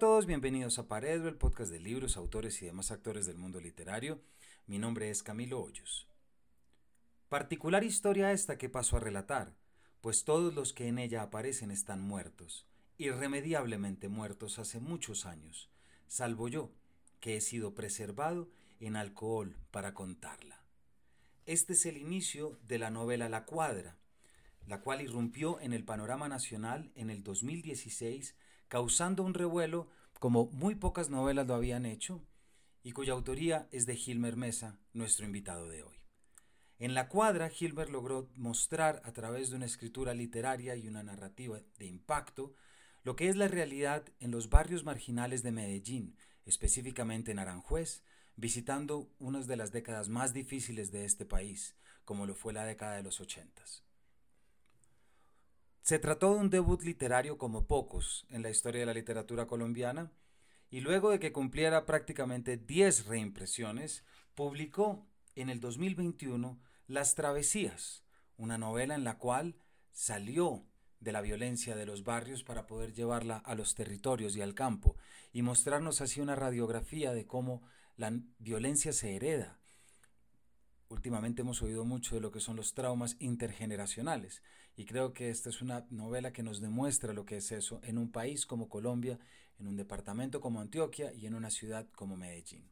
Todos, 0.00 0.24
bienvenidos 0.24 0.78
a 0.78 0.88
Paredro, 0.88 1.28
el 1.28 1.36
podcast 1.36 1.70
de 1.70 1.78
libros, 1.78 2.16
autores 2.16 2.62
y 2.62 2.64
demás 2.64 2.90
actores 2.90 3.26
del 3.26 3.36
mundo 3.36 3.60
literario. 3.60 4.22
Mi 4.66 4.78
nombre 4.78 5.10
es 5.10 5.22
Camilo 5.22 5.60
Hoyos. 5.60 6.08
Particular 7.28 7.84
historia 7.84 8.32
esta 8.32 8.56
que 8.56 8.70
paso 8.70 8.96
a 8.96 9.00
relatar, 9.00 9.52
pues 10.00 10.24
todos 10.24 10.54
los 10.54 10.72
que 10.72 10.88
en 10.88 10.98
ella 10.98 11.20
aparecen 11.20 11.70
están 11.70 12.00
muertos, 12.00 12.66
irremediablemente 12.96 14.08
muertos 14.08 14.58
hace 14.58 14.80
muchos 14.80 15.26
años, 15.26 15.68
salvo 16.06 16.48
yo, 16.48 16.72
que 17.20 17.36
he 17.36 17.42
sido 17.42 17.74
preservado 17.74 18.48
en 18.80 18.96
alcohol 18.96 19.54
para 19.70 19.92
contarla. 19.92 20.62
Este 21.44 21.74
es 21.74 21.84
el 21.84 21.98
inicio 21.98 22.58
de 22.66 22.78
la 22.78 22.88
novela 22.88 23.28
La 23.28 23.44
Cuadra, 23.44 23.98
la 24.66 24.80
cual 24.80 25.02
irrumpió 25.02 25.60
en 25.60 25.74
el 25.74 25.84
panorama 25.84 26.26
nacional 26.26 26.90
en 26.94 27.10
el 27.10 27.22
2016, 27.22 28.34
causando 28.70 29.24
un 29.24 29.34
revuelo 29.34 29.88
como 30.20 30.46
muy 30.52 30.76
pocas 30.76 31.10
novelas 31.10 31.48
lo 31.48 31.54
habían 31.54 31.84
hecho, 31.84 32.22
y 32.84 32.92
cuya 32.92 33.14
autoría 33.14 33.68
es 33.72 33.84
de 33.84 33.96
Gilmer 33.96 34.36
Mesa, 34.36 34.78
nuestro 34.92 35.26
invitado 35.26 35.68
de 35.68 35.82
hoy. 35.82 35.96
En 36.78 36.94
la 36.94 37.08
cuadra, 37.08 37.50
Gilmer 37.50 37.90
logró 37.90 38.30
mostrar 38.36 39.02
a 39.04 39.12
través 39.12 39.50
de 39.50 39.56
una 39.56 39.66
escritura 39.66 40.14
literaria 40.14 40.76
y 40.76 40.86
una 40.86 41.02
narrativa 41.02 41.60
de 41.78 41.86
impacto 41.86 42.54
lo 43.02 43.16
que 43.16 43.28
es 43.28 43.36
la 43.36 43.48
realidad 43.48 44.04
en 44.20 44.30
los 44.30 44.48
barrios 44.50 44.84
marginales 44.84 45.42
de 45.42 45.50
Medellín, 45.50 46.16
específicamente 46.46 47.32
en 47.32 47.40
Aranjuez, 47.40 48.04
visitando 48.36 49.10
unas 49.18 49.48
de 49.48 49.56
las 49.56 49.72
décadas 49.72 50.08
más 50.08 50.32
difíciles 50.32 50.92
de 50.92 51.04
este 51.04 51.26
país, 51.26 51.74
como 52.04 52.24
lo 52.24 52.36
fue 52.36 52.52
la 52.52 52.64
década 52.64 52.94
de 52.94 53.02
los 53.02 53.20
ochentas. 53.20 53.84
Se 55.90 55.98
trató 55.98 56.34
de 56.34 56.40
un 56.40 56.50
debut 56.50 56.80
literario 56.82 57.36
como 57.36 57.66
pocos 57.66 58.24
en 58.30 58.44
la 58.44 58.50
historia 58.50 58.78
de 58.78 58.86
la 58.86 58.94
literatura 58.94 59.48
colombiana, 59.48 60.12
y 60.70 60.82
luego 60.82 61.10
de 61.10 61.18
que 61.18 61.32
cumpliera 61.32 61.84
prácticamente 61.84 62.56
10 62.56 63.06
reimpresiones, 63.06 64.04
publicó 64.36 65.04
en 65.34 65.50
el 65.50 65.58
2021 65.58 66.60
Las 66.86 67.16
Travesías, 67.16 68.04
una 68.36 68.56
novela 68.56 68.94
en 68.94 69.02
la 69.02 69.18
cual 69.18 69.56
salió 69.90 70.64
de 71.00 71.10
la 71.10 71.22
violencia 71.22 71.74
de 71.74 71.86
los 71.86 72.04
barrios 72.04 72.44
para 72.44 72.68
poder 72.68 72.92
llevarla 72.92 73.38
a 73.38 73.56
los 73.56 73.74
territorios 73.74 74.36
y 74.36 74.42
al 74.42 74.54
campo 74.54 74.96
y 75.32 75.42
mostrarnos 75.42 76.00
así 76.02 76.20
una 76.20 76.36
radiografía 76.36 77.12
de 77.12 77.26
cómo 77.26 77.62
la 77.96 78.12
violencia 78.38 78.92
se 78.92 79.16
hereda. 79.16 79.58
Últimamente 80.88 81.42
hemos 81.42 81.62
oído 81.62 81.84
mucho 81.84 82.14
de 82.14 82.20
lo 82.20 82.30
que 82.30 82.38
son 82.38 82.54
los 82.54 82.74
traumas 82.74 83.16
intergeneracionales 83.18 84.40
y 84.80 84.86
creo 84.86 85.12
que 85.12 85.28
esta 85.28 85.50
es 85.50 85.60
una 85.60 85.86
novela 85.90 86.32
que 86.32 86.42
nos 86.42 86.62
demuestra 86.62 87.12
lo 87.12 87.26
que 87.26 87.36
es 87.36 87.52
eso 87.52 87.80
en 87.84 87.98
un 87.98 88.10
país 88.10 88.46
como 88.46 88.70
Colombia, 88.70 89.18
en 89.58 89.66
un 89.66 89.76
departamento 89.76 90.40
como 90.40 90.60
Antioquia 90.60 91.12
y 91.12 91.26
en 91.26 91.34
una 91.34 91.50
ciudad 91.50 91.86
como 91.94 92.16
Medellín. 92.16 92.70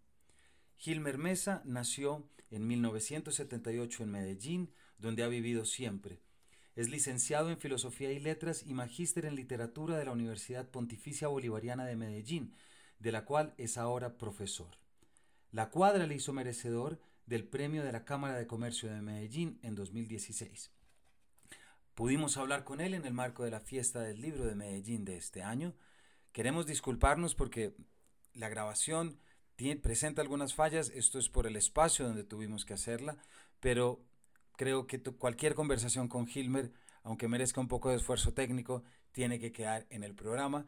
Gilmer 0.78 1.18
Mesa 1.18 1.60
nació 1.66 2.26
en 2.50 2.66
1978 2.66 4.04
en 4.04 4.10
Medellín, 4.10 4.70
donde 4.98 5.22
ha 5.22 5.28
vivido 5.28 5.66
siempre 5.66 6.22
es 6.78 6.88
licenciado 6.90 7.50
en 7.50 7.58
Filosofía 7.58 8.12
y 8.12 8.20
Letras 8.20 8.62
y 8.64 8.72
magíster 8.72 9.24
en 9.24 9.34
Literatura 9.34 9.98
de 9.98 10.04
la 10.04 10.12
Universidad 10.12 10.70
Pontificia 10.70 11.26
Bolivariana 11.26 11.84
de 11.84 11.96
Medellín, 11.96 12.54
de 13.00 13.10
la 13.10 13.24
cual 13.24 13.52
es 13.58 13.76
ahora 13.76 14.16
profesor. 14.16 14.78
La 15.50 15.70
cuadra 15.70 16.06
le 16.06 16.14
hizo 16.14 16.32
merecedor 16.32 17.00
del 17.26 17.42
premio 17.42 17.82
de 17.82 17.90
la 17.90 18.04
Cámara 18.04 18.36
de 18.36 18.46
Comercio 18.46 18.88
de 18.88 19.02
Medellín 19.02 19.58
en 19.62 19.74
2016. 19.74 20.70
Pudimos 21.98 22.36
hablar 22.36 22.62
con 22.62 22.80
él 22.80 22.94
en 22.94 23.04
el 23.06 23.12
marco 23.12 23.42
de 23.42 23.50
la 23.50 23.58
fiesta 23.58 24.00
del 24.00 24.20
libro 24.20 24.46
de 24.46 24.54
Medellín 24.54 25.04
de 25.04 25.16
este 25.16 25.42
año. 25.42 25.74
Queremos 26.30 26.64
disculparnos 26.64 27.34
porque 27.34 27.74
la 28.34 28.48
grabación 28.48 29.18
presenta 29.82 30.22
algunas 30.22 30.54
fallas, 30.54 30.92
esto 30.94 31.18
es 31.18 31.28
por 31.28 31.48
el 31.48 31.56
espacio 31.56 32.06
donde 32.06 32.22
tuvimos 32.22 32.64
que 32.64 32.74
hacerla, 32.74 33.18
pero 33.58 34.00
creo 34.56 34.86
que 34.86 35.02
cualquier 35.02 35.56
conversación 35.56 36.06
con 36.06 36.28
Hilmer, 36.32 36.70
aunque 37.02 37.26
merezca 37.26 37.60
un 37.60 37.66
poco 37.66 37.90
de 37.90 37.96
esfuerzo 37.96 38.32
técnico, 38.32 38.84
tiene 39.10 39.40
que 39.40 39.50
quedar 39.50 39.84
en 39.90 40.04
el 40.04 40.14
programa. 40.14 40.66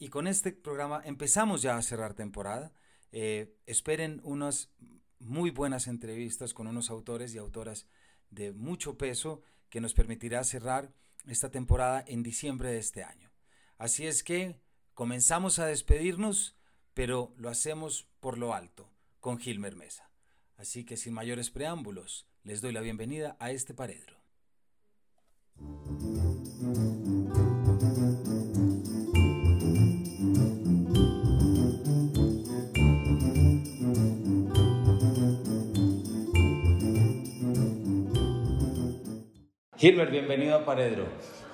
Y 0.00 0.08
con 0.08 0.26
este 0.26 0.50
programa 0.50 1.00
empezamos 1.04 1.62
ya 1.62 1.76
a 1.76 1.82
cerrar 1.82 2.14
temporada. 2.14 2.72
Eh, 3.12 3.54
esperen 3.66 4.20
unas 4.24 4.72
muy 5.20 5.50
buenas 5.50 5.86
entrevistas 5.86 6.52
con 6.52 6.66
unos 6.66 6.90
autores 6.90 7.32
y 7.36 7.38
autoras 7.38 7.86
de 8.30 8.50
mucho 8.50 8.98
peso 8.98 9.42
que 9.72 9.80
nos 9.80 9.94
permitirá 9.94 10.44
cerrar 10.44 10.92
esta 11.26 11.50
temporada 11.50 12.04
en 12.06 12.22
diciembre 12.22 12.70
de 12.70 12.78
este 12.78 13.04
año. 13.04 13.32
Así 13.78 14.06
es 14.06 14.22
que 14.22 14.60
comenzamos 14.92 15.58
a 15.58 15.64
despedirnos, 15.64 16.58
pero 16.92 17.32
lo 17.38 17.48
hacemos 17.48 18.06
por 18.20 18.36
lo 18.36 18.52
alto, 18.52 18.92
con 19.18 19.38
Gilmer 19.38 19.74
Mesa. 19.74 20.10
Así 20.58 20.84
que 20.84 20.98
sin 20.98 21.14
mayores 21.14 21.50
preámbulos, 21.50 22.28
les 22.42 22.60
doy 22.60 22.74
la 22.74 22.82
bienvenida 22.82 23.38
a 23.40 23.50
este 23.50 23.72
paredro. 23.72 24.22
Gilbert, 39.82 40.12
bienvenido 40.12 40.54
a 40.54 40.64
Paredro. 40.64 41.06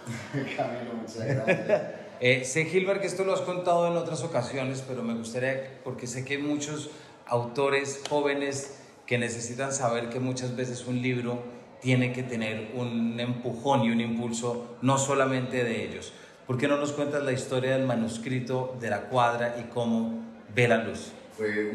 Camilo, 0.55 0.93
muchas 1.01 1.25
gracias. 1.25 1.83
Eh, 2.21 2.45
sé, 2.45 2.67
Gilbert, 2.67 3.01
que 3.01 3.07
esto 3.07 3.25
lo 3.25 3.33
has 3.33 3.41
contado 3.41 3.87
en 3.87 3.97
otras 3.97 4.23
ocasiones, 4.23 4.85
pero 4.87 5.03
me 5.03 5.15
gustaría, 5.15 5.81
porque 5.83 6.07
sé 6.07 6.27
que 6.27 6.37
muchos 6.37 6.91
autores 7.25 8.03
jóvenes 8.07 8.83
que 9.07 9.17
necesitan 9.17 9.73
saber 9.73 10.11
que 10.11 10.21
muchas 10.21 10.55
veces 10.55 10.87
un 10.87 11.01
libro 11.01 11.43
tiene 11.81 12.13
que 12.13 12.23
tener 12.23 12.73
un 12.75 13.19
empujón 13.19 13.85
y 13.85 13.93
un 13.93 14.03
impulso 14.03 14.77
no 14.83 14.99
solamente 14.99 15.65
de 15.65 15.87
ellos. 15.87 16.13
¿Por 16.47 16.59
qué 16.59 16.69
no 16.69 16.77
nos 16.77 16.93
cuentas 16.93 17.23
la 17.23 17.33
historia 17.33 17.79
del 17.79 17.87
manuscrito 17.87 18.77
de 18.79 18.91
la 18.91 19.09
cuadra 19.09 19.57
y 19.59 19.71
cómo 19.71 20.23
ve 20.55 20.69
la 20.69 20.85
luz? 20.85 21.13
Fue 21.33 21.71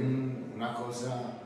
una 0.55 0.75
cosa, 0.75 1.39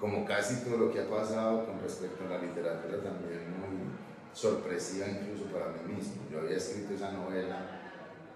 como 0.00 0.24
casi 0.24 0.64
todo 0.64 0.78
lo 0.78 0.90
que 0.90 1.02
ha 1.02 1.10
pasado 1.10 1.66
con 1.66 1.82
respecto 1.82 2.24
a 2.24 2.30
la 2.30 2.38
literatura, 2.38 3.02
también 3.02 3.42
muy 3.60 3.87
sorpresiva 4.32 5.06
incluso 5.08 5.44
para 5.52 5.68
mí 5.68 5.94
mismo. 5.94 6.22
Yo 6.30 6.40
había 6.40 6.56
escrito 6.56 6.94
esa 6.94 7.12
novela 7.12 7.80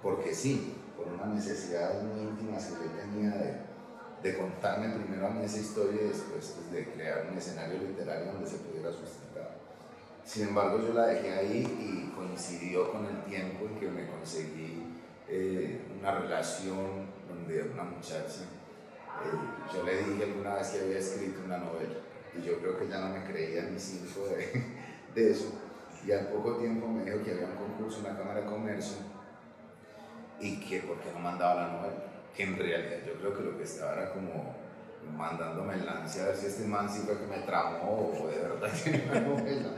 porque 0.03 0.35
sí, 0.35 0.75
por 0.97 1.07
una 1.09 1.27
necesidad 1.27 2.03
muy 2.03 2.23
íntima 2.23 2.57
que 2.59 2.87
yo 2.87 2.91
tenía 3.01 3.31
de 3.31 3.73
de 4.23 4.37
contarme 4.37 4.89
primero 4.95 5.27
a 5.27 5.31
mí 5.31 5.45
esa 5.45 5.59
historia 5.59 6.03
y 6.03 6.09
después 6.09 6.55
pues, 6.57 6.73
de 6.73 6.93
crear 6.93 7.27
un 7.31 7.37
escenario 7.37 7.79
literario 7.79 8.33
donde 8.33 8.49
se 8.49 8.59
pudiera 8.59 8.93
sustentar. 8.93 9.59
Sin 10.25 10.49
embargo, 10.49 10.79
yo 10.81 10.95
la 10.95 11.07
dejé 11.07 11.33
ahí 11.33 11.67
y 11.81 12.15
coincidió 12.15 12.93
con 12.93 13.05
el 13.07 13.25
tiempo 13.25 13.67
en 13.67 13.81
que 13.81 13.89
me 13.89 14.07
conseguí 14.07 14.85
eh, 15.29 15.81
una 15.99 16.21
relación 16.21 17.07
donde 17.29 17.63
una 17.63 17.83
muchacha, 17.83 18.43
eh, 18.43 19.75
yo 19.75 19.83
le 19.83 20.05
dije 20.05 20.25
alguna 20.25 20.55
vez 20.55 20.69
que 20.69 20.81
había 20.81 20.99
escrito 20.99 21.41
una 21.45 21.59
novela 21.59 21.97
y 22.39 22.43
yo 22.47 22.59
creo 22.61 22.79
que 22.79 22.89
ya 22.89 23.01
no 23.01 23.09
me 23.09 23.25
creía 23.25 23.63
ni 23.63 23.79
cinco 23.79 24.29
de, 24.29 24.65
de 25.21 25.33
eso. 25.33 25.53
Y 26.07 26.13
al 26.13 26.29
poco 26.29 26.57
tiempo 26.57 26.89
me 26.89 27.05
dijo 27.05 27.23
que 27.25 27.33
había 27.33 27.47
un 27.47 27.57
concurso 27.57 27.99
en 27.99 28.05
la 28.05 28.19
Cámara 28.19 28.41
de 28.41 28.47
Comercio 28.47 28.97
y 30.41 30.59
que 30.61 30.81
por 30.81 30.99
qué 31.01 31.13
no 31.13 31.21
mandaba 31.21 31.63
la 31.63 31.69
novela 31.69 32.13
que 32.35 32.45
en 32.45 32.57
realidad 32.57 32.99
yo 33.07 33.15
creo 33.15 33.37
que 33.37 33.43
lo 33.43 33.59
que 33.59 33.65
estaba 33.65 33.95
era 33.95 34.13
como 34.13 34.55
mandándome 35.17 35.75
el 35.75 35.85
lance 35.85 36.23
a 36.23 36.27
ver 36.27 36.37
si 36.37 36.47
este 36.47 36.65
man 36.65 36.89
sí 36.89 37.01
fue 37.05 37.19
que 37.19 37.27
me 37.27 37.41
tramó 37.41 38.13
o 38.19 38.29
de 38.29 38.39
verdad 38.39 38.71
tiene 38.83 39.05
una 39.11 39.21
novela. 39.21 39.71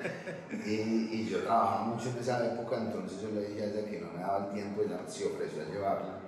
Y, 0.64 0.70
y, 1.12 1.28
yo 1.28 1.40
trabajaba 1.42 1.86
mucho 1.86 2.10
en 2.10 2.18
esa 2.18 2.46
época, 2.52 2.76
entonces 2.76 3.20
yo 3.22 3.30
le 3.30 3.48
dije 3.48 3.62
a 3.62 3.66
ella 3.66 3.90
que 3.90 4.00
no 4.00 4.12
me 4.12 4.20
daba 4.20 4.46
el 4.46 4.52
tiempo, 4.52 4.82
ella 4.82 5.00
se 5.06 5.26
ofreció 5.26 5.62
a 5.62 5.66
llevarla. 5.66 6.18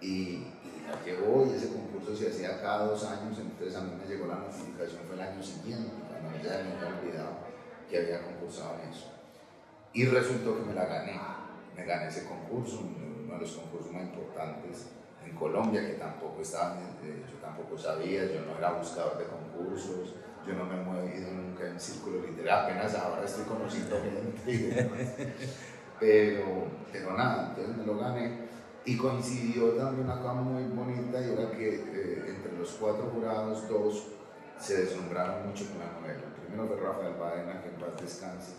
Y, 0.00 0.46
la 0.86 1.02
llevó 1.04 1.46
y 1.46 1.56
ese 1.56 1.68
concurso 1.68 2.14
se 2.14 2.28
hacía 2.28 2.60
cada 2.60 2.86
dos 2.86 3.04
años, 3.04 3.38
entonces 3.38 3.76
a 3.76 3.82
mí 3.82 3.92
me 3.96 4.06
llegó 4.06 4.26
la 4.26 4.36
notificación, 4.36 5.02
fue 5.06 5.14
el 5.14 5.22
año 5.22 5.42
siguiente, 5.42 5.90
ella 6.40 6.64
me 6.64 6.74
había 6.74 6.98
olvidado 6.98 7.51
que 7.92 7.98
había 7.98 8.22
concursado 8.22 8.78
en 8.82 8.88
eso. 8.88 9.12
Y 9.92 10.06
resultó 10.06 10.56
que 10.56 10.64
me 10.64 10.74
la 10.74 10.86
gané, 10.86 11.20
me 11.76 11.84
gané 11.84 12.08
ese 12.08 12.26
concurso, 12.26 12.80
uno 12.80 13.34
de 13.34 13.40
los 13.40 13.52
concursos 13.52 13.92
más 13.92 14.02
importantes 14.04 14.88
en 15.22 15.36
Colombia, 15.36 15.86
que 15.86 15.94
tampoco 15.94 16.40
estaba, 16.40 16.78
eh, 16.80 17.22
yo 17.30 17.36
tampoco 17.38 17.76
sabía, 17.76 18.24
yo 18.24 18.40
no 18.46 18.56
era 18.56 18.72
buscador 18.72 19.18
de 19.18 19.26
concursos, 19.26 20.14
yo 20.46 20.54
no 20.54 20.64
me 20.64 20.80
he 20.80 20.82
movido 20.82 21.30
nunca 21.32 21.68
en 21.68 21.78
círculo 21.78 22.26
literario, 22.26 22.64
apenas 22.64 22.94
ahora 22.94 23.24
estoy 23.24 23.44
conociendo 23.44 24.00
gente 24.00 24.90
pero, 26.00 26.64
pero 26.90 27.16
nada, 27.16 27.50
entonces 27.50 27.76
me 27.76 27.84
lo 27.84 27.98
gané. 27.98 28.50
Y 28.84 28.96
coincidió 28.96 29.74
también 29.74 30.06
una 30.06 30.20
cosa 30.20 30.34
muy 30.34 30.64
bonita 30.64 31.20
y 31.20 31.30
era 31.30 31.50
que 31.52 31.74
eh, 31.76 32.24
entre 32.26 32.58
los 32.58 32.70
cuatro 32.72 33.10
jurados, 33.14 33.68
dos 33.68 34.08
se 34.62 34.84
deslumbraron 34.84 35.48
mucho 35.48 35.64
con 35.66 35.80
la 35.80 35.92
novela. 36.00 36.22
El 36.22 36.46
primero 36.46 36.68
fue 36.68 36.76
Rafael 36.76 37.14
Badena, 37.18 37.60
que 37.60 37.68
en 37.70 37.74
paz 37.74 38.00
descanse. 38.00 38.52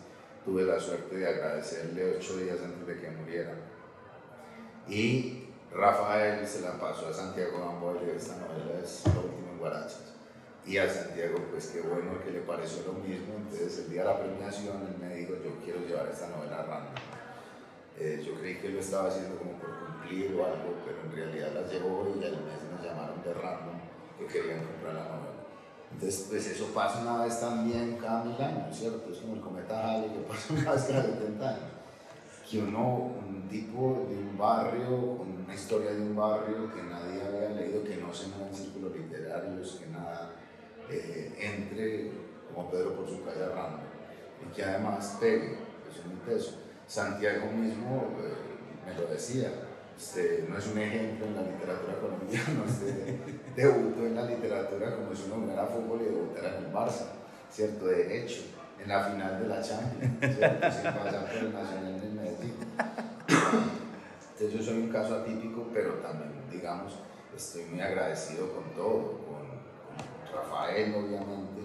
Tuve 0.43 0.63
la 0.63 0.77
suerte 0.77 1.15
de 1.15 1.27
agradecerle 1.27 2.17
ocho 2.17 2.37
días 2.37 2.57
antes 2.61 2.85
de 2.85 2.99
que 2.99 3.09
muriera. 3.09 3.53
Y 4.89 5.47
Rafael 5.71 6.45
se 6.45 6.61
la 6.61 6.77
pasó 6.77 7.07
a 7.07 7.13
Santiago 7.13 7.57
Gamboa 7.57 8.01
y 8.05 8.09
esta 8.09 8.35
novela 8.35 8.83
es 8.83 9.03
lo 9.05 9.21
último 9.21 9.51
en 9.53 9.57
Guarachas. 9.59 10.13
Y 10.65 10.77
a 10.77 10.89
Santiago, 10.89 11.37
pues 11.49 11.67
qué 11.67 11.79
bueno 11.81 12.21
que 12.23 12.31
le 12.31 12.41
pareció 12.41 12.83
lo 12.83 12.93
mismo. 12.93 13.35
Entonces, 13.37 13.79
el 13.79 13.91
día 13.91 14.01
de 14.01 14.07
la 14.09 14.19
premiación, 14.19 14.81
él 14.81 14.97
me 14.99 15.15
dijo: 15.15 15.33
Yo 15.41 15.55
quiero 15.63 15.79
llevar 15.79 16.09
esta 16.11 16.27
novela 16.27 16.59
a 16.59 16.65
Random. 16.65 16.93
Eh, 17.97 18.21
yo 18.25 18.35
creí 18.39 18.57
que 18.59 18.69
lo 18.69 18.79
estaba 18.79 19.07
haciendo 19.07 19.37
como 19.37 19.53
por 19.53 19.69
cumplir 19.79 20.35
o 20.35 20.45
algo, 20.45 20.75
pero 20.85 20.99
en 21.05 21.11
realidad 21.15 21.53
la 21.53 21.67
llevó 21.67 22.13
y 22.19 22.25
al 22.25 22.43
mes 22.43 22.59
me 22.75 22.85
llamaron 22.85 23.23
de 23.23 23.33
Random 23.33 23.79
que 24.17 24.25
querían 24.27 24.65
comprar 24.65 24.95
la 24.95 25.03
novela. 25.03 25.42
Entonces, 25.93 26.27
pues 26.29 26.47
eso 26.47 26.67
pasa 26.73 27.01
una 27.01 27.23
vez 27.23 27.39
también 27.39 27.97
cada 28.01 28.23
mil 28.23 28.41
años, 28.41 28.77
¿cierto? 28.77 29.11
Es 29.11 29.19
como 29.19 29.35
el 29.35 29.41
cometa 29.41 29.89
Halley 29.89 30.09
que 30.09 30.19
pasa 30.27 30.53
una 30.53 30.71
vez 30.71 30.83
cada 30.83 31.03
70 31.03 31.49
años. 31.49 31.63
Que 32.49 32.59
uno, 32.59 33.11
un 33.25 33.47
tipo 33.49 34.05
de 34.09 34.17
un 34.17 34.37
barrio, 34.37 35.25
una 35.45 35.53
historia 35.53 35.91
de 35.91 36.01
un 36.01 36.15
barrio 36.15 36.73
que 36.73 36.83
nadie 36.83 37.21
había 37.21 37.49
leído, 37.49 37.83
que 37.83 37.97
no 37.97 38.13
se 38.13 38.27
mueve 38.27 38.49
en 38.49 38.55
círculos 38.55 38.95
literarios, 38.95 39.79
que 39.79 39.87
nada 39.87 40.31
eh, 40.89 41.33
entre 41.39 42.11
como 42.53 42.69
Pedro 42.69 42.95
por 42.95 43.07
su 43.07 43.23
calle 43.23 43.47
random 43.47 43.93
y 44.43 44.53
que 44.53 44.63
además 44.63 45.17
pegue, 45.19 45.57
es 45.89 46.05
muy 46.05 46.17
peso. 46.25 46.59
Santiago 46.87 47.51
mismo 47.51 48.09
eh, 48.19 48.33
me 48.85 48.93
lo 48.95 49.07
decía, 49.07 49.51
este, 49.97 50.45
no 50.49 50.57
es 50.57 50.67
un 50.67 50.77
ejemplo 50.79 51.25
en 51.27 51.35
la 51.35 51.41
literatura 51.43 51.99
colombiana, 51.99 52.63
este, 52.67 53.19
debutó 53.55 54.05
en 54.05 54.15
la 54.15 54.25
literatura 54.25 54.95
como 54.95 55.15
si 55.15 55.23
uno 55.25 55.45
jugara 55.45 55.67
fútbol 55.67 56.01
y 56.01 56.05
debutara 56.05 56.57
en 56.57 56.65
el 56.65 56.73
Barça, 56.73 57.05
¿cierto? 57.51 57.85
De 57.85 58.23
hecho, 58.23 58.41
en 58.81 58.89
la 58.89 59.03
final 59.03 59.41
de 59.41 59.47
la 59.47 59.61
Champions, 59.61 60.19
¿cierto? 60.19 60.71
sin 60.71 60.91
pasar 60.91 61.25
por 61.25 61.37
el 61.37 61.53
Nacional 61.53 62.01
de 62.01 62.09
Medellín. 62.09 62.53
Entonces 64.33 64.53
yo 64.53 64.63
soy 64.63 64.81
un 64.81 64.89
caso 64.89 65.15
atípico, 65.15 65.67
pero 65.73 65.93
también, 65.95 66.31
digamos, 66.51 66.93
estoy 67.35 67.65
muy 67.65 67.81
agradecido 67.81 68.51
con 68.51 68.63
todo, 68.75 69.19
con, 69.25 69.43
Rafael, 70.33 70.95
obviamente, 70.95 71.61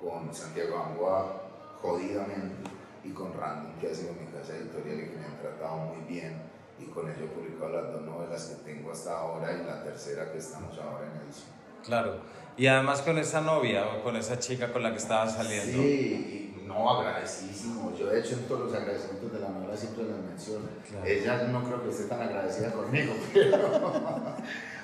con 0.00 0.34
Santiago 0.34 0.78
Angoa, 0.78 1.42
jodidamente, 1.82 2.70
y 3.04 3.10
con 3.10 3.34
Random, 3.34 3.78
que 3.78 3.90
ha 3.90 3.94
sido 3.94 4.14
mi 4.14 4.26
casa 4.26 4.56
editorial 4.56 4.98
y 4.98 5.08
que 5.10 5.16
me 5.16 5.26
han 5.26 5.38
tratado 5.38 5.76
muy 5.76 6.06
bien 6.08 6.55
y 6.78 6.84
con 6.86 7.10
ello 7.10 7.24
he 7.24 7.28
publicado 7.28 7.70
las 7.70 7.92
dos 7.92 8.02
novelas 8.02 8.44
que 8.44 8.72
tengo 8.72 8.92
hasta 8.92 9.18
ahora 9.18 9.52
y 9.52 9.64
la 9.64 9.82
tercera 9.82 10.30
que 10.30 10.38
estamos 10.38 10.76
ahora 10.78 11.06
en 11.06 11.26
edición. 11.26 11.48
Claro, 11.84 12.20
y 12.56 12.66
además 12.66 13.02
con 13.02 13.18
esa 13.18 13.40
novia 13.40 13.86
o 13.86 14.02
con 14.02 14.16
esa 14.16 14.38
chica 14.38 14.72
con 14.72 14.82
la 14.82 14.90
que 14.90 14.98
estaba 14.98 15.28
saliendo. 15.28 15.78
Sí, 15.78 16.54
y 16.62 16.66
no, 16.66 16.90
agradecidísimo. 16.90 17.94
Yo 17.96 18.06
de 18.06 18.20
hecho 18.20 18.34
en 18.34 18.44
todos 18.44 18.66
los 18.66 18.74
agradecimientos 18.74 19.32
de 19.32 19.40
la 19.40 19.48
novela 19.50 19.76
siempre 19.76 20.04
la 20.04 20.16
menciono. 20.16 20.66
Ella 21.04 21.44
no 21.44 21.64
creo 21.64 21.82
que 21.82 21.90
esté 21.90 22.04
tan 22.04 22.22
agradecida 22.22 22.72
conmigo, 22.72 23.14
pero, 23.32 23.82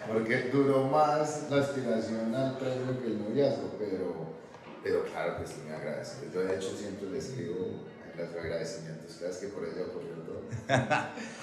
porque 0.07 0.51
duró 0.53 0.85
más 0.85 1.47
la 1.51 1.61
aspiración 1.61 2.35
al 2.35 2.59
premio 2.59 3.01
que 3.01 3.07
el 3.07 3.19
noviazgo, 3.23 3.71
pero, 3.79 4.15
pero 4.83 5.05
claro 5.05 5.39
que 5.39 5.45
estoy 5.45 5.65
muy 5.65 5.75
agradecido. 5.75 6.33
Yo 6.33 6.41
de 6.41 6.57
hecho 6.57 6.77
siempre 6.77 7.11
le 7.11 7.19
escribo 7.19 7.83
los 8.17 8.29
agradecimientos, 8.29 9.17
claro 9.17 9.35
que 9.41 9.47
por 9.49 9.65
ella 9.65 9.83
ocurrió 9.87 10.15
todo. 10.25 10.43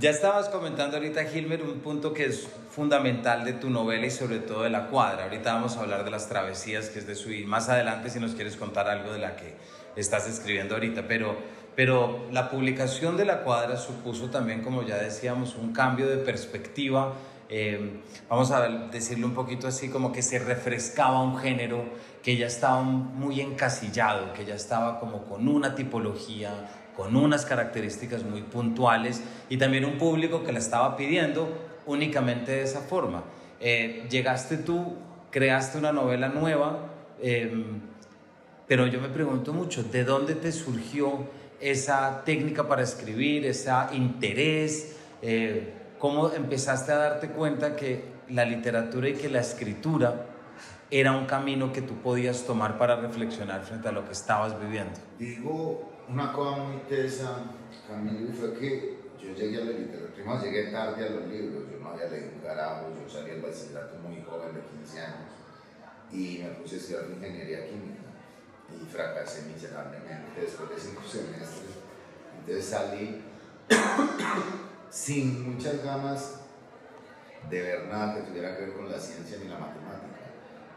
Ya 0.00 0.08
estabas 0.08 0.48
comentando 0.48 0.96
ahorita, 0.96 1.24
Gilmer, 1.24 1.62
un 1.62 1.80
punto 1.80 2.14
que 2.14 2.24
es 2.24 2.48
fundamental 2.70 3.44
de 3.44 3.52
tu 3.52 3.68
novela 3.68 4.06
y 4.06 4.10
sobre 4.10 4.38
todo 4.38 4.62
de 4.62 4.70
la 4.70 4.86
cuadra. 4.86 5.24
Ahorita 5.24 5.52
vamos 5.52 5.76
a 5.76 5.80
hablar 5.80 6.04
de 6.06 6.10
las 6.10 6.26
travesías, 6.26 6.88
que 6.88 7.00
es 7.00 7.06
de 7.06 7.14
su... 7.14 7.30
Y 7.30 7.44
más 7.44 7.68
adelante 7.68 8.08
si 8.08 8.18
nos 8.18 8.32
quieres 8.32 8.56
contar 8.56 8.88
algo 8.88 9.12
de 9.12 9.18
la 9.18 9.36
que 9.36 9.56
estás 9.96 10.26
escribiendo 10.26 10.74
ahorita. 10.74 11.06
Pero, 11.06 11.36
pero 11.76 12.26
la 12.32 12.48
publicación 12.48 13.18
de 13.18 13.26
la 13.26 13.42
cuadra 13.42 13.76
supuso 13.76 14.30
también, 14.30 14.62
como 14.62 14.84
ya 14.84 14.96
decíamos, 14.96 15.54
un 15.54 15.74
cambio 15.74 16.08
de 16.08 16.16
perspectiva. 16.16 17.12
Eh, 17.50 18.00
vamos 18.30 18.52
a 18.52 18.68
decirlo 18.90 19.26
un 19.26 19.34
poquito 19.34 19.68
así, 19.68 19.90
como 19.90 20.12
que 20.12 20.22
se 20.22 20.38
refrescaba 20.38 21.22
un 21.22 21.36
género 21.36 21.84
que 22.22 22.38
ya 22.38 22.46
estaba 22.46 22.80
muy 22.80 23.42
encasillado, 23.42 24.32
que 24.32 24.46
ya 24.46 24.54
estaba 24.54 24.98
como 24.98 25.24
con 25.24 25.46
una 25.46 25.74
tipología, 25.74 26.70
con 26.96 27.16
unas 27.16 27.44
características 27.46 28.24
muy 28.24 28.42
puntuales 28.42 29.22
y 29.48 29.56
también 29.56 29.84
un 29.84 29.98
público 29.98 30.44
que 30.44 30.52
la 30.52 30.58
estaba 30.58 30.96
pidiendo 30.96 31.48
únicamente 31.86 32.52
de 32.52 32.62
esa 32.62 32.80
forma. 32.80 33.24
Eh, 33.60 34.06
llegaste 34.10 34.58
tú, 34.58 34.96
creaste 35.30 35.78
una 35.78 35.92
novela 35.92 36.28
nueva, 36.28 36.90
em, 37.20 37.80
pero 38.66 38.86
yo 38.86 39.00
me 39.00 39.08
pregunto 39.08 39.52
mucho, 39.52 39.82
¿de 39.82 40.04
dónde 40.04 40.34
te 40.34 40.52
surgió 40.52 41.26
esa 41.60 42.22
técnica 42.24 42.68
para 42.68 42.82
escribir, 42.82 43.44
ese 43.44 43.70
interés? 43.92 44.96
Eh, 45.22 45.74
¿Cómo 45.98 46.30
empezaste 46.30 46.92
a 46.92 46.96
darte 46.96 47.28
cuenta 47.28 47.76
que 47.76 48.04
la 48.28 48.44
literatura 48.44 49.08
y 49.08 49.14
que 49.14 49.28
la 49.28 49.40
escritura 49.40 50.26
era 50.90 51.12
un 51.12 51.26
camino 51.26 51.72
que 51.72 51.82
tú 51.82 51.94
podías 51.96 52.44
tomar 52.44 52.78
para 52.78 52.96
reflexionar 52.96 53.62
frente 53.64 53.88
a 53.88 53.92
lo 53.92 54.06
que 54.06 54.12
estabas 54.12 54.58
viviendo? 54.58 54.98
Una 56.10 56.32
cosa 56.32 56.62
muy 56.62 56.76
tesa, 56.88 57.44
Camilo, 57.86 58.32
fue 58.32 58.54
que 58.58 58.98
yo 59.20 59.34
llegué 59.34 59.58
a 59.58 59.64
la 59.64 59.70
literatura, 59.70 60.14
primero 60.14 60.42
llegué 60.42 60.72
tarde 60.72 61.06
a 61.06 61.10
los 61.10 61.26
libros, 61.28 61.64
yo 61.70 61.78
no 61.78 61.90
había 61.90 62.08
leído 62.08 62.32
un 62.34 62.40
carajo, 62.40 62.88
yo 63.00 63.08
salí 63.08 63.30
del 63.30 63.42
bachillerato 63.42 63.96
muy 63.98 64.22
joven 64.22 64.54
de 64.54 64.60
15 64.60 65.00
años 65.00 65.30
y 66.12 66.38
me 66.42 66.50
puse 66.50 66.76
a 66.76 66.78
estudiar 66.78 67.04
ingeniería 67.10 67.68
química 67.68 68.00
y 68.70 68.86
fracasé 68.86 69.42
miserablemente 69.52 70.40
después 70.40 70.70
de 70.70 70.80
cinco 70.80 71.02
semestres. 71.02 71.78
Entonces 72.40 72.64
salí 72.64 73.22
sin 74.90 75.52
muchas 75.52 75.84
ganas 75.84 76.40
de 77.48 77.62
ver 77.62 77.86
nada 77.86 78.16
que 78.16 78.22
tuviera 78.22 78.56
que 78.56 78.64
ver 78.66 78.72
con 78.74 78.90
la 78.90 78.98
ciencia 78.98 79.38
ni 79.38 79.48
la 79.48 79.58
matemática. 79.58 80.08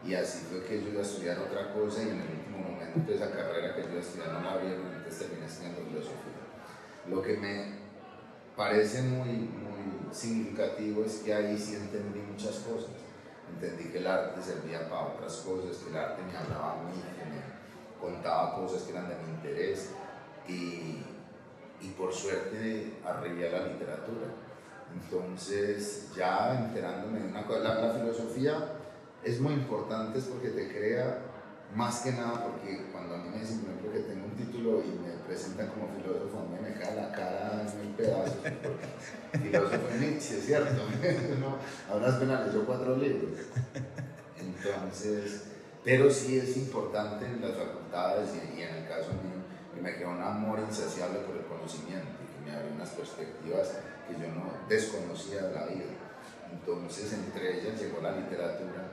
Y 0.04 0.14
así 0.14 0.46
fue 0.50 0.62
que 0.64 0.82
yo 0.82 0.90
iba 0.90 1.00
a 1.00 1.04
estudiar 1.04 1.38
otra 1.38 1.72
cosa 1.72 2.02
y 2.02 2.08
en 2.10 2.20
el 2.20 2.28
último 2.28 2.58
momento 2.58 2.73
esa 3.08 3.30
carrera 3.30 3.74
que 3.74 3.82
yo 3.82 3.88
iba 3.88 3.98
a 3.98 4.00
estudiar 4.00 4.32
no 4.32 4.40
la 4.40 4.52
abrieron, 4.52 4.86
entonces 4.86 5.18
terminé 5.18 5.46
estudiando 5.46 5.80
filosofía. 5.82 6.44
Lo 7.08 7.22
que 7.22 7.36
me 7.36 7.78
parece 8.56 9.02
muy, 9.02 9.28
muy 9.28 10.12
significativo 10.12 11.04
es 11.04 11.16
que 11.18 11.34
ahí 11.34 11.58
sí 11.58 11.74
entendí 11.74 12.20
muchas 12.20 12.58
cosas. 12.60 12.90
Entendí 13.52 13.90
que 13.90 13.98
el 13.98 14.06
arte 14.06 14.40
servía 14.42 14.88
para 14.88 15.08
otras 15.08 15.34
cosas, 15.38 15.76
que 15.76 15.90
el 15.90 15.96
arte 15.96 16.22
me 16.22 16.36
hablaba 16.36 16.80
a 16.80 16.82
mí, 16.84 16.92
que 16.92 17.24
me 17.24 17.42
contaba 18.00 18.56
cosas 18.56 18.82
que 18.82 18.92
eran 18.92 19.08
de 19.08 19.16
mi 19.16 19.30
interés 19.30 19.90
y, 20.48 21.02
y 21.80 21.94
por 21.96 22.12
suerte 22.12 22.94
arribé 23.04 23.48
a 23.48 23.60
la 23.60 23.66
literatura. 23.68 24.26
Entonces, 24.92 26.12
ya 26.14 26.58
enterándome 26.58 27.20
de 27.20 27.28
una 27.28 27.46
cosa, 27.46 27.60
la, 27.60 27.74
la 27.74 27.94
filosofía 27.94 28.72
es 29.24 29.40
muy 29.40 29.54
importante 29.54 30.18
es 30.18 30.24
porque 30.26 30.50
te 30.50 30.68
crea 30.68 31.33
más 31.74 32.00
que 32.00 32.12
nada 32.12 32.44
porque 32.44 32.86
cuando 32.92 33.16
a 33.16 33.18
mí 33.18 33.30
me 33.30 33.40
dicen 33.40 33.60
por 33.60 33.70
ejemplo 33.70 33.92
que 33.92 34.00
tengo 34.00 34.26
un 34.26 34.36
título 34.36 34.82
y 34.82 34.98
me 34.98 35.12
presentan 35.26 35.68
como 35.68 35.88
filósofo 35.88 36.38
a 36.38 36.42
mí 36.44 36.56
me 36.62 36.80
cae 36.80 36.94
la 36.94 37.10
cara 37.10 37.62
en 37.66 37.80
mil 37.80 37.96
pedazos 37.96 38.36
filósofo 39.42 39.88
es 39.88 40.00
Nietzsche 40.00 40.40
cierto 40.40 40.82
no, 41.40 41.56
ahora 41.92 42.16
apenas 42.16 42.46
leyó 42.46 42.64
cuatro 42.64 42.96
libros. 42.96 43.40
Entonces 44.38 45.44
pero 45.82 46.10
sí 46.10 46.38
es 46.38 46.56
importante 46.56 47.26
en 47.26 47.42
las 47.42 47.56
facultades 47.56 48.30
y, 48.34 48.62
en 48.62 48.74
el 48.74 48.88
caso 48.88 49.10
mío 49.10 49.42
que 49.74 49.82
me 49.82 49.94
crea 49.96 50.08
un 50.08 50.22
amor 50.22 50.60
insaciable 50.60 51.18
por 51.20 51.36
el 51.36 51.44
conocimiento 51.44 52.08
y 52.22 52.44
que 52.44 52.50
me 52.50 52.56
abre 52.56 52.72
unas 52.72 52.90
perspectivas 52.90 53.78
que 54.08 54.14
yo 54.14 54.28
no 54.32 54.52
desconocía 54.68 55.42
de 55.42 55.54
la 55.54 55.66
vida. 55.66 55.84
Entonces 56.52 57.12
entre 57.12 57.60
ellas 57.60 57.80
llegó 57.80 58.00
la 58.00 58.12
literatura 58.12 58.88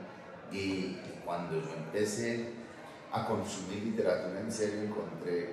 y 0.50 0.98
cuando 1.24 1.60
yo 1.60 1.72
empecé 1.74 2.61
a 3.12 3.26
consumir 3.26 3.82
literatura 3.82 4.40
en 4.40 4.50
serio, 4.50 4.82
encontré 4.82 5.50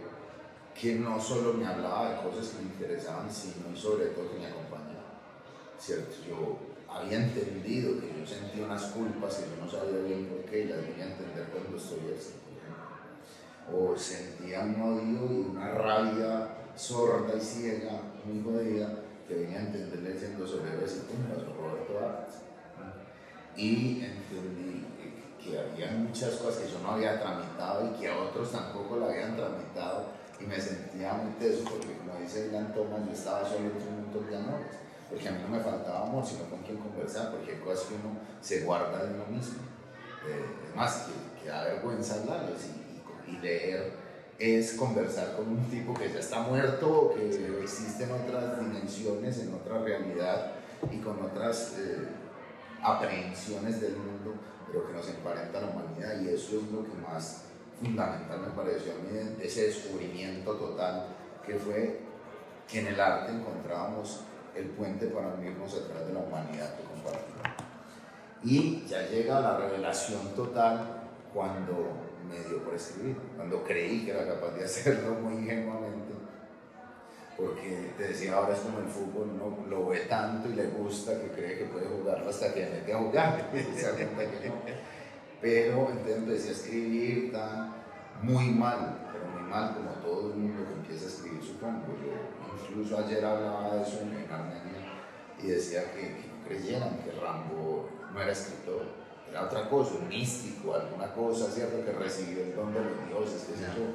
que 0.80 0.96
no 0.96 1.20
solo 1.20 1.54
me 1.54 1.66
hablaba 1.66 2.12
de 2.12 2.22
cosas 2.22 2.54
que 2.54 2.64
me 2.64 2.72
interesaban, 2.72 3.30
sino 3.30 3.70
y 3.74 3.78
sobre 3.78 4.08
todo 4.08 4.32
que 4.32 4.40
me 4.40 4.48
acompañaba. 4.48 5.20
¿Cierto? 5.78 6.16
Yo 6.28 6.58
había 6.88 7.26
entendido 7.26 8.00
que 8.00 8.18
yo 8.18 8.26
sentía 8.26 8.66
unas 8.66 8.84
culpas 8.86 9.36
que 9.36 9.50
yo 9.50 9.64
no 9.64 9.70
sabía 9.70 10.00
bien 10.08 10.26
por 10.28 10.50
qué 10.50 10.62
y 10.62 10.68
las 10.70 10.82
venía 10.82 11.06
a 11.06 11.12
entender 11.12 11.48
cuando 11.52 11.78
estoy 11.78 12.16
así, 12.18 12.34
O 13.72 13.96
sentía 13.98 14.62
un 14.62 14.82
odio 14.82 15.32
y 15.32 15.50
una 15.52 15.72
rabia 15.72 16.56
sorda 16.76 17.36
y 17.38 17.42
ciega, 17.42 18.02
muy 18.24 18.42
jodida, 18.42 19.04
que 19.28 19.36
venía 19.36 19.60
a 19.60 19.62
entender 19.64 20.00
leyendo 20.00 20.48
sobre 20.48 20.72
o 20.72 21.62
Roberto 21.62 22.00
Arts. 22.00 22.36
Y 23.56 24.02
entendí 24.02 24.86
que 25.50 25.60
había 25.60 25.92
muchas 25.92 26.36
cosas 26.36 26.64
que 26.64 26.72
yo 26.72 26.80
no 26.80 26.92
había 26.92 27.20
tramitado 27.20 27.88
y 27.88 28.00
que 28.00 28.10
otros 28.10 28.52
tampoco 28.52 28.98
la 28.98 29.08
habían 29.08 29.36
tramitado 29.36 30.06
y 30.40 30.46
me 30.46 30.60
sentía 30.60 31.14
muy 31.14 31.34
teso 31.34 31.64
porque 31.70 31.98
como 31.98 32.20
dice 32.20 32.48
Ilan 32.48 32.74
Thomas, 32.74 33.06
yo 33.06 33.12
estaba 33.12 33.44
solo 33.44 33.66
entre 33.66 33.88
un 33.88 34.04
montón 34.04 34.30
de 34.30 34.38
amores, 34.38 34.68
porque 35.10 35.28
a 35.28 35.32
mí 35.32 35.40
no 35.42 35.50
me 35.50 35.64
faltaba 35.64 36.08
amor, 36.08 36.26
sino 36.26 36.46
con 36.50 36.60
quien 36.60 36.78
conversar, 36.78 37.32
porque 37.32 37.52
hay 37.52 37.60
cosas 37.60 37.86
que 37.86 37.96
uno 37.96 38.18
se 38.42 38.62
guarda 38.62 39.04
de 39.04 39.16
uno 39.16 39.26
mismo. 39.26 39.60
Eh, 40.28 40.46
además, 40.68 41.08
que, 41.08 41.44
que, 41.44 41.50
da 41.50 41.64
vergüenza 41.64 42.22
hablarles 42.22 42.68
y, 42.68 43.32
y, 43.32 43.38
leer 43.40 43.92
es 44.38 44.74
conversar 44.74 45.36
con 45.36 45.50
un 45.50 45.70
tipo 45.70 45.94
que 45.94 46.10
ya 46.12 46.20
está 46.20 46.42
muerto 46.42 46.90
o 46.90 47.14
que 47.14 47.28
existe 47.62 48.06
en 48.06 48.12
otras 48.12 48.60
dimensiones, 48.60 49.40
en 49.40 49.54
otra 49.54 49.80
realidad 49.80 50.54
y 50.90 50.98
con 51.00 51.22
otras 51.22 51.76
eh, 51.78 52.08
aprehensiones 52.84 53.82
del 53.82 53.98
mundo, 53.98 54.34
pero 54.68 54.88
que 54.88 54.94
nos 54.94 55.08
emparenta 55.10 55.62
la 55.62 55.68
humanidad 55.68 56.22
y 56.22 56.30
eso 56.30 56.60
es 56.60 56.72
lo 56.72 56.84
que 56.84 56.94
más 57.02 57.44
fundamental 57.82 58.40
me 58.42 58.50
pareció 58.50 58.94
a 58.94 58.96
mí 58.96 59.36
ese 59.42 59.68
descubrimiento 59.68 60.54
total 60.54 61.08
que 61.46 61.56
fue 61.56 62.00
que 62.68 62.80
en 62.80 62.88
el 62.88 63.00
arte 63.00 63.32
encontrábamos 63.32 64.22
el 64.56 64.68
puente 64.70 65.08
para 65.08 65.30
unirnos 65.30 65.74
a 65.74 65.88
través 65.88 66.08
de 66.08 66.14
la 66.14 66.20
humanidad 66.20 66.76
que 66.76 66.84
compartimos. 66.84 67.40
Y 68.44 68.86
ya 68.86 69.08
llega 69.08 69.40
la 69.40 69.58
revelación 69.58 70.34
total 70.36 71.10
cuando 71.34 72.10
me 72.30 72.40
dio 72.48 72.64
por 72.64 72.76
escribir, 72.76 73.18
cuando 73.36 73.64
creí 73.64 74.06
que 74.06 74.12
era 74.12 74.28
capaz 74.28 74.52
de 74.52 74.66
hacerlo 74.66 75.16
muy 75.16 75.34
ingenuamente, 75.34 76.09
porque 77.40 77.94
te 77.98 78.10
decía 78.10 78.36
ahora 78.36 78.54
es 78.54 78.60
como 78.60 78.80
el 78.80 78.88
fútbol, 78.88 79.38
no 79.38 79.66
lo 79.70 79.88
ve 79.88 80.02
tanto 80.02 80.50
y 80.50 80.54
le 80.54 80.68
gusta 80.68 81.20
que 81.22 81.30
cree 81.30 81.58
que 81.58 81.66
puede 81.66 81.88
jugarlo 81.88 82.30
hasta 82.30 82.54
que 82.54 82.66
mete 82.66 82.94
a 82.94 82.98
jugar, 82.98 83.50
pero 85.42 85.90
entonces 85.90 86.18
empecé 86.18 86.50
a 86.50 86.52
escribir 86.52 87.32
tan 87.32 87.74
muy 88.22 88.46
mal, 88.46 89.10
pero 89.14 89.26
muy 89.28 89.50
mal 89.50 89.74
como 89.74 89.92
todo 90.04 90.34
el 90.34 90.38
mundo 90.38 90.66
que 90.68 90.74
empieza 90.74 91.06
a 91.06 91.10
escribir 91.10 91.42
supongo, 91.42 91.88
yo 92.04 92.70
incluso 92.70 92.98
ayer 92.98 93.24
hablaba 93.24 93.76
de 93.76 93.84
eso 93.84 94.02
en 94.02 94.32
Armenia 94.32 95.00
y 95.42 95.48
decía 95.48 95.94
que, 95.94 96.02
que 96.02 96.28
no 96.28 96.46
creyeran 96.46 96.98
que 96.98 97.12
Rambo 97.12 97.90
no 98.14 98.22
era 98.22 98.34
escritor, 98.34 98.84
era 99.30 99.46
otra 99.46 99.70
cosa, 99.70 99.94
un 100.02 100.10
místico, 100.10 100.74
alguna 100.74 101.14
cosa, 101.14 101.46
¿cierto? 101.50 101.86
Que 101.86 101.92
recibió 101.92 102.44
el 102.44 102.56
don 102.56 102.74
de 102.74 102.82
los 102.82 103.08
dioses, 103.08 103.46
qué 103.48 103.56
sé 103.56 103.66
yo. 103.78 103.86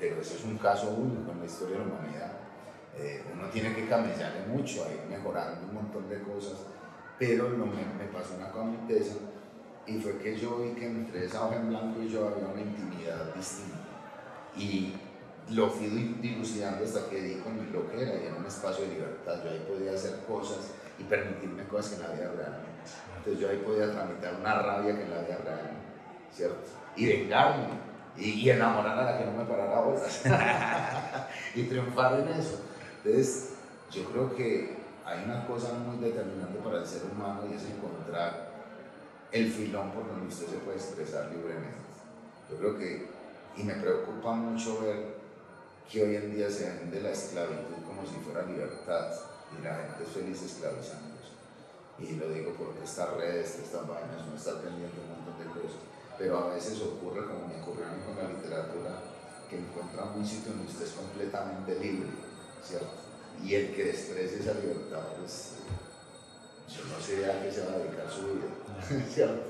Pero 0.00 0.20
eso 0.20 0.36
es 0.36 0.44
un 0.44 0.56
caso 0.58 0.90
único 0.90 1.30
en 1.32 1.40
la 1.40 1.46
historia 1.46 1.78
de 1.78 1.84
la 1.84 1.92
humanidad. 1.92 2.37
Eh, 2.98 3.22
uno 3.32 3.48
tiene 3.50 3.74
que 3.74 3.86
camellarle 3.86 4.46
mucho, 4.48 4.86
ir 4.90 5.08
mejorando 5.08 5.66
un 5.68 5.74
montón 5.74 6.08
de 6.08 6.20
cosas. 6.22 6.58
Pero 7.18 7.48
me, 7.48 7.66
me 7.66 8.12
pasó 8.12 8.36
una 8.36 8.50
cosa 8.50 8.70
y 9.88 9.98
fue 9.98 10.18
que 10.18 10.36
yo 10.36 10.58
vi 10.58 10.70
que 10.72 10.86
entre 10.86 11.24
esa 11.24 11.46
hoja 11.46 11.56
en 11.56 11.68
blanco 11.68 12.02
y 12.02 12.08
yo 12.08 12.28
había 12.28 12.46
una 12.46 12.60
intimidad 12.60 13.34
distinta. 13.34 13.78
Y 14.56 14.94
lo 15.50 15.70
fui 15.70 15.88
dilucidando 16.20 16.84
hasta 16.84 17.08
que 17.08 17.22
di 17.22 17.34
con 17.36 17.56
lo 17.72 17.90
que 17.90 18.02
era 18.02 18.22
y 18.22 18.26
en 18.26 18.34
un 18.34 18.44
espacio 18.44 18.84
de 18.84 18.94
libertad. 18.94 19.42
Yo 19.42 19.50
ahí 19.50 19.64
podía 19.66 19.92
hacer 19.92 20.20
cosas 20.26 20.72
y 20.98 21.04
permitirme 21.04 21.64
cosas 21.64 21.92
que 21.92 22.04
en 22.04 22.10
la 22.10 22.14
vida 22.14 22.32
real. 22.32 22.60
Entonces 23.16 23.40
yo 23.40 23.48
ahí 23.48 23.56
podía 23.58 23.90
tramitar 23.90 24.34
una 24.34 24.62
rabia 24.62 24.94
que 24.94 25.02
en 25.04 25.10
la 25.10 25.22
vida 25.22 25.38
real, 25.38 25.70
¿cierto? 26.30 26.68
Y 26.94 27.06
vengarme 27.06 27.88
y, 28.18 28.50
enamorar 28.50 28.98
a 28.98 29.04
la 29.04 29.18
que 29.18 29.24
no 29.24 29.32
me 29.32 29.44
parara 29.44 29.80
bolas 29.80 30.22
y 31.54 31.62
triunfar 31.62 32.20
en 32.20 32.28
eso. 32.28 32.64
Entonces 33.08 33.54
yo 33.90 34.04
creo 34.04 34.36
que 34.36 34.76
hay 35.02 35.24
una 35.24 35.46
cosa 35.46 35.72
muy 35.72 35.96
determinante 35.96 36.58
para 36.58 36.80
el 36.80 36.86
ser 36.86 37.04
humano 37.10 37.40
y 37.50 37.54
es 37.54 37.64
encontrar 37.64 38.52
el 39.32 39.50
filón 39.50 39.92
por 39.92 40.06
donde 40.06 40.28
usted 40.28 40.46
se 40.46 40.58
puede 40.58 40.76
expresar 40.76 41.30
libremente. 41.32 41.88
Yo 42.50 42.58
creo 42.58 42.76
que, 42.76 43.08
y 43.56 43.62
me 43.62 43.74
preocupa 43.76 44.32
mucho 44.32 44.82
ver 44.82 45.16
que 45.90 46.02
hoy 46.02 46.16
en 46.16 46.34
día 46.34 46.50
se 46.50 46.68
vende 46.68 47.00
la 47.00 47.12
esclavitud 47.12 47.80
como 47.86 48.04
si 48.04 48.20
fuera 48.20 48.44
libertad 48.44 49.10
y 49.58 49.64
la 49.64 49.74
gente 49.76 50.04
es 50.04 50.10
feliz 50.10 50.42
esclavizándose. 50.42 51.32
Y 51.98 52.12
lo 52.16 52.28
digo 52.28 52.52
porque 52.58 52.84
estas 52.84 53.14
redes, 53.14 53.58
estas 53.58 53.88
vainas, 53.88 54.26
no 54.26 54.36
está 54.36 54.60
pendiente 54.60 55.00
un 55.00 55.24
montón 55.24 55.38
de 55.38 55.48
cosas. 55.48 55.80
Pero 56.18 56.38
a 56.38 56.54
veces 56.54 56.78
ocurre, 56.82 57.24
como 57.26 57.48
me 57.48 57.62
ocurrió 57.62 57.86
a 57.86 57.92
mí 57.92 58.02
con 58.04 58.16
la 58.22 58.28
literatura, 58.34 59.00
que 59.48 59.56
encuentra 59.56 60.12
un 60.14 60.26
sitio 60.26 60.52
donde 60.52 60.70
usted 60.70 60.84
es 60.84 60.92
completamente 60.92 61.74
libre, 61.80 62.27
Y 63.44 63.54
el 63.54 63.74
que 63.74 63.84
desprecie 63.84 64.40
esa 64.40 64.54
libertad, 64.54 65.00
pues 65.18 65.54
yo 66.68 66.84
no 66.84 67.00
sé 67.00 67.30
a 67.30 67.42
qué 67.42 67.52
se 67.52 67.64
va 67.64 67.72
a 67.72 67.78
dedicar 67.78 68.10
su 68.10 68.22
vida, 68.22 69.04
¿cierto? 69.08 69.42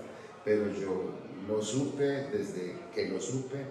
Pero 0.45 0.71
yo 0.73 1.15
lo 1.49 1.63
supe, 1.63 2.05
desde 2.05 2.77
que 2.95 3.09
lo 3.09 3.21
supe, 3.21 3.65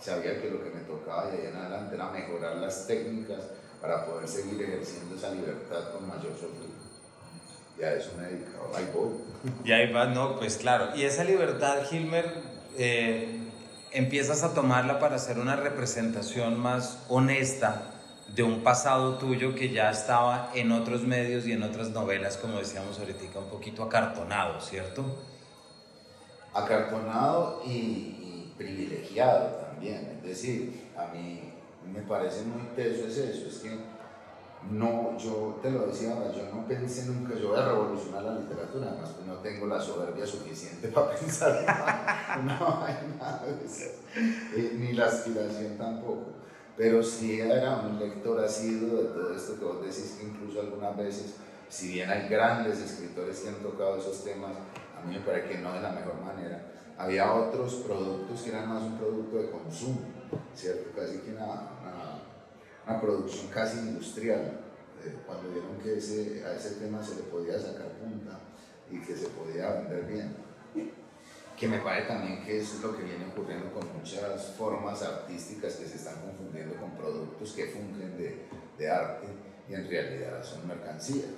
sabía 0.00 0.40
que 0.40 0.50
lo 0.50 0.62
que 0.62 0.70
me 0.70 0.80
tocaba 0.82 1.26
de 1.26 1.38
ahí 1.38 1.46
en 1.48 1.56
adelante 1.56 1.96
era 1.96 2.10
mejorar 2.10 2.56
las 2.56 2.86
técnicas 2.86 3.42
para 3.80 4.06
poder 4.06 4.28
seguir 4.28 4.62
ejerciendo 4.62 5.16
esa 5.16 5.30
libertad 5.30 5.92
con 5.92 6.08
mayor 6.08 6.32
soltura. 6.38 6.74
Y 7.78 7.82
a 7.82 7.94
eso 7.94 8.12
me 8.16 8.26
he 8.26 8.30
dedicado, 8.30 8.70
ahí 8.74 8.88
voy. 8.94 9.10
Y 9.64 9.72
ahí 9.72 9.92
va, 9.92 10.06
no, 10.06 10.38
pues 10.38 10.56
claro. 10.56 10.96
Y 10.96 11.02
esa 11.02 11.24
libertad, 11.24 11.84
Gilmer, 11.90 12.32
eh, 12.78 13.38
empiezas 13.90 14.42
a 14.42 14.54
tomarla 14.54 14.98
para 14.98 15.16
hacer 15.16 15.38
una 15.38 15.56
representación 15.56 16.58
más 16.58 17.04
honesta 17.08 17.95
de 18.34 18.42
un 18.42 18.62
pasado 18.62 19.18
tuyo 19.18 19.54
que 19.54 19.70
ya 19.70 19.90
estaba 19.90 20.50
en 20.54 20.72
otros 20.72 21.02
medios 21.02 21.46
y 21.46 21.52
en 21.52 21.62
otras 21.62 21.90
novelas, 21.90 22.36
como 22.36 22.58
decíamos 22.58 22.98
ahorita, 22.98 23.38
un 23.38 23.48
poquito 23.48 23.82
acartonado, 23.82 24.60
¿cierto? 24.60 25.04
Acartonado 26.52 27.62
y, 27.66 28.52
privilegiado 28.56 29.48
también. 29.56 30.18
Es 30.22 30.28
decir, 30.28 30.88
a 30.96 31.12
mí 31.12 31.52
me 31.92 32.00
parece 32.00 32.42
muy 32.44 32.62
teso 32.74 33.06
es 33.06 33.18
eso, 33.18 33.48
es 33.48 33.58
que 33.58 33.78
no, 34.70 35.16
yo 35.18 35.58
te 35.62 35.70
lo 35.70 35.86
decía 35.86 36.14
yo 36.34 36.54
no 36.54 36.66
pensé 36.66 37.06
nunca, 37.06 37.34
yo 37.34 37.50
voy 37.50 37.58
a 37.58 37.66
revolucionar 37.66 38.22
la 38.22 38.34
literatura, 38.34 38.88
además 38.90 39.14
no 39.26 39.34
tengo 39.34 39.66
la 39.66 39.80
soberbia 39.80 40.26
suficiente 40.26 40.88
para 40.94 41.10
pensar, 41.10 42.42
no 42.44 42.84
hay 42.84 43.16
nada 43.18 43.44
de 43.46 43.64
eso, 43.64 43.90
eh, 44.56 44.72
ni 44.78 44.92
la 44.92 45.06
aspiración 45.06 45.76
tampoco, 45.76 46.32
pero 46.76 47.02
sí 47.02 47.40
era 47.40 47.78
un 47.78 47.98
lector 47.98 48.44
asiduo 48.44 49.02
de 49.02 49.08
todo 49.08 49.34
esto 49.34 49.58
que 49.58 49.64
vos 49.64 49.80
decís 49.80 50.18
que 50.18 50.26
incluso 50.26 50.60
algunas 50.60 50.96
veces, 50.96 51.34
si 51.68 51.94
bien 51.94 52.10
hay 52.10 52.28
grandes 52.28 52.80
escritores 52.80 53.40
que 53.40 53.48
han 53.48 53.56
tocado 53.56 53.96
esos 53.96 54.22
temas, 54.22 54.52
a 54.96 55.06
mí 55.06 55.14
me 55.14 55.20
parece 55.20 55.48
que 55.48 55.58
no 55.58 55.72
de 55.72 55.80
la 55.80 55.92
mejor 55.92 56.20
manera, 56.20 56.62
había 56.98 57.32
otros 57.32 57.74
productos 57.86 58.42
que 58.42 58.50
eran 58.50 58.68
más 58.68 58.82
un 58.82 58.98
producto 58.98 59.36
de 59.38 59.50
consumo, 59.50 60.00
¿cierto? 60.54 60.90
Casi 60.94 61.18
que 61.18 61.32
una, 61.32 61.70
una, 62.86 63.00
producción 63.00 63.48
casi 63.48 63.78
industrial, 63.78 64.60
eh, 65.04 65.14
cuando 65.26 65.50
vieron 65.50 65.78
que 65.82 65.98
ese, 65.98 66.44
a 66.44 66.54
ese 66.54 66.76
tema 66.76 67.02
se 67.02 67.16
le 67.16 67.22
podía 67.22 67.58
sacar 67.58 67.88
punta 68.00 68.38
y 68.90 69.00
que 69.00 69.16
se 69.16 69.28
podía 69.28 69.72
vender 69.72 70.04
bien. 70.06 70.45
Que 71.56 71.68
me 71.68 71.78
parece 71.78 72.08
también 72.08 72.44
que 72.44 72.60
es 72.60 72.80
lo 72.80 72.96
que 72.96 73.02
viene 73.04 73.26
ocurriendo 73.26 73.72
con 73.72 73.96
muchas 73.96 74.54
formas 74.58 75.02
artísticas 75.02 75.74
que 75.74 75.86
se 75.86 75.96
están 75.96 76.20
confundiendo 76.20 76.76
con 76.76 76.90
productos 76.96 77.52
que 77.52 77.66
fungen 77.66 78.16
de, 78.18 78.46
de 78.78 78.90
arte 78.90 79.26
y 79.68 79.74
en 79.74 79.88
realidad 79.88 80.42
son 80.42 80.68
mercancías 80.68 81.30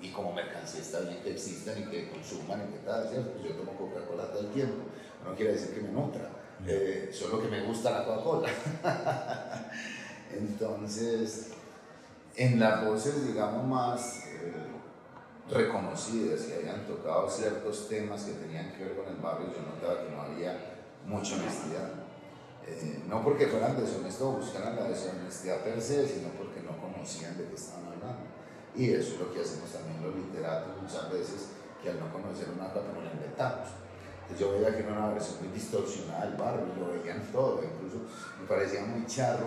y 0.00 0.10
como 0.10 0.32
mercancía 0.32 0.80
está 0.80 1.00
bien 1.00 1.22
que 1.22 1.32
existan 1.32 1.78
y 1.80 1.84
que 1.84 2.10
consuman 2.10 2.68
y 2.68 2.72
que 2.72 2.78
tal, 2.84 3.08
¿cierto? 3.08 3.32
Pues 3.32 3.44
yo 3.44 3.56
tomo 3.56 3.72
Coca-Cola 3.76 4.30
todo 4.30 4.40
el 4.40 4.48
tiempo, 4.48 4.84
no 5.24 5.34
quiere 5.34 5.52
decir 5.52 5.74
que 5.74 5.80
me 5.80 5.88
nutra, 5.88 6.30
eh, 6.66 7.10
solo 7.12 7.40
que 7.40 7.48
me 7.48 7.62
gusta 7.62 7.90
la 7.90 8.04
Coca-Cola. 8.04 8.48
Entonces, 10.32 11.52
en 12.36 12.60
las 12.60 12.84
voces, 12.84 13.26
digamos, 13.26 13.66
más 13.66 14.25
reconocidas 15.50 16.48
y 16.48 16.52
hayan 16.52 16.86
tocado 16.86 17.30
ciertos 17.30 17.88
temas 17.88 18.24
que 18.24 18.32
tenían 18.32 18.72
que 18.72 18.84
ver 18.84 18.96
con 18.96 19.06
el 19.06 19.16
barrio, 19.20 19.48
yo 19.48 19.62
notaba 19.62 20.02
que 20.02 20.10
no 20.10 20.22
había 20.22 20.58
mucha 21.06 21.36
honestidad. 21.36 21.90
Eh, 22.66 23.04
no 23.08 23.22
porque 23.22 23.46
fueran 23.46 23.80
deshonestos 23.80 24.22
o 24.22 24.38
buscaran 24.38 24.74
la 24.74 24.88
deshonestidad 24.88 25.62
per 25.62 25.80
se, 25.80 26.06
sino 26.08 26.30
porque 26.30 26.60
no 26.62 26.76
conocían 26.80 27.38
de 27.38 27.44
qué 27.44 27.54
estaban 27.54 27.86
hablando. 27.86 28.26
Y 28.74 28.90
eso 28.90 29.14
es 29.14 29.20
lo 29.20 29.32
que 29.32 29.40
hacemos 29.40 29.70
también 29.70 30.02
los 30.02 30.14
literatos 30.16 30.82
muchas 30.82 31.10
veces, 31.12 31.48
que 31.82 31.90
al 31.90 32.00
no 32.00 32.12
conocer 32.12 32.48
una 32.50 32.72
cosa 32.72 32.86
no 32.92 33.02
la 33.02 33.12
inventamos. 33.12 33.68
Entonces 34.22 34.40
yo 34.40 34.52
veía 34.52 34.74
que 34.74 34.82
era 34.82 34.92
una 34.92 35.14
versión 35.14 35.38
muy 35.38 35.54
distorsionada 35.54 36.26
del 36.26 36.36
barrio, 36.36 36.66
lo 36.80 36.92
veían 36.92 37.22
todo, 37.30 37.62
incluso 37.62 38.02
me 38.40 38.46
parecía 38.48 38.84
muy 38.84 39.06
charro 39.06 39.46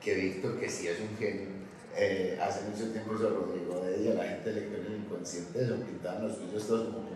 que 0.00 0.14
Víctor, 0.14 0.58
que 0.58 0.68
sí 0.68 0.86
es 0.86 1.00
un 1.00 1.16
genio, 1.18 1.48
eh, 1.94 2.38
hace 2.40 2.68
mucho 2.68 2.90
tiempo 2.90 3.18
se 3.18 3.28
Rodrigo 3.28 3.80
de 3.80 3.96
ella, 3.96 4.14
la 4.14 4.24
gente 4.24 4.52
le 4.52 4.66
el 5.12 5.20
inconsciente, 5.20 5.66
se 5.66 5.72
pintaban 5.74 6.22
los 6.22 6.36
suyos 6.36 6.66
todos 6.66 6.94
como. 6.94 7.12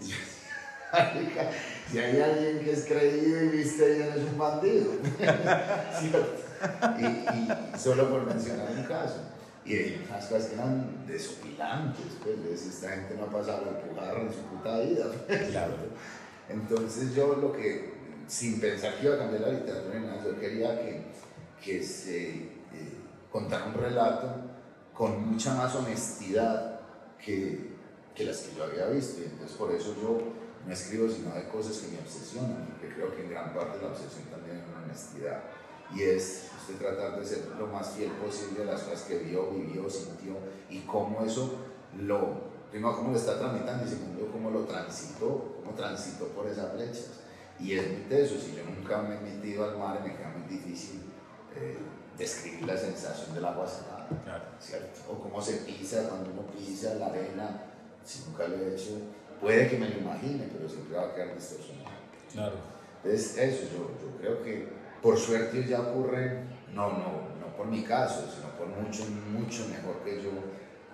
Y 0.00 0.06
yo, 0.06 0.16
si 1.90 1.98
hay 1.98 2.20
alguien 2.20 2.60
que 2.60 2.72
es 2.72 2.84
creído 2.84 3.44
y 3.44 3.48
viste 3.48 3.94
bien 3.94 4.08
es 4.08 4.32
un 4.32 4.38
bandido. 4.38 4.92
y, 6.98 7.04
y, 7.04 7.78
solo 7.78 8.08
por 8.08 8.26
mencionar 8.26 8.68
un 8.70 8.84
caso. 8.84 9.20
Y 9.64 9.74
hay 9.74 10.06
unas 10.08 10.24
cosas 10.26 10.46
que 10.46 10.54
eran 10.54 11.06
desopilantes, 11.06 12.06
pues, 12.22 12.66
esta 12.66 12.88
gente 12.90 13.16
no 13.16 13.24
ha 13.24 13.30
pasado 13.30 13.66
a 13.66 13.78
empujar 13.78 14.16
en 14.18 14.32
su 14.32 14.40
puta 14.40 14.80
vida. 14.80 15.06
Pues. 15.26 15.50
Claro. 15.50 15.74
Entonces 16.48 17.14
yo 17.14 17.36
lo 17.36 17.52
que, 17.52 17.92
sin 18.26 18.60
pensar 18.60 18.94
que 18.94 19.06
iba 19.06 19.16
a 19.16 19.18
cambiar 19.18 19.42
la 19.42 19.52
literatura 19.52 19.98
ni 19.98 20.06
nada, 20.06 20.24
yo 20.24 20.40
quería 20.40 20.80
que, 20.80 21.02
que 21.62 21.82
se 21.82 22.28
eh, 22.30 22.48
contara 23.30 23.66
un 23.66 23.74
relato 23.74 24.34
con 24.94 25.28
mucha 25.28 25.54
más 25.54 25.74
honestidad 25.74 26.77
que, 27.24 27.76
que 28.14 28.24
las 28.24 28.38
que 28.38 28.56
yo 28.56 28.64
había 28.64 28.86
visto. 28.88 29.20
Y 29.20 29.24
entonces 29.24 29.56
por 29.56 29.72
eso 29.72 29.94
yo 30.00 30.18
no 30.66 30.72
escribo 30.72 31.08
sino 31.08 31.34
de 31.34 31.48
cosas 31.48 31.78
que 31.78 31.92
me 31.92 31.98
obsesionan, 32.00 32.66
porque 32.66 32.94
creo 32.94 33.14
que 33.14 33.24
en 33.24 33.30
gran 33.30 33.54
parte 33.54 33.78
la 33.80 33.88
obsesión 33.88 34.24
también 34.30 34.58
es 34.58 34.68
una 34.68 34.84
honestidad. 34.84 35.42
Y 35.94 36.02
es 36.02 36.48
de 36.68 36.74
tratar 36.74 37.18
de 37.18 37.24
ser 37.24 37.46
lo 37.58 37.66
más 37.68 37.92
fiel 37.92 38.10
posible 38.12 38.62
a 38.62 38.66
las 38.66 38.82
cosas 38.82 39.02
que 39.02 39.18
vio, 39.20 39.50
vivió, 39.50 39.88
sintió 39.88 40.36
y 40.68 40.80
cómo 40.80 41.24
eso 41.24 41.54
lo 41.96 42.48
primero 42.70 42.94
cómo 42.94 43.12
lo 43.12 43.16
está 43.16 43.38
tramitando 43.38 43.84
y 43.84 43.88
segundo 43.88 44.30
cómo 44.30 44.50
lo 44.50 44.64
transitó, 44.64 45.56
cómo 45.62 45.74
transitó 45.74 46.26
por 46.28 46.46
esas 46.46 46.72
flechas. 46.72 47.20
Y 47.58 47.72
es 47.72 47.90
muy 47.90 48.02
teso, 48.02 48.36
si 48.38 48.54
yo 48.54 48.62
nunca 48.64 49.02
me 49.02 49.16
he 49.16 49.20
metido 49.20 49.64
al 49.64 49.78
mar, 49.78 50.00
me 50.04 50.14
queda 50.14 50.28
muy 50.36 50.46
difícil 50.48 51.00
eh, 51.56 51.76
describir 52.18 52.66
la 52.66 52.76
sensación 52.76 53.34
del 53.34 53.44
agua 53.44 53.66
salada, 53.66 54.08
¿cierto? 54.60 55.00
O 55.10 55.18
cómo 55.20 55.40
se 55.40 55.58
pisa 55.58 56.08
cuando 56.08 56.30
uno 56.30 56.42
pisa 56.46 56.94
la 56.96 57.06
arena, 57.06 57.62
si 58.04 58.24
nunca 58.28 58.48
lo 58.48 58.56
he 58.56 58.74
hecho, 58.74 58.98
puede 59.40 59.68
que 59.68 59.78
me 59.78 59.88
lo 59.88 59.98
imagine, 59.98 60.48
pero 60.52 60.68
siempre 60.68 60.96
va 60.96 61.04
a 61.04 61.14
quedar 61.14 61.34
distorsionado. 61.34 61.96
Claro. 62.32 62.56
Entonces, 63.04 63.38
eso, 63.38 63.62
yo, 63.72 63.90
yo 64.02 64.18
creo 64.18 64.42
que 64.42 64.68
por 65.00 65.16
suerte 65.16 65.64
ya 65.64 65.80
ocurre, 65.80 66.42
no, 66.74 66.90
no, 66.90 67.28
no 67.40 67.56
por 67.56 67.66
mi 67.66 67.84
caso, 67.84 68.26
sino 68.28 68.48
por 68.58 68.66
mucho, 68.66 69.04
mucho 69.32 69.68
mejor 69.68 70.02
que 70.04 70.20
yo, 70.20 70.30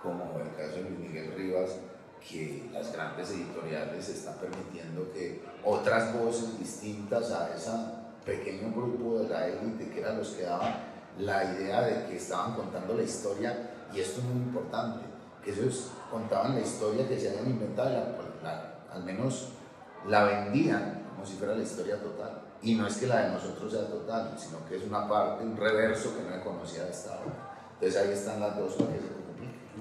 como 0.01 0.39
el 0.39 0.55
caso 0.55 0.75
de 0.75 0.89
Luis 0.89 0.99
Miguel 0.99 1.33
Rivas, 1.35 1.71
que 2.27 2.69
las 2.71 2.91
grandes 2.91 3.29
editoriales 3.31 4.09
están 4.09 4.35
permitiendo 4.35 5.11
que 5.11 5.41
otras 5.63 6.13
voces 6.13 6.57
distintas 6.59 7.31
a 7.31 7.55
ese 7.55 7.71
pequeño 8.25 8.71
grupo 8.71 9.19
de 9.19 9.29
la 9.29 9.47
élite, 9.47 9.89
que 9.89 9.99
eran 9.99 10.17
los 10.17 10.29
que 10.29 10.43
daban 10.43 10.94
la 11.19 11.43
idea 11.43 11.81
de 11.81 12.07
que 12.07 12.17
estaban 12.17 12.53
contando 12.53 12.93
la 12.95 13.03
historia, 13.03 13.71
y 13.93 13.99
esto 13.99 14.21
es 14.21 14.25
muy 14.25 14.43
importante, 14.43 15.05
que 15.43 15.51
ellos 15.51 15.91
contaban 16.09 16.55
la 16.55 16.61
historia 16.61 17.07
que 17.07 17.19
se 17.19 17.29
habían 17.29 17.51
inventado, 17.51 17.95
al 18.91 19.03
menos 19.03 19.49
la 20.07 20.23
vendían 20.25 21.03
como 21.13 21.25
si 21.25 21.35
fuera 21.35 21.55
la 21.55 21.63
historia 21.63 22.01
total. 22.01 22.41
Y 22.61 22.75
no 22.75 22.87
es 22.87 22.97
que 22.97 23.07
la 23.07 23.25
de 23.25 23.31
nosotros 23.31 23.71
sea 23.71 23.87
total, 23.87 24.33
sino 24.37 24.65
que 24.67 24.77
es 24.77 24.83
una 24.83 25.07
parte, 25.07 25.43
un 25.43 25.55
reverso 25.55 26.15
que 26.17 26.23
no 26.23 26.35
he 26.35 26.41
conocía 26.41 26.83
de 26.83 26.91
esta. 26.91 27.19
Entonces 27.73 28.01
ahí 28.01 28.13
están 28.13 28.39
las 28.39 28.57
dos 28.57 28.73
para 28.73 28.93
que 28.93 28.99
se 28.99 29.15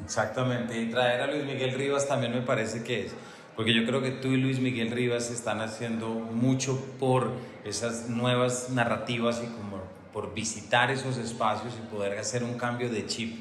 Exactamente, 0.05 0.79
y 0.79 0.91
traer 0.91 1.23
a 1.23 1.27
Luis 1.29 1.45
Miguel 1.45 1.73
Rivas 1.73 2.07
también 2.07 2.33
me 2.33 2.43
parece 2.43 2.83
que 2.83 3.07
es, 3.07 3.13
porque 3.57 3.73
yo 3.73 3.87
creo 3.87 4.03
que 4.03 4.11
tú 4.11 4.29
y 4.29 4.37
Luis 4.37 4.59
Miguel 4.59 4.91
Rivas 4.91 5.31
están 5.31 5.61
haciendo 5.61 6.09
mucho 6.09 6.79
por 6.99 7.31
esas 7.65 8.09
nuevas 8.09 8.71
narrativas 8.71 9.41
y 9.43 9.47
como 9.47 9.74
por 10.15 10.33
visitar 10.33 10.93
esos 10.93 11.19
espacios 11.19 11.75
y 11.77 11.93
poder 11.93 12.17
hacer 12.17 12.45
un 12.45 12.55
cambio 12.55 12.89
de 12.89 13.05
chip 13.05 13.37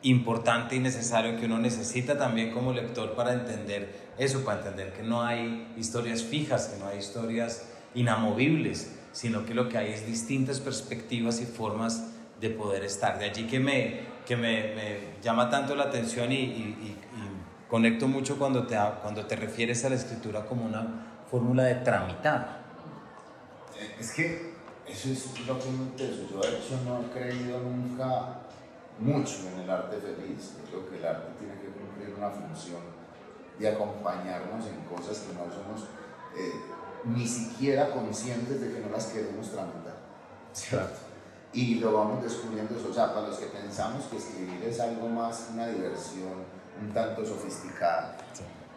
importante 0.00 0.74
y 0.74 0.78
necesario 0.78 1.38
que 1.38 1.44
uno 1.44 1.58
necesita 1.58 2.16
también 2.16 2.52
como 2.52 2.72
lector 2.72 3.14
para 3.14 3.34
entender 3.34 3.94
eso, 4.16 4.42
para 4.42 4.60
entender 4.60 4.94
que 4.94 5.02
no 5.02 5.22
hay 5.22 5.74
historias 5.76 6.22
fijas, 6.22 6.68
que 6.68 6.78
no 6.78 6.88
hay 6.88 6.98
historias 6.98 7.68
inamovibles, 7.94 8.96
sino 9.12 9.44
que 9.44 9.52
lo 9.52 9.68
que 9.68 9.76
hay 9.76 9.92
es 9.92 10.06
distintas 10.06 10.58
perspectivas 10.60 11.42
y 11.42 11.44
formas 11.44 12.12
de 12.40 12.48
poder 12.48 12.82
estar. 12.84 13.18
De 13.18 13.26
allí 13.26 13.46
que 13.46 13.60
me, 13.60 14.00
que 14.24 14.36
me, 14.36 14.74
me 14.74 14.98
llama 15.22 15.50
tanto 15.50 15.76
la 15.76 15.84
atención 15.84 16.32
y, 16.32 16.36
y, 16.36 16.96
conecto 17.68 18.06
mucho 18.08 18.38
cuando 18.38 18.66
te, 18.66 18.78
cuando 19.02 19.26
te 19.26 19.36
refieres 19.36 19.84
a 19.84 19.90
la 19.90 19.96
escritura 19.96 20.46
como 20.46 20.64
una 20.64 21.24
fórmula 21.30 21.64
de 21.64 21.74
tramitar. 21.74 22.64
Es 23.98 24.12
que 24.12 24.55
eso 24.88 25.10
es 25.10 25.46
lo 25.46 25.58
que 25.58 25.70
me 25.70 25.84
interesa. 25.84 26.22
Yo 26.30 26.40
de 26.40 26.58
hecho 26.58 26.78
no 26.84 27.02
he 27.02 27.10
creído 27.10 27.60
nunca 27.60 28.40
mucho 28.98 29.48
en 29.52 29.60
el 29.60 29.70
arte 29.70 29.96
feliz. 29.96 30.54
Creo 30.68 30.88
que 30.88 30.98
el 30.98 31.06
arte 31.06 31.28
tiene 31.38 31.54
que 31.60 31.68
cumplir 31.68 32.14
una 32.16 32.30
función 32.30 32.80
de 33.58 33.68
acompañarnos 33.68 34.66
en 34.66 34.84
cosas 34.84 35.18
que 35.18 35.34
no 35.34 35.44
somos 35.44 35.88
eh, 36.36 36.52
ni 37.04 37.26
siquiera 37.26 37.90
conscientes 37.90 38.60
de 38.60 38.72
que 38.72 38.80
no 38.80 38.90
las 38.90 39.06
queremos 39.06 39.50
tramitar. 39.50 39.96
¿Cierto? 40.52 40.98
Y 41.52 41.76
lo 41.76 41.92
vamos 41.92 42.22
descubriendo 42.22 42.76
eso. 42.76 42.88
O 42.90 42.94
sea, 42.94 43.14
para 43.14 43.28
los 43.28 43.38
que 43.38 43.46
pensamos 43.46 44.04
que 44.06 44.16
escribir 44.16 44.62
es 44.64 44.80
algo 44.80 45.08
más 45.08 45.48
una 45.52 45.68
diversión 45.68 46.56
un 46.80 46.92
tanto 46.92 47.24
sofisticada, 47.24 48.16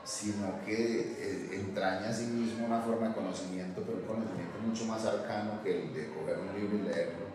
sino 0.09 0.59
que 0.65 0.73
eh, 0.73 1.49
entraña 1.53 2.09
a 2.09 2.13
sí 2.13 2.25
mismo 2.25 2.65
una 2.65 2.81
forma 2.81 3.09
de 3.09 3.13
conocimiento, 3.13 3.83
pero 3.85 3.99
un 3.99 4.05
conocimiento 4.05 4.57
mucho 4.65 4.85
más 4.85 5.05
arcano 5.05 5.61
que 5.63 5.83
el 5.83 5.93
de 5.93 6.09
coger 6.09 6.39
un 6.39 6.59
libro 6.59 6.77
y 6.77 6.81
leerlo, 6.81 7.25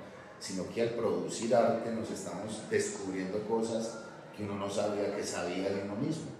sino 0.41 0.69
que 0.69 0.83
al 0.83 0.89
producir 0.91 1.55
arte 1.55 1.93
nos 1.93 2.11
estamos 2.11 2.69
descubriendo 2.69 3.39
cosas 3.47 4.01
que 4.37 4.43
uno 4.43 4.57
no 4.57 4.69
sabía 4.69 5.15
que 5.15 5.23
sabía 5.23 5.71
de 5.71 5.85
uno 5.85 5.95
mismo. 5.95 6.33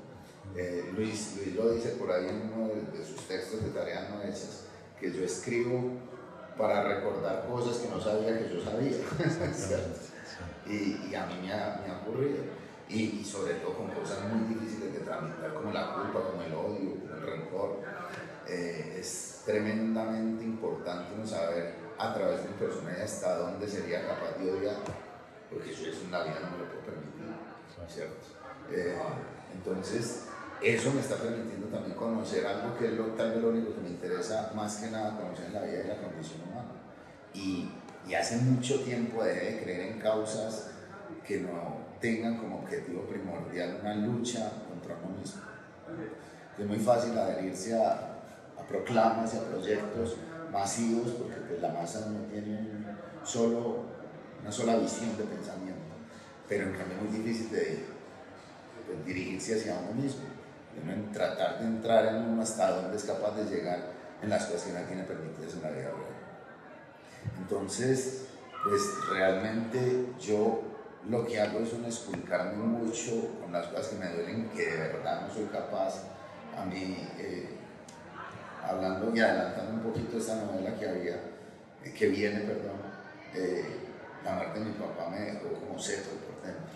Eh, 0.57 0.91
Luis, 0.97 1.37
Luis, 1.37 1.55
lo 1.55 1.73
dice 1.73 1.91
por 1.91 2.11
ahí 2.11 2.27
en 2.27 2.51
uno 2.53 2.69
de, 2.93 3.05
sus 3.05 3.29
textos 3.29 3.63
de 3.63 3.71
tareas 3.71 4.11
no 4.11 4.21
hechas, 4.21 4.65
que 4.99 5.13
yo 5.13 5.25
escribo 5.25 5.93
para 6.59 6.83
recordar 6.83 7.47
cosas 7.47 7.77
que 7.79 7.89
no 7.89 8.01
sabía 8.01 8.37
que 8.37 8.53
yo 8.53 8.61
sabía. 8.61 8.91
y, 10.67 11.11
y, 11.11 11.15
a 11.15 11.27
mí 11.27 11.35
me 11.43 11.53
ha, 11.53 11.81
me 11.87 11.93
ha 11.93 11.99
ocurrido. 12.03 12.39
Y, 12.95 13.19
y, 13.21 13.25
sobre 13.25 13.55
todo 13.55 13.75
con 13.77 13.89
cosas 13.89 14.21
muy 14.33 14.55
difíciles 14.55 14.93
de 14.93 15.01
tramitar, 15.01 15.53
como 15.53 15.73
la 15.73 15.95
culpa, 15.95 16.21
como 16.31 16.43
el 16.43 16.55
odio, 16.55 17.01
como 17.01 17.15
el 17.15 17.23
rencor. 17.23 17.81
Eh, 18.47 18.99
es 19.01 19.43
tremendamente 19.45 20.45
importante 20.45 21.17
no 21.17 21.27
saber 21.27 21.75
a 21.99 22.15
través 22.15 22.45
de 22.45 22.51
un 22.51 22.55
personaje 22.55 23.03
hasta 23.03 23.37
dónde 23.39 23.67
sería 23.67 24.07
capaz 24.07 24.39
de 24.39 24.53
odiar, 24.53 24.77
porque 25.51 25.73
eso 25.73 25.89
es 25.89 26.03
una 26.07 26.23
vida 26.23 26.39
no 26.41 26.53
me 26.53 26.59
lo 26.59 26.71
puedo 26.71 26.85
permitir, 26.87 27.35
¿cierto? 27.89 28.27
Eh, 28.71 28.97
entonces, 29.53 30.27
eso 30.63 30.93
me 30.93 31.01
está 31.01 31.17
permitiendo 31.17 31.67
también 31.67 31.97
conocer 31.97 32.47
algo 32.47 32.79
que 32.79 32.87
es 32.87 32.93
lo, 32.93 33.07
tal 33.09 33.33
vez 33.33 33.43
lo 33.43 33.49
único 33.49 33.75
que 33.75 33.81
me 33.81 33.89
interesa 33.89 34.53
más 34.55 34.77
que 34.77 34.91
nada 34.91 35.19
conocer 35.19 35.51
la 35.51 35.63
vida 35.63 35.83
y 35.85 35.89
la 35.89 36.01
condición 36.01 36.43
humana. 36.49 36.71
Y, 37.35 37.71
y 38.07 38.15
hace 38.15 38.37
mucho 38.37 38.81
tiempo 38.81 39.25
dejé 39.25 39.53
de 39.53 39.63
creer 39.63 39.81
en 39.93 40.01
causas 40.01 40.71
que 41.27 41.41
no 41.41 41.84
tengan 42.01 42.39
como 42.39 42.61
objetivo 42.61 43.03
primordial 43.03 43.79
una 43.81 43.95
lucha 43.95 44.51
contra 44.69 44.97
uno 45.03 45.19
mismo. 45.19 45.43
Es 46.59 46.67
muy 46.67 46.79
fácil 46.79 47.17
adherirse 47.19 47.75
a, 47.75 47.93
a 48.59 48.67
proclamas 48.69 49.35
y 49.35 49.39
a 49.39 49.43
proyectos 49.43 50.17
masivos 50.53 51.13
porque 51.13 51.37
pues, 51.49 51.61
la 51.61 51.71
masa 51.71 52.07
no 52.11 52.21
tiene 52.31 52.69
solo, 53.25 53.85
una 54.41 54.53
sola 54.53 54.77
visión 54.77 55.17
de 55.17 55.25
pensamiento, 55.25 55.81
pero 56.49 56.69
en 56.69 56.77
cambio 56.77 56.97
es 56.97 57.03
muy 57.03 57.19
difícil 57.21 57.51
de 57.51 57.85
pues, 58.87 59.05
dirigirse 59.05 59.57
hacia 59.57 59.79
uno 59.79 60.01
mismo 60.01 60.35
en 60.83 61.13
tratar 61.13 61.61
de 61.61 61.67
entrar 61.67 62.07
en 62.07 62.17
un 62.17 62.41
hasta 62.41 62.71
donde 62.71 62.97
es 62.97 63.05
capaz 63.05 63.37
de 63.37 63.45
llegar 63.45 63.79
en 64.23 64.31
las 64.31 64.47
cosas 64.47 64.65
que 64.65 64.73
no 64.73 64.87
tiene 64.87 65.05
permitidas 65.05 65.55
en 65.55 65.63
la 65.63 65.71
vida 65.71 65.83
real. 65.83 66.15
Entonces, 67.39 68.27
pues 68.65 68.83
realmente 69.11 70.07
yo 70.21 70.63
lo 71.09 71.27
que 71.27 71.41
hago 71.41 71.61
es 71.61 71.73
un 71.73 71.85
explicarme 71.85 72.65
mucho 72.65 73.39
con 73.41 73.53
las 73.53 73.67
cosas 73.67 73.89
que 73.89 73.97
me 73.97 74.09
duelen, 74.09 74.49
que 74.51 74.65
de 74.65 74.77
verdad 74.77 75.27
no 75.27 75.33
soy 75.33 75.45
capaz. 75.47 76.05
A 76.57 76.65
mí, 76.65 76.97
eh, 77.19 77.49
hablando 78.63 79.15
y 79.15 79.21
adelantando 79.21 79.73
un 79.73 79.81
poquito 79.81 80.17
esta 80.17 80.37
novela 80.37 80.75
que 80.79 80.89
había, 80.89 81.17
eh, 81.85 81.93
que 81.97 82.07
viene, 82.09 82.41
perdón, 82.41 82.77
eh, 83.35 83.65
la 84.25 84.35
muerte 84.35 84.61
de 84.61 84.65
mi 84.65 84.73
papá 84.73 85.11
me 85.11 85.21
dejó 85.21 85.49
como 85.53 85.79
seco 85.79 86.11
por 86.11 86.47
dentro. 86.47 86.73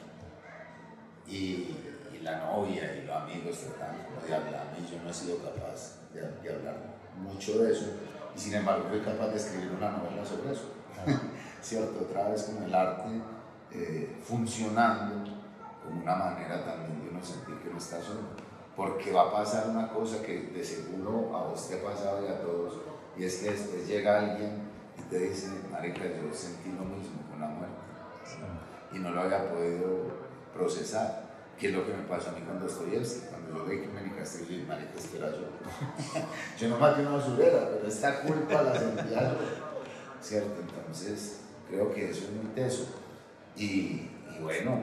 Y 1.26 1.76
la 2.22 2.38
novia 2.40 2.94
y 2.96 3.06
los 3.06 3.16
amigos 3.16 3.60
trataban 3.60 4.04
como 4.04 4.26
de 4.26 4.34
hablar 4.34 4.66
y 4.76 4.90
yo 4.90 5.02
no 5.02 5.10
he 5.10 5.14
sido 5.14 5.38
capaz 5.38 5.96
de, 6.12 6.50
hablar 6.50 6.76
mucho 7.16 7.62
de 7.62 7.72
eso 7.72 7.86
y 8.34 8.38
sin 8.38 8.54
embargo 8.54 8.88
fui 8.90 9.00
capaz 9.00 9.28
de 9.28 9.36
escribir 9.36 9.70
una 9.70 9.90
novela 9.90 10.24
sobre 10.24 10.52
eso. 10.52 10.72
¿Cierto? 11.62 12.00
Otra 12.00 12.28
vez 12.28 12.42
como 12.42 12.66
el 12.66 12.74
arte 12.74 13.08
eh, 13.72 14.16
funcionando 14.22 15.24
como 15.84 16.02
una 16.02 16.16
manera 16.16 16.64
también 16.64 17.02
de 17.02 17.10
uno 17.10 17.24
sentir 17.24 17.56
que 17.56 17.70
no 17.70 17.78
está 17.78 18.00
solo. 18.00 18.20
Porque 18.76 19.12
va 19.12 19.22
a 19.22 19.32
pasar 19.32 19.68
una 19.70 19.88
cosa 19.88 20.22
que 20.22 20.50
de 20.54 20.64
seguro 20.64 21.36
a 21.36 21.44
vos 21.44 21.68
te 21.68 21.78
ha 21.78 21.82
pasado 21.82 22.24
y 22.24 22.28
a 22.30 22.40
todos, 22.40 22.74
y 23.16 23.24
es 23.24 23.38
que 23.38 23.50
después 23.50 23.88
llega 23.88 24.20
alguien 24.20 24.62
y 24.96 25.02
te 25.02 25.18
dice, 25.18 25.48
marica, 25.70 26.04
yo 26.04 26.32
sentí 26.32 26.70
lo 26.70 26.84
mismo 26.84 27.20
con 27.28 27.40
la 27.40 27.48
muerte. 27.48 27.74
Y 28.92 28.98
no 29.00 29.10
lo 29.10 29.22
había 29.22 29.50
podido 29.50 30.06
procesar 30.54 31.28
que 31.58 31.68
es 31.68 31.74
lo 31.74 31.84
que 31.84 31.92
me 31.92 32.04
pasa 32.04 32.30
a 32.30 32.32
mí 32.34 32.42
cuando 32.42 32.66
estoy 32.66 32.96
así, 32.96 33.24
cuando 33.28 33.58
yo 33.58 33.66
leí 33.66 33.80
que 33.80 33.88
me 33.88 34.00
dedicaste 34.00 34.52
y 34.52 34.64
marica, 34.66 34.92
este 34.96 35.18
era 35.18 35.30
yo. 35.32 35.48
yo 36.58 36.68
no 36.68 36.78
maté 36.78 37.00
una 37.00 37.16
basurera, 37.16 37.68
pero 37.68 37.88
esta 37.88 38.20
culpa 38.20 38.62
la 38.62 38.78
sentía 38.78 39.32
yo, 39.32 39.38
¿cierto? 40.20 40.60
Entonces, 40.60 41.40
creo 41.68 41.92
que 41.92 42.10
eso 42.10 42.24
es 42.26 42.30
muy 42.30 42.54
teso. 42.54 42.86
Y, 43.58 44.08
y 44.36 44.40
bueno, 44.40 44.78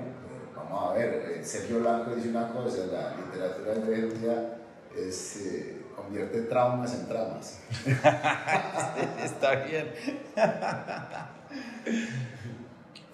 vamos 0.56 0.92
a 0.92 0.94
ver, 0.94 1.38
eh, 1.38 1.44
Sergio 1.44 1.80
Blanco 1.80 2.14
dice 2.16 2.30
una 2.30 2.50
cosa, 2.50 2.86
la 2.88 3.16
literatura 3.16 3.74
de 3.74 5.08
es, 5.08 5.38
eh, 5.38 5.82
convierte 5.96 6.42
traumas 6.42 6.94
en 6.94 7.08
tramas. 7.08 7.62
Está 9.24 9.56
bien. 9.64 9.92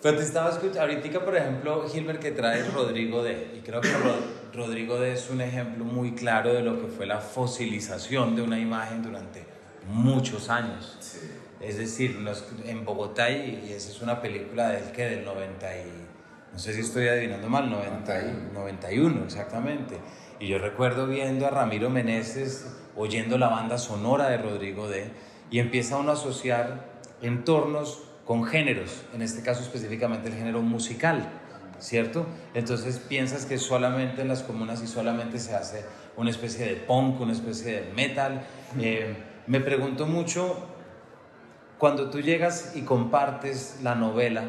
Pero 0.01 0.17
te 0.17 0.23
estaba 0.23 0.49
escuchando, 0.49 0.81
ahorita 0.81 1.23
por 1.23 1.37
ejemplo, 1.37 1.87
Gilbert 1.87 2.19
que 2.19 2.31
trae 2.31 2.63
Rodrigo 2.63 3.21
D. 3.23 3.55
Y 3.57 3.59
creo 3.61 3.81
que 3.81 3.89
Rodrigo 4.53 4.99
D 4.99 5.13
es 5.13 5.29
un 5.29 5.41
ejemplo 5.41 5.85
muy 5.85 6.15
claro 6.15 6.53
de 6.53 6.61
lo 6.61 6.81
que 6.81 6.87
fue 6.87 7.05
la 7.05 7.19
fosilización 7.19 8.35
de 8.35 8.41
una 8.41 8.59
imagen 8.59 9.03
durante 9.03 9.45
muchos 9.87 10.49
años. 10.49 10.97
Es 11.61 11.77
decir, 11.77 12.17
en 12.65 12.85
Bogotá, 12.85 13.29
y, 13.29 13.71
esa 13.71 13.91
es 13.91 14.01
una 14.01 14.21
película 14.21 14.69
de 14.69 14.79
él 14.79 14.91
que 14.91 15.05
del 15.05 15.25
90 15.25 15.77
y, 15.77 15.83
no 16.53 16.59
sé 16.59 16.73
si 16.73 16.81
estoy 16.81 17.07
adivinando 17.07 17.49
mal, 17.49 17.69
90 17.69 18.23
91, 18.53 19.23
exactamente. 19.23 19.97
Y 20.39 20.47
yo 20.47 20.57
recuerdo 20.57 21.07
viendo 21.07 21.45
a 21.45 21.49
Ramiro 21.49 21.89
Meneses, 21.89 22.77
oyendo 22.95 23.37
la 23.37 23.47
banda 23.47 23.77
sonora 23.77 24.29
de 24.29 24.37
Rodrigo 24.37 24.89
D, 24.89 25.11
y 25.51 25.59
empieza 25.59 25.97
uno 25.97 26.11
a 26.11 26.13
asociar 26.13 26.91
entornos 27.21 28.03
con 28.25 28.43
géneros, 28.45 29.03
en 29.13 29.21
este 29.21 29.43
caso 29.43 29.61
específicamente 29.61 30.29
el 30.29 30.35
género 30.35 30.61
musical, 30.61 31.29
¿cierto? 31.79 32.25
Entonces 32.53 32.97
piensas 32.99 33.45
que 33.45 33.57
solamente 33.57 34.21
en 34.21 34.27
las 34.27 34.43
comunas 34.43 34.81
y 34.81 34.87
solamente 34.87 35.39
se 35.39 35.55
hace 35.55 35.83
una 36.17 36.29
especie 36.29 36.65
de 36.65 36.75
punk, 36.75 37.19
una 37.19 37.33
especie 37.33 37.81
de 37.81 37.93
metal. 37.93 38.45
Eh, 38.79 39.15
me 39.47 39.59
pregunto 39.59 40.05
mucho, 40.05 40.67
cuando 41.81 42.11
tú 42.11 42.21
llegas 42.21 42.73
y 42.75 42.81
compartes 42.81 43.79
la 43.81 43.95
novela 43.95 44.43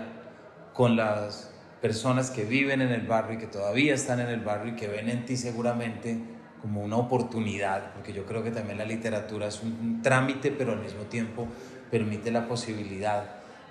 con 0.75 0.97
las 0.97 1.51
personas 1.81 2.31
que 2.31 2.45
viven 2.45 2.83
en 2.83 2.91
el 2.91 3.07
barrio 3.07 3.39
y 3.39 3.41
que 3.41 3.47
todavía 3.47 3.95
están 3.95 4.21
en 4.21 4.29
el 4.29 4.41
barrio 4.41 4.75
y 4.75 4.77
que 4.77 4.87
ven 4.87 5.09
en 5.09 5.25
ti 5.25 5.39
seguramente 5.39 6.19
como 6.61 6.83
una 6.83 6.97
oportunidad, 6.99 7.95
porque 7.95 8.13
yo 8.13 8.27
creo 8.27 8.45
que 8.45 8.51
también 8.51 8.77
la 8.77 8.85
literatura 8.85 9.47
es 9.47 9.63
un, 9.63 10.03
trámite, 10.03 10.51
pero 10.51 10.73
al 10.73 10.81
mismo 10.81 11.05
tiempo 11.05 11.49
permite 11.91 12.31
la 12.31 12.47
posibilidad. 12.47 13.25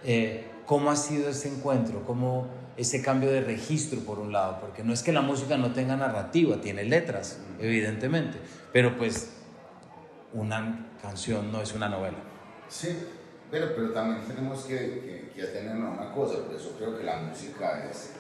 Eh, 0.04 0.48
¿Cómo 0.66 0.90
ha 0.90 0.96
sido 0.96 1.30
ese 1.30 1.50
encuentro? 1.50 2.04
¿Cómo 2.04 2.48
ese 2.78 3.04
cambio 3.04 3.30
de 3.30 3.42
registro, 3.42 4.00
por 4.00 4.18
un 4.18 4.32
lado? 4.32 4.58
Porque 4.60 4.84
no 4.84 4.92
es 4.92 5.04
que 5.04 5.12
la 5.12 5.22
música 5.22 5.56
no 5.58 5.72
tenga 5.72 5.96
narrativa, 5.96 6.60
tiene 6.62 6.84
letras, 6.84 7.40
evidentemente, 7.60 8.40
pero 8.74 8.98
pues 8.98 9.34
una 10.34 10.88
canción 11.00 11.52
no 11.52 11.62
es 11.62 11.76
una 11.76 11.90
novela. 11.90 12.18
Sí, 12.68 12.98
pero, 13.52 13.76
pero 13.76 13.92
también 13.92 14.26
tenemos 14.26 14.64
que, 14.64 14.78
que, 14.78 15.32
que 15.36 15.48
tener 15.48 15.76
una 15.76 16.12
cosa, 16.14 16.46
por 16.46 16.56
eso 16.56 16.74
creo 16.78 16.98
que 16.98 17.04
la 17.04 17.18
música 17.18 17.86
es 17.90 18.14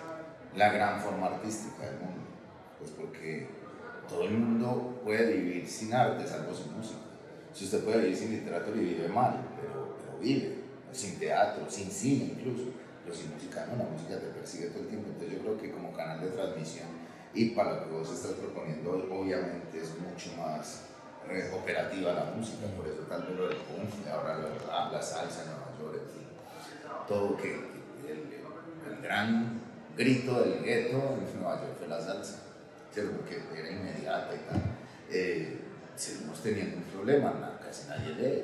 la 0.55 0.73
gran 0.73 0.99
forma 0.99 1.27
artística 1.27 1.85
del 1.85 1.99
mundo, 1.99 2.21
pues 2.77 2.91
porque 2.91 3.47
todo 4.09 4.25
el 4.25 4.31
mundo 4.31 4.99
puede 5.05 5.33
vivir 5.37 5.67
sin 5.67 5.93
arte, 5.93 6.27
salvo 6.27 6.53
sin 6.53 6.75
música. 6.75 6.99
Si 7.53 7.65
usted 7.65 7.83
puede 7.83 7.99
vivir 8.01 8.17
sin 8.17 8.31
literatura 8.31 8.75
y 8.75 8.85
vive 8.85 9.07
mal, 9.07 9.39
pero, 9.59 9.97
pero 9.97 10.19
vive, 10.19 10.57
sin 10.91 11.17
teatro, 11.17 11.65
sin 11.69 11.89
cine 11.89 12.33
incluso, 12.35 12.71
pero 13.03 13.15
sin 13.15 13.33
música 13.33 13.65
no, 13.67 13.83
la 13.83 13.89
música 13.89 14.19
te 14.19 14.27
persigue 14.27 14.67
todo 14.67 14.83
el 14.83 14.89
tiempo. 14.89 15.09
Entonces 15.09 15.37
yo 15.37 15.43
creo 15.43 15.57
que 15.57 15.71
como 15.71 15.93
canal 15.93 16.19
de 16.19 16.27
transmisión 16.27 16.87
y 17.33 17.51
para 17.51 17.75
lo 17.75 17.85
que 17.85 17.91
vos 17.91 18.11
estás 18.11 18.33
proponiendo 18.33 18.91
hoy, 18.91 19.03
obviamente 19.09 19.79
es 19.79 19.91
mucho 19.97 20.35
más 20.37 20.90
operativa 21.53 22.13
la 22.13 22.25
música, 22.35 22.67
por 22.75 22.87
eso 22.87 23.07
vez 23.07 23.37
lo 23.37 23.47
del 23.47 23.57
punk, 23.57 24.07
ahora 24.11 24.37
lo 24.37 24.49
rap, 24.67 24.91
la 24.91 25.01
salsa 25.01 25.45
Nueva 25.45 25.71
York, 25.79 26.01
todo 27.07 27.37
que, 27.37 27.55
el, 28.07 28.27
el, 28.87 29.01
gran 29.01 29.59
grito 29.97 30.41
del 30.41 30.63
gueto 30.63 31.17
en 31.19 31.39
Nueva 31.39 31.61
York 31.61 31.75
fue 31.79 31.87
la 31.87 32.01
salsa, 32.01 32.39
¿cierto? 32.93 33.17
porque 33.17 33.41
era 33.57 33.71
inmediata 33.71 34.33
y 34.33 34.49
tal. 34.49 34.61
Eh, 35.09 35.59
seguimos 35.95 36.41
teniendo 36.41 36.77
un 36.77 36.83
problema, 36.83 37.59
casi 37.63 37.87
nadie 37.87 38.15
lee. 38.15 38.43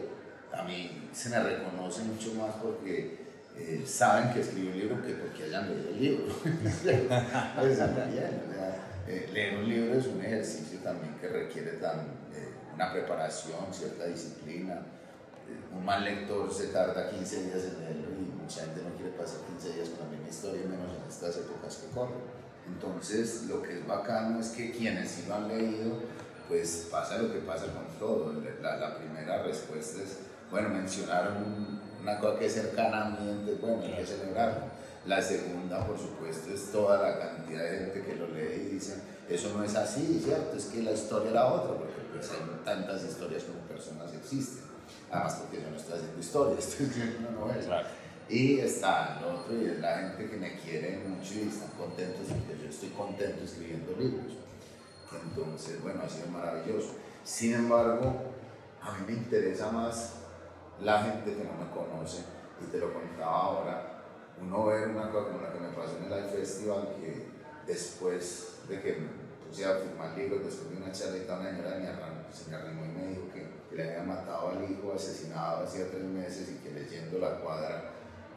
A 0.53 0.63
mí 0.63 1.09
se 1.13 1.29
me 1.29 1.39
reconoce 1.39 2.03
mucho 2.03 2.33
más 2.33 2.55
porque 2.61 3.27
eh, 3.57 3.83
saben 3.85 4.33
que 4.33 4.41
escribí 4.41 4.67
un 4.67 4.79
libro 4.79 5.01
que 5.01 5.13
porque 5.13 5.43
hayan 5.43 5.69
leído 5.69 5.89
el 5.89 5.99
libro. 5.99 6.25
pues, 6.43 6.83
bien, 6.83 8.41
o 8.47 8.53
sea, 8.53 8.87
eh, 9.07 9.29
leer 9.33 9.57
un 9.57 9.69
libro 9.69 9.95
es 9.95 10.05
un 10.05 10.21
ejercicio 10.21 10.79
también 10.79 11.15
que 11.19 11.27
requiere 11.27 11.71
tan, 11.73 11.99
eh, 12.35 12.46
una 12.77 12.91
preparación, 12.91 13.65
cierta 13.71 14.05
disciplina. 14.05 14.75
Eh, 15.49 15.75
un 15.75 15.83
mal 15.83 16.03
lector 16.03 16.53
se 16.53 16.67
tarda 16.67 17.09
15 17.09 17.45
días 17.45 17.63
en 17.63 17.79
leerlo 17.79 18.09
y 18.11 18.39
mucha 18.39 18.61
gente 18.65 18.81
no 18.83 18.95
quiere 18.95 19.11
pasar 19.17 19.39
15 19.59 19.73
días 19.73 19.89
con 19.89 20.05
la 20.05 20.11
misma 20.11 20.29
historia, 20.29 20.61
menos 20.61 20.91
en 20.95 21.09
estas 21.09 21.37
épocas 21.37 21.75
que 21.77 21.87
corren. 21.89 22.21
Entonces, 22.67 23.45
lo 23.47 23.63
que 23.63 23.79
es 23.79 23.87
bacano 23.87 24.39
es 24.39 24.49
que 24.49 24.71
quienes 24.71 25.09
sí 25.09 25.25
lo 25.27 25.35
han 25.35 25.47
leído, 25.47 26.03
pues 26.47 26.87
pasa 26.91 27.17
lo 27.17 27.33
que 27.33 27.39
pasa 27.39 27.65
con 27.73 27.87
todo. 27.97 28.33
La, 28.61 28.77
la 28.77 28.97
primera 28.99 29.41
respuesta 29.41 30.03
es, 30.03 30.19
bueno, 30.51 30.69
mencionaron 30.69 31.81
una 31.99 32.19
cosa 32.19 32.37
que 32.37 32.45
es 32.45 32.53
cercana 32.53 33.07
a 33.07 33.09
mí, 33.09 33.27
entonces, 33.27 33.59
bueno, 33.59 33.81
hay 33.83 33.95
que 33.95 34.05
celebrarlo. 34.05 34.65
La 35.07 35.21
segunda, 35.21 35.87
por 35.87 35.97
supuesto, 35.97 36.53
es 36.53 36.71
toda 36.71 37.01
la 37.01 37.17
cantidad 37.17 37.63
de 37.63 37.77
gente 37.77 38.03
que 38.03 38.15
lo 38.15 38.27
lee 38.27 38.67
y 38.67 38.73
dice, 38.75 39.01
eso 39.27 39.53
no 39.57 39.63
es 39.63 39.73
así, 39.75 40.21
¿cierto? 40.23 40.55
Es 40.55 40.65
que 40.65 40.83
la 40.83 40.91
historia 40.91 41.31
era 41.31 41.47
otra, 41.47 41.75
pues 42.17 42.31
hay 42.31 42.65
tantas 42.65 43.03
historias 43.03 43.43
como 43.43 43.59
personas 43.61 44.13
existen. 44.13 44.65
Además, 45.11 45.35
porque 45.35 45.61
yo 45.61 45.69
no 45.69 45.77
estoy 45.77 45.93
haciendo 45.95 46.19
historia, 46.19 46.59
estoy 46.59 46.85
escribiendo 46.85 47.29
una 47.29 47.39
novela. 47.39 47.65
Claro. 47.65 47.87
Y 48.29 48.59
está 48.59 49.19
el 49.19 49.25
otro, 49.25 49.55
y 49.55 49.65
es 49.65 49.79
la 49.79 49.97
gente 49.99 50.29
que 50.29 50.37
me 50.37 50.59
quiere 50.59 50.97
mucho 51.07 51.33
y 51.35 51.47
están 51.47 51.69
contentos, 51.77 52.27
porque 52.27 52.61
yo 52.61 52.69
estoy 52.69 52.89
contento 52.89 53.43
escribiendo 53.43 53.93
libros. 53.97 54.33
Entonces, 55.23 55.81
bueno, 55.81 56.01
ha 56.03 56.09
sido 56.09 56.27
maravilloso. 56.27 56.95
Sin 57.23 57.53
embargo, 57.53 58.33
a 58.81 58.91
mí 58.91 59.05
me 59.07 59.13
interesa 59.13 59.71
más 59.71 60.15
la 60.81 61.03
gente 61.03 61.35
que 61.35 61.43
no 61.43 61.53
me 61.53 61.71
conoce, 61.71 62.23
y 62.61 62.69
te 62.69 62.79
lo 62.79 62.93
contaba 62.93 63.31
ahora, 63.31 64.03
uno 64.41 64.65
ver 64.65 64.89
una 64.89 65.09
cosa 65.09 65.29
como 65.29 65.41
la 65.41 65.53
que 65.53 65.59
me 65.59 65.69
pasó 65.69 65.97
en 65.97 66.03
el 66.03 66.09
Live 66.09 66.37
Festival, 66.37 66.95
que 66.99 67.27
después 67.65 68.59
de 68.67 68.81
que 68.81 68.97
a 69.63 69.75
firmar 69.75 70.17
libros, 70.17 70.45
después 70.45 70.71
de 70.71 70.77
una 70.77 70.91
charlita, 70.91 71.39
una 71.39 71.49
señora 71.49 71.77
se 72.31 72.49
me 72.49 72.57
arrimó 72.57 72.85
y 72.85 72.89
me 72.89 73.07
dijo 73.07 73.21
que, 73.33 73.57
le 73.75 73.83
habían 73.83 74.07
matado 74.07 74.49
al 74.49 74.71
hijo 74.71 74.93
asesinado 74.93 75.63
hacía 75.63 75.91
tres 75.91 76.03
meses 76.03 76.49
y 76.49 76.63
que 76.63 76.71
leyendo 76.71 77.19
la 77.19 77.39
cuadra 77.39 77.91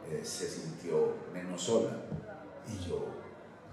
eh, 0.07 0.21
se 0.23 0.47
sintió 0.47 1.15
menos 1.33 1.63
sola. 1.63 1.89
Y 2.67 2.87
yo 2.87 3.07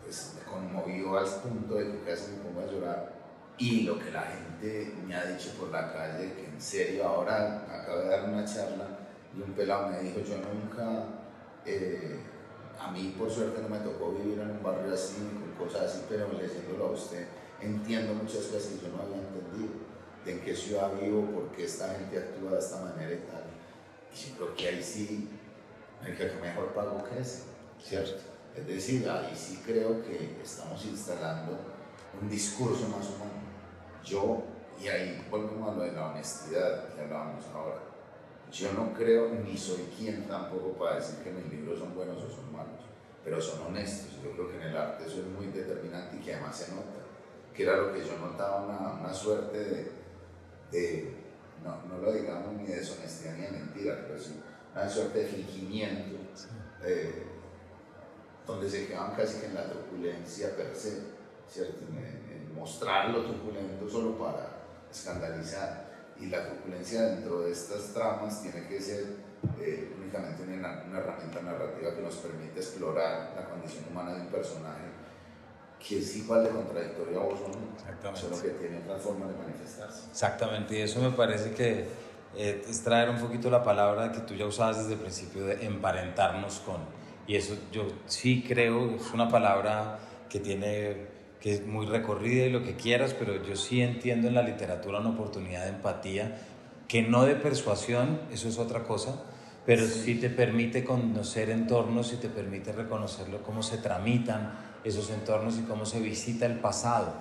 pues, 0.03 0.35
me 0.37 0.51
conmovió 0.51 1.19
al 1.19 1.27
punto 1.27 1.75
de 1.75 1.93
que 1.93 2.05
casi 2.05 2.33
me 2.33 2.39
pongo 2.39 2.61
a 2.61 2.73
llorar. 2.73 3.13
Y 3.59 3.83
lo 3.83 3.99
que 3.99 4.11
la 4.11 4.23
gente 4.23 4.95
me 5.07 5.15
ha 5.15 5.27
dicho 5.27 5.51
por 5.59 5.71
la 5.71 5.93
calle, 5.93 6.33
que 6.33 6.47
en 6.47 6.61
serio 6.61 7.05
ahora 7.05 7.67
acabo 7.71 7.99
de 7.99 8.09
dar 8.09 8.25
una 8.29 8.45
charla 8.45 8.87
y 9.37 9.43
un 9.43 9.53
pelado 9.53 9.89
me 9.89 10.01
dijo, 10.01 10.21
yo 10.21 10.37
nunca 10.37 11.05
eh, 11.67 12.19
a 12.79 12.91
mí 12.91 13.14
por 13.19 13.31
suerte 13.31 13.62
no 13.62 13.69
me 13.69 13.79
tocó 13.79 14.12
vivir 14.12 14.38
en 14.38 14.51
un 14.51 14.62
barrio 14.62 14.95
así, 14.95 15.17
con 15.17 15.67
cosas 15.67 15.91
así, 15.91 16.05
pero 16.09 16.29
leyéndolo 16.33 16.87
a 16.87 16.91
usted 16.93 17.27
entiendo 17.61 18.14
muchas 18.14 18.45
cosas 18.45 18.67
que 18.67 18.87
yo 18.87 18.97
no 18.97 19.03
había 19.03 19.17
entendido, 19.17 19.75
de 20.25 20.33
en 20.33 20.41
qué 20.41 20.55
ciudad 20.55 20.93
vivo, 21.01 21.23
por 21.27 21.51
qué 21.53 21.64
esta 21.64 21.88
gente 21.95 22.19
actúa 22.19 22.53
de 22.53 22.59
esta 22.59 22.81
manera 22.83 23.12
y 23.12 23.27
tal. 23.27 23.45
Y 24.12 24.17
yo 24.17 24.37
creo 24.37 24.55
que 24.55 24.69
ahí 24.69 24.83
sí, 24.83 25.29
el 26.05 26.17
que 26.17 26.31
mejor 26.41 26.69
pago 26.75 27.03
que 27.05 27.21
ese, 27.21 27.43
¿cierto? 27.83 28.23
Es 28.57 28.67
decir, 28.67 29.09
ahí 29.09 29.35
sí 29.35 29.61
creo 29.64 30.03
que 30.03 30.41
estamos 30.43 30.85
instalando 30.85 31.59
un 32.21 32.29
discurso 32.29 32.88
más 32.88 33.07
humano. 33.09 33.49
Yo, 34.05 34.43
y 34.81 34.88
ahí 34.88 35.27
volvemos 35.31 35.73
a 35.73 35.77
lo 35.77 35.83
de 35.83 35.93
la 35.93 36.11
honestidad 36.11 36.95
que 36.95 37.01
hablábamos 37.01 37.45
ahora 37.55 37.88
yo 38.53 38.73
no 38.73 38.95
creo 38.95 39.31
ni 39.31 39.57
soy 39.57 39.89
quien 39.97 40.27
tampoco 40.27 40.73
para 40.73 40.97
decir 40.97 41.19
que 41.23 41.31
mis 41.31 41.53
libros 41.53 41.79
son 41.79 41.95
buenos 41.95 42.17
o 42.23 42.31
son 42.31 42.53
malos, 42.53 42.81
pero 43.25 43.41
son 43.41 43.67
honestos. 43.67 44.19
Yo 44.23 44.33
creo 44.33 44.49
que 44.49 44.57
en 44.57 44.63
el 44.63 44.77
arte 44.77 45.05
eso 45.07 45.21
es 45.21 45.27
muy 45.27 45.47
determinante 45.47 46.17
y 46.17 46.21
que 46.21 46.35
además 46.35 46.57
se 46.57 46.73
nota, 46.73 47.01
que 47.55 47.63
era 47.63 47.77
lo 47.77 47.93
que 47.93 48.01
yo 48.01 48.19
notaba, 48.19 48.65
una, 48.65 49.01
una 49.01 49.13
suerte 49.13 49.59
de, 49.59 49.93
de 50.71 51.15
no, 51.63 51.83
no, 51.87 51.99
lo 51.99 52.13
digamos 52.13 52.55
ni 52.55 52.67
de 52.67 52.77
deshonestidad 52.77 53.37
ni 53.37 53.43
de 53.43 53.51
mentira, 53.51 54.05
pero 54.07 54.19
sí 54.19 54.41
una 54.75 54.89
suerte 54.89 55.19
de 55.21 55.25
fingimiento, 55.27 56.19
eh, 56.85 57.25
donde 58.47 58.71
se 58.71 58.87
quedaban 58.87 59.17
casi 59.17 59.41
que 59.41 59.47
en 59.47 59.55
la 59.55 59.69
truculencia 59.69 60.57
per 60.57 60.75
se, 60.75 61.03
¿cierto? 61.49 61.85
En, 61.91 61.99
en 61.99 62.55
mostrar 62.55 63.11
lo 63.11 63.25
truculento 63.25 63.89
solo 63.89 64.17
para 64.17 64.63
escandalizar 64.91 65.88
y 66.21 66.27
la 66.27 66.49
turbulencia 66.49 67.03
dentro 67.03 67.43
de 67.43 67.53
estas 67.53 67.95
tramas 67.95 68.43
tiene 68.43 68.67
que 68.67 68.81
ser 68.81 69.05
eh, 69.61 69.95
únicamente 69.99 70.43
una, 70.43 70.83
una, 70.89 70.99
herramienta 70.99 71.43
narrativa 71.43 71.95
que 71.95 72.03
nos 72.03 72.17
permite 72.17 72.59
explorar 72.59 73.35
la 73.37 73.49
condición 73.49 73.85
humana 73.91 74.15
de 74.15 74.23
un 74.23 74.27
personaje 74.29 74.89
que 75.79 75.99
es 75.99 76.17
igual 76.17 76.43
de 76.43 76.51
contradictorio 76.51 77.21
a 77.21 77.25
vos 77.25 77.41
no, 77.41 78.17
solo 78.17 78.43
que 78.43 78.49
tiene 78.49 78.79
otra 78.79 78.97
forma 78.97 79.27
de 79.27 79.35
manifestarse. 79.37 80.11
Exactamente, 80.11 80.77
y 80.77 80.83
eso 80.83 81.01
me 81.01 81.11
parece 81.11 81.53
que 81.53 81.87
eh, 82.37 82.65
es 82.69 82.83
traer 82.83 83.11
un 83.11 83.19
poquito 83.19 83.49
la 83.49 83.63
palabra 83.63 84.11
que 84.11 84.21
tú 84.21 84.35
ya 84.35 84.47
usabas 84.47 84.79
desde 84.79 84.95
el 84.95 85.01
principio 85.01 85.47
de 85.47 85.65
emparentarnos 85.65 86.61
con, 86.61 86.79
y 87.27 87.37
eso 87.37 87.57
yo 87.71 87.87
sí 88.07 88.45
creo, 88.47 88.97
es 88.97 89.13
una 89.13 89.29
palabra 89.29 89.99
que 90.29 90.41
tiene 90.41 91.18
que 91.40 91.55
es 91.55 91.66
muy 91.66 91.87
recorrida 91.87 92.46
y 92.46 92.51
lo 92.51 92.62
que 92.62 92.74
quieras, 92.74 93.14
pero 93.18 93.42
yo 93.42 93.57
sí 93.57 93.81
entiendo 93.81 94.29
en 94.29 94.35
la 94.35 94.42
literatura 94.42 95.01
una 95.01 95.11
oportunidad 95.11 95.64
de 95.64 95.70
empatía, 95.70 96.38
que 96.88 97.03
no 97.03 97.24
de 97.24 97.35
persuasión, 97.35 98.20
eso 98.33 98.48
es 98.48 98.59
otra 98.59 98.85
cosa, 98.85 99.22
pero 99.66 99.87
sí, 99.87 100.14
te 100.14 100.31
permite 100.31 100.83
conocer 100.83 101.51
entornos 101.51 102.12
y 102.14 102.16
te 102.16 102.29
permite 102.29 102.72
reconocerlo, 102.72 103.42
cómo 103.42 103.62
se 103.62 103.77
tramitan 103.77 104.59
esos 104.83 105.11
entornos 105.11 105.59
y 105.59 105.62
cómo 105.62 105.85
se 105.85 106.01
visita 106.01 106.46
el 106.46 106.59
pasado 106.59 107.12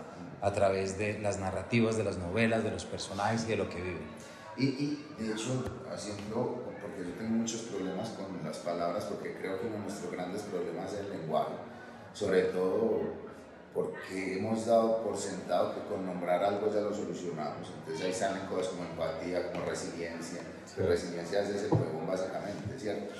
a 0.42 0.54
través 0.54 0.98
de 0.98 1.20
las 1.20 1.40
narrativas, 1.40 1.98
de 1.98 2.06
las 2.06 2.18
novelas, 2.18 2.64
de 2.64 2.72
los 2.72 2.86
personajes 2.86 3.44
y 3.46 3.48
de 3.48 3.58
lo 3.58 3.70
que 3.70 3.82
viven. 3.82 4.08
Y, 4.56 4.66
y 4.66 5.06
de 5.20 5.34
hecho, 5.34 5.64
haciendo, 5.94 6.64
porque 6.82 7.04
yo 7.04 7.16
tengo 7.18 7.32
muchos 7.32 7.62
problemas 7.64 8.10
con 8.10 8.26
las 8.44 8.58
palabras, 8.60 9.04
porque 9.06 9.36
creo 9.36 9.60
que 9.60 9.68
uno 9.68 9.76
de 9.76 9.82
nuestros 9.82 10.12
grandes 10.12 10.44
problemas 10.44 10.94
es 10.94 11.00
el 11.02 11.20
lenguaje, 11.20 11.54
sobre 12.14 12.44
todo 12.44 13.27
porque 13.78 14.40
hemos 14.40 14.66
dado 14.66 15.04
por 15.04 15.16
sentado 15.16 15.76
que 15.76 15.82
con 15.82 16.04
nombrar 16.04 16.44
algo 16.44 16.74
ya 16.74 16.82
lo 16.82 16.92
solucionamos. 16.92 17.72
Entonces 17.78 18.08
ahí 18.08 18.12
salen 18.12 18.48
cosas 18.48 18.70
como 18.70 18.90
empatía, 18.90 19.52
como 19.52 19.66
resiliencia. 19.66 20.42
Sí. 20.66 20.82
resiliencia 20.82 21.42
es 21.44 21.50
ese 21.50 21.70
juego 21.70 22.04
básicamente, 22.08 22.76
¿cierto? 22.80 23.14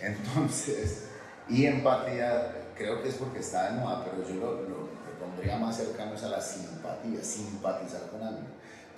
Entonces, 0.00 1.04
y 1.48 1.66
empatía 1.66 2.72
creo 2.76 3.00
que 3.00 3.10
es 3.10 3.14
porque 3.14 3.38
está 3.38 3.70
de 3.70 3.78
moda, 3.78 4.04
pero 4.04 4.28
yo 4.28 4.34
lo, 4.40 4.62
lo, 4.62 5.02
pondría 5.20 5.56
más 5.56 5.76
cercano 5.76 6.16
a 6.20 6.28
la 6.28 6.40
simpatía, 6.40 7.22
simpatizar 7.22 8.10
con 8.10 8.24
alguien. 8.24 8.48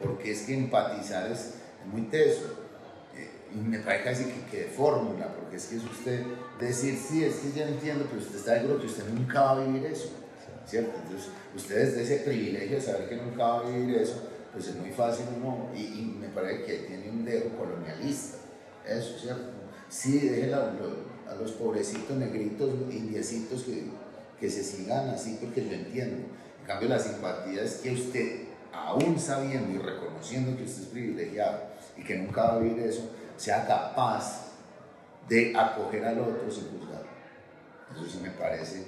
Porque 0.03 0.33
es 0.33 0.45
que 0.45 0.55
empatizar 0.55 1.31
es 1.31 1.57
muy 1.85 2.05
teso. 2.05 2.47
Eh, 3.14 3.31
y 3.55 3.59
me 3.59 3.79
parece 3.81 4.05
casi 4.05 4.25
que, 4.25 4.47
que 4.51 4.57
de 4.64 4.71
fórmula, 4.71 5.29
porque 5.35 5.57
es 5.57 5.67
que 5.67 5.77
es 5.77 5.85
usted 5.85 6.25
decir, 6.59 6.97
sí, 6.97 7.23
es 7.23 7.35
que 7.37 7.53
ya 7.53 7.69
entiendo, 7.69 8.07
pero 8.09 8.23
usted 8.23 8.37
está 8.37 8.55
seguro 8.55 8.81
que 8.81 8.87
usted 8.87 9.07
nunca 9.11 9.43
va 9.43 9.51
a 9.51 9.59
vivir 9.61 9.85
eso, 9.85 10.24
¿cierto? 10.66 10.98
Entonces, 11.03 11.31
ustedes 11.55 11.96
de 11.96 12.03
ese 12.03 12.16
privilegio 12.18 12.77
de 12.77 12.83
saber 12.83 13.09
que 13.09 13.16
nunca 13.16 13.44
va 13.44 13.61
a 13.61 13.70
vivir 13.70 13.96
eso, 13.96 14.29
pues 14.53 14.68
es 14.68 14.77
muy 14.77 14.90
fácil 14.90 15.27
uno, 15.37 15.70
y, 15.74 15.81
y 15.81 16.16
me 16.20 16.29
parece 16.29 16.64
que 16.64 16.79
tiene 16.87 17.11
un 17.11 17.24
dedo 17.24 17.50
colonialista, 17.59 18.38
eso, 18.87 19.18
¿cierto? 19.18 19.50
Sí, 19.88 20.18
déjela, 20.29 20.72
lo, 20.72 21.31
a 21.31 21.35
los 21.35 21.53
pobrecitos 21.53 22.16
negritos, 22.16 22.70
indiecitos 22.90 23.64
que, 23.64 23.85
que 24.38 24.50
se 24.50 24.62
sigan 24.62 25.09
así 25.09 25.38
porque 25.40 25.66
yo 25.66 25.72
entiendo. 25.72 26.27
En 26.61 26.66
cambio, 26.66 26.88
la 26.88 26.98
simpatía 26.98 27.62
es 27.62 27.77
que 27.77 27.92
usted, 27.92 28.44
aún 28.72 29.18
sabiendo 29.18 29.72
y 29.72 29.79
reconociendo 29.79 30.57
que 30.57 30.64
usted 30.64 30.83
es 30.83 30.88
privilegiado 30.88 31.61
y 31.96 32.03
que 32.03 32.16
nunca 32.16 32.42
va 32.44 32.55
a 32.55 32.59
vivir 32.59 32.83
eso, 32.85 33.11
sea 33.37 33.66
capaz 33.66 34.53
de 35.29 35.57
acoger 35.57 36.05
al 36.05 36.20
otro 36.20 36.50
sin 36.50 36.68
juzgarlo. 36.70 37.09
Eso 37.94 38.07
sí 38.07 38.18
me 38.22 38.31
parece 38.31 38.85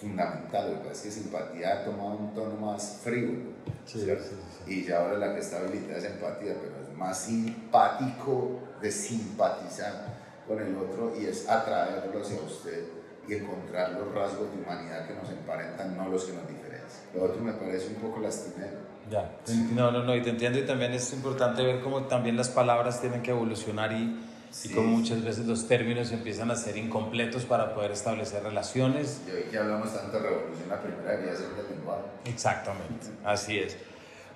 fundamental. 0.00 0.72
Lo 0.72 0.82
que 0.82 0.88
pasa 0.88 1.08
es 1.08 1.14
que 1.14 1.22
simpatía 1.22 1.74
ha 1.74 1.84
tomado 1.84 2.16
un 2.16 2.34
tono 2.34 2.56
más 2.56 3.00
frívolo. 3.02 3.50
Sí, 3.84 4.00
sí, 4.00 4.06
sí, 4.06 4.72
y 4.72 4.84
ya 4.84 5.00
ahora 5.00 5.18
la 5.18 5.34
que 5.34 5.40
está 5.40 5.58
habilitada 5.58 5.98
es 5.98 6.04
empatía, 6.04 6.54
pero 6.60 6.82
es 6.82 6.96
más 6.96 7.18
simpático 7.18 8.60
de 8.80 8.90
simpatizar 8.90 10.20
con 10.46 10.60
el 10.60 10.76
otro 10.76 11.14
y 11.20 11.26
es 11.26 11.48
atraerlo 11.48 12.20
hacia 12.20 12.40
usted 12.40 12.84
y 13.28 13.34
encontrar 13.34 13.92
los 13.92 14.12
rasgos 14.12 14.50
de 14.52 14.62
humanidad 14.62 15.06
que 15.06 15.14
nos 15.14 15.28
emparentan, 15.30 15.96
no 15.96 16.08
los 16.08 16.24
que 16.24 16.32
nos 16.32 16.48
diferencian. 16.48 16.80
Lo 17.14 17.24
otro 17.24 17.40
me 17.40 17.52
parece 17.52 17.88
un 17.88 17.94
poco 17.94 18.20
lastimero. 18.20 18.90
Ya, 19.10 19.38
no, 19.74 19.90
no, 19.90 20.04
no, 20.04 20.14
y 20.14 20.22
te 20.22 20.30
entiendo 20.30 20.58
y 20.58 20.66
también 20.66 20.92
es 20.92 21.12
importante 21.12 21.64
ver 21.64 21.80
cómo 21.80 22.02
también 22.04 22.36
las 22.36 22.48
palabras 22.48 23.00
tienen 23.00 23.22
que 23.22 23.32
evolucionar 23.32 23.92
y, 23.92 24.20
sí. 24.50 24.70
y 24.70 24.74
cómo 24.74 24.88
muchas 24.88 25.22
veces 25.22 25.46
los 25.46 25.66
términos 25.66 26.12
empiezan 26.12 26.50
a 26.50 26.56
ser 26.56 26.76
incompletos 26.76 27.44
para 27.44 27.74
poder 27.74 27.92
establecer 27.92 28.42
relaciones. 28.42 29.22
Y 29.26 29.30
hoy 29.30 29.42
que 29.50 29.58
hablamos 29.58 29.94
tanto 29.94 30.20
de 30.20 30.28
revolución, 30.28 30.68
la 30.68 30.80
primera 30.80 31.10
debería 31.12 31.36
ser 31.36 31.48
del 31.54 31.76
lenguaje. 31.76 32.02
Exactamente, 32.24 33.06
así 33.24 33.58
es. 33.58 33.76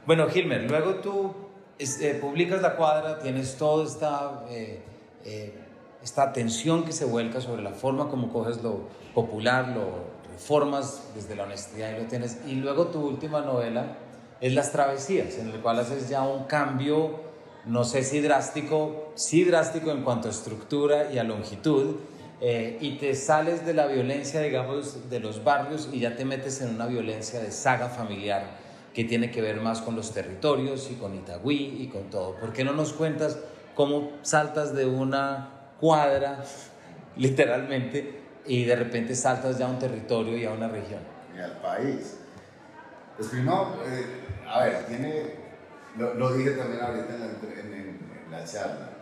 Bueno, 0.07 0.29
Gilmer, 0.29 0.68
luego 0.70 0.96
tú 0.96 1.35
este, 1.79 2.14
publicas 2.14 2.62
la 2.62 2.77
cuadra, 2.77 3.18
tienes 3.18 3.57
toda 3.57 3.85
esta... 3.85 4.44
Eh, 4.50 4.83
eh, 5.24 5.61
esta 6.05 6.22
atención 6.22 6.85
que 6.85 6.92
se 6.92 7.07
vuelca 7.07 7.40
sobre 7.40 7.62
la 7.62 7.70
forma 7.70 8.11
como 8.11 8.31
coges 8.31 8.62
lo 8.62 8.81
popular, 9.14 9.68
lo 9.68 10.05
reformas 10.31 11.03
desde 11.14 11.35
la 11.35 11.44
honestidad 11.44 11.96
y 11.96 12.03
lo 12.03 12.07
tienes. 12.07 12.38
Y 12.46 12.57
luego 12.57 12.88
tu 12.88 13.00
última 13.00 13.40
novela 13.40 13.96
es 14.40 14.53
Las 14.53 14.70
Travesías, 14.70 15.38
en 15.38 15.48
el 15.48 15.61
cual 15.61 15.79
haces 15.79 16.11
ya 16.11 16.22
un 16.22 16.44
cambio, 16.44 17.20
no 17.66 17.85
sé 17.85 18.03
si 18.03 18.20
drástico, 18.20 19.12
sí 19.14 19.44
drástico 19.44 19.90
en 19.90 20.03
cuanto 20.03 20.29
a 20.29 20.31
estructura 20.31 21.11
y 21.12 21.18
a 21.18 21.24
longitud, 21.24 21.96
eh, 22.40 22.79
y 22.81 22.98
te 22.98 23.14
sales 23.14 23.64
de 23.64 23.74
la 23.74 23.87
violencia, 23.87 24.40
digamos, 24.40 25.09
de 25.09 25.20
los 25.20 25.44
barrios 25.44 25.88
y 25.92 26.00
ya 26.00 26.16
te 26.16 26.24
metes 26.24 26.61
en 26.61 26.74
una 26.74 26.87
violencia 26.87 27.40
de 27.40 27.50
saga 27.50 27.88
familiar 27.88 28.59
que 28.92 29.05
tiene 29.05 29.31
que 29.31 29.40
ver 29.40 29.61
más 29.61 29.81
con 29.81 29.96
los 29.96 30.12
territorios 30.12 30.90
y 30.90 30.94
con 30.94 31.14
Itagüí 31.14 31.79
y 31.81 31.88
con 31.88 32.11
todo. 32.11 32.37
¿Por 32.37 32.53
qué 32.53 32.64
no 32.64 32.72
nos 32.72 32.92
cuentas 32.92 33.38
cómo 33.74 34.12
saltas 34.22 34.74
de 34.74 34.87
una 34.87 35.50
cuadra, 35.81 36.44
literalmente, 37.16 38.22
y 38.46 38.64
de 38.64 38.77
repente 38.77 39.14
saltas 39.14 39.59
ya 39.59 39.66
a 39.66 39.70
un 39.70 39.79
territorio 39.79 40.37
y 40.37 40.44
a 40.44 40.50
una 40.50 40.68
región. 40.68 41.00
Y 41.35 41.40
al 41.40 41.53
país. 41.61 42.18
Pues 43.16 43.29
primero, 43.29 43.74
eh, 43.87 44.07
a 44.46 44.64
ver, 44.64 44.87
tiene, 44.87 45.43
lo, 45.98 46.14
lo, 46.14 46.33
dije 46.35 46.50
también 46.52 46.83
ahorita 46.83 47.14
en 47.14 47.20
la, 47.20 47.26
en, 47.26 47.74
en 47.74 48.30
la 48.30 48.44
charla, 48.44 48.94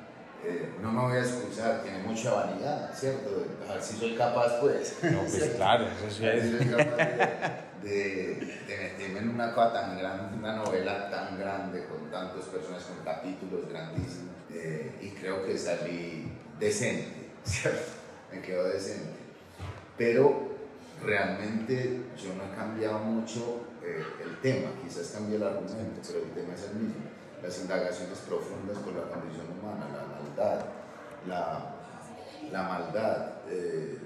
eh, 0.44 0.72
no 0.82 0.90
me 0.90 1.02
voy 1.02 1.16
a 1.16 1.20
excusar, 1.20 1.82
tiene 1.82 1.98
mucha 1.98 2.34
vanidad, 2.34 2.92
¿cierto? 2.92 3.46
A 3.68 3.74
ver 3.74 3.82
si 3.82 3.96
soy 3.96 4.16
capaz, 4.16 4.58
pues. 4.60 4.98
No, 5.02 5.20
pues 5.20 5.44
claro, 5.56 5.86
eso 5.86 6.10
sí 6.10 6.26
es. 6.26 6.58
Si 6.58 6.68
capaz 6.68 6.96
de, 6.96 7.88
de, 7.88 8.54
de, 8.66 8.78
meterme 8.78 9.18
en 9.20 9.28
una 9.28 9.54
cosa 9.54 9.72
tan 9.72 9.98
grande, 9.98 10.36
una 10.36 10.56
novela 10.56 11.08
tan 11.10 11.38
grande, 11.38 11.86
con 11.86 12.10
tantos 12.10 12.46
personajes, 12.46 12.86
con 12.86 13.04
capítulos 13.04 13.68
grandísimos, 13.68 14.34
eh, 14.52 14.98
y 15.00 15.10
creo 15.10 15.46
que 15.46 15.56
salí 15.56 16.32
decente, 16.58 17.30
¿cierto? 17.44 17.92
Me 18.32 18.40
quedó 18.40 18.64
decente. 18.64 19.12
Pero 19.96 20.50
realmente 21.04 22.00
yo 22.16 22.34
no 22.34 22.52
he 22.52 22.56
cambiado 22.56 22.98
mucho 22.98 23.60
el 23.98 24.40
tema, 24.40 24.70
quizás 24.82 25.08
cambié 25.08 25.36
el 25.36 25.42
argumento, 25.42 26.00
pero 26.06 26.24
el 26.24 26.30
tema 26.32 26.54
es 26.54 26.64
el 26.64 26.76
mismo. 26.76 27.02
Las 27.42 27.58
indagaciones 27.58 28.18
profundas 28.18 28.78
por 28.78 28.94
la 28.94 29.08
condición 29.08 29.46
humana, 29.58 29.88
la 29.92 30.06
maldad, 30.06 30.64
la, 31.26 31.74
la 32.50 32.62
maldad, 32.62 33.32
eh, 33.48 33.98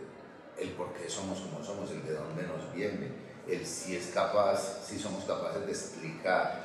el 0.59 0.71
por 0.71 0.95
qué 0.95 1.09
somos 1.09 1.41
como 1.41 1.63
somos, 1.63 1.91
el 1.91 2.05
de 2.05 2.15
dónde 2.15 2.43
nos 2.45 2.73
viene, 2.75 3.11
el 3.47 3.65
si 3.65 3.97
es 3.97 4.07
capaz, 4.09 4.85
si 4.85 4.99
somos 4.99 5.25
capaces 5.25 5.67
de 5.67 5.73
explicar 5.73 6.65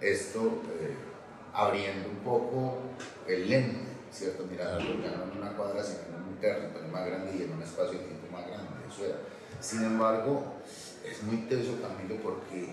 esto, 0.00 0.62
eh, 0.80 0.94
abriendo 1.52 2.08
un 2.08 2.18
poco 2.18 2.78
el 3.26 3.48
lente 3.48 3.94
¿cierto? 4.14 4.44
Mirar 4.44 4.78
ya 4.78 5.16
no 5.16 5.24
en 5.24 5.38
una 5.38 5.56
cuadra, 5.56 5.82
sino 5.82 6.16
en 6.16 6.28
un 6.28 6.40
territorio 6.40 6.88
más 6.88 7.06
grande 7.06 7.36
y 7.36 7.42
en 7.42 7.52
un 7.52 7.62
espacio 7.62 7.98
de 7.98 8.04
tiempo 8.04 8.30
más 8.30 8.46
grande. 8.46 8.68
Eso 8.88 9.06
era. 9.06 9.16
Sin 9.60 9.82
embargo, 9.82 10.54
es 11.04 11.22
muy 11.22 11.36
teso, 11.48 11.80
Camilo, 11.80 12.20
porque 12.22 12.68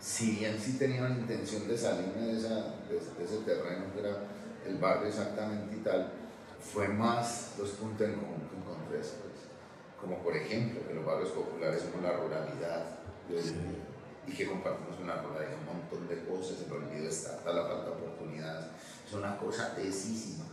si 0.00 0.36
bien 0.36 0.58
sí 0.58 0.78
tenía 0.78 1.02
la 1.02 1.10
intención 1.10 1.66
de 1.68 1.76
salirme 1.76 2.26
de, 2.26 2.38
esa, 2.38 2.54
de, 2.88 3.00
de, 3.18 3.24
ese 3.24 3.38
terreno, 3.44 3.92
que 3.92 4.00
era 4.00 4.18
el 4.66 4.76
barrio 4.78 5.08
exactamente 5.08 5.76
y 5.76 5.80
tal, 5.80 6.12
fue 6.60 6.88
más 6.88 7.54
los 7.58 7.70
puntos 7.70 8.06
en 8.06 8.14
común 8.14 8.48
que 8.50 8.56
encontré 8.56 8.98
después. 8.98 9.32
Como 10.00 10.18
por 10.18 10.36
ejemplo, 10.36 10.86
que 10.86 10.94
los 10.94 11.04
barrios 11.04 11.30
populares 11.30 11.82
somos 11.82 12.02
la 12.02 12.16
ruralidad 12.16 12.84
sí. 13.28 13.54
y 14.26 14.32
que 14.32 14.46
compartimos 14.46 14.98
una 15.00 15.22
ruralidad, 15.22 15.58
un 15.58 15.78
montón 15.78 16.08
de 16.08 16.24
cosas, 16.24 16.58
el 16.66 16.72
olvido 16.72 17.08
está, 17.08 17.32
la 17.52 17.66
falta 17.66 17.86
de 17.86 17.90
oportunidades. 17.90 18.66
Es 19.06 19.12
una 19.14 19.36
cosa 19.38 19.74
tesísima 19.74 20.44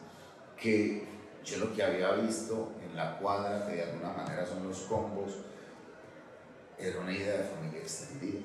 que 0.57 1.07
yo 1.43 1.59
lo 1.59 1.73
que 1.73 1.83
había 1.83 2.11
visto 2.13 2.71
en 2.83 2.95
la 2.95 3.19
cuadra, 3.19 3.67
que 3.67 3.75
de 3.75 3.83
alguna 3.83 4.13
manera 4.13 4.45
son 4.45 4.67
los 4.67 4.79
combos, 4.79 5.33
era 6.77 6.99
una 6.99 7.11
idea 7.11 7.37
de 7.37 7.43
familia 7.43 7.79
extendida, 7.79 8.41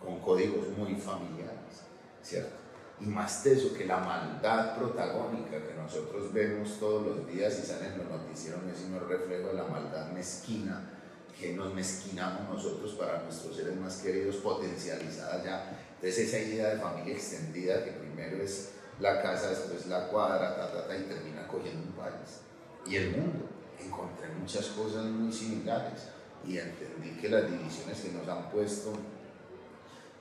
con 0.00 0.20
códigos 0.20 0.68
muy 0.76 0.94
familiares, 0.94 1.84
¿cierto? 2.22 2.54
Y 3.00 3.06
más 3.06 3.42
de 3.42 3.54
eso, 3.54 3.74
que 3.74 3.86
la 3.86 3.98
maldad 3.98 4.76
protagónica 4.76 5.62
que 5.66 5.74
nosotros 5.74 6.32
vemos 6.32 6.78
todos 6.78 7.06
los 7.06 7.26
días 7.26 7.58
y 7.58 7.66
salen 7.66 7.98
los 7.98 8.08
noticieros, 8.08 8.60
es 8.72 8.82
un 8.82 9.08
reflejo 9.08 9.48
de 9.48 9.54
la 9.54 9.64
maldad 9.64 10.12
mezquina 10.12 10.90
que 11.38 11.52
nos 11.54 11.74
mezquinamos 11.74 12.48
nosotros 12.48 12.92
para 12.92 13.22
nuestros 13.22 13.56
seres 13.56 13.76
más 13.76 13.96
queridos, 13.96 14.36
potencializada 14.36 15.42
ya. 15.42 15.78
Entonces 15.96 16.28
esa 16.28 16.38
idea 16.38 16.74
de 16.74 16.80
familia 16.80 17.14
extendida 17.14 17.84
que 17.84 17.90
primero 17.92 18.42
es 18.42 18.70
la 19.00 19.20
casa, 19.20 19.50
después 19.50 19.86
la 19.86 20.06
cuadra, 20.08 20.54
ta, 20.54 20.72
ta, 20.72 20.86
ta, 20.86 20.96
y 20.96 21.02
termina 21.02 21.48
cogiendo 21.48 21.88
un 21.88 21.92
país. 21.92 22.40
Y 22.86 22.96
el 22.96 23.10
mundo. 23.10 23.48
Encontré 23.76 24.28
muchas 24.28 24.66
cosas 24.66 25.04
muy 25.06 25.32
similares 25.32 26.08
y 26.46 26.58
entendí 26.58 27.10
que 27.20 27.28
las 27.28 27.50
divisiones 27.50 28.00
que 28.00 28.12
nos 28.12 28.28
han 28.28 28.50
puesto 28.50 28.92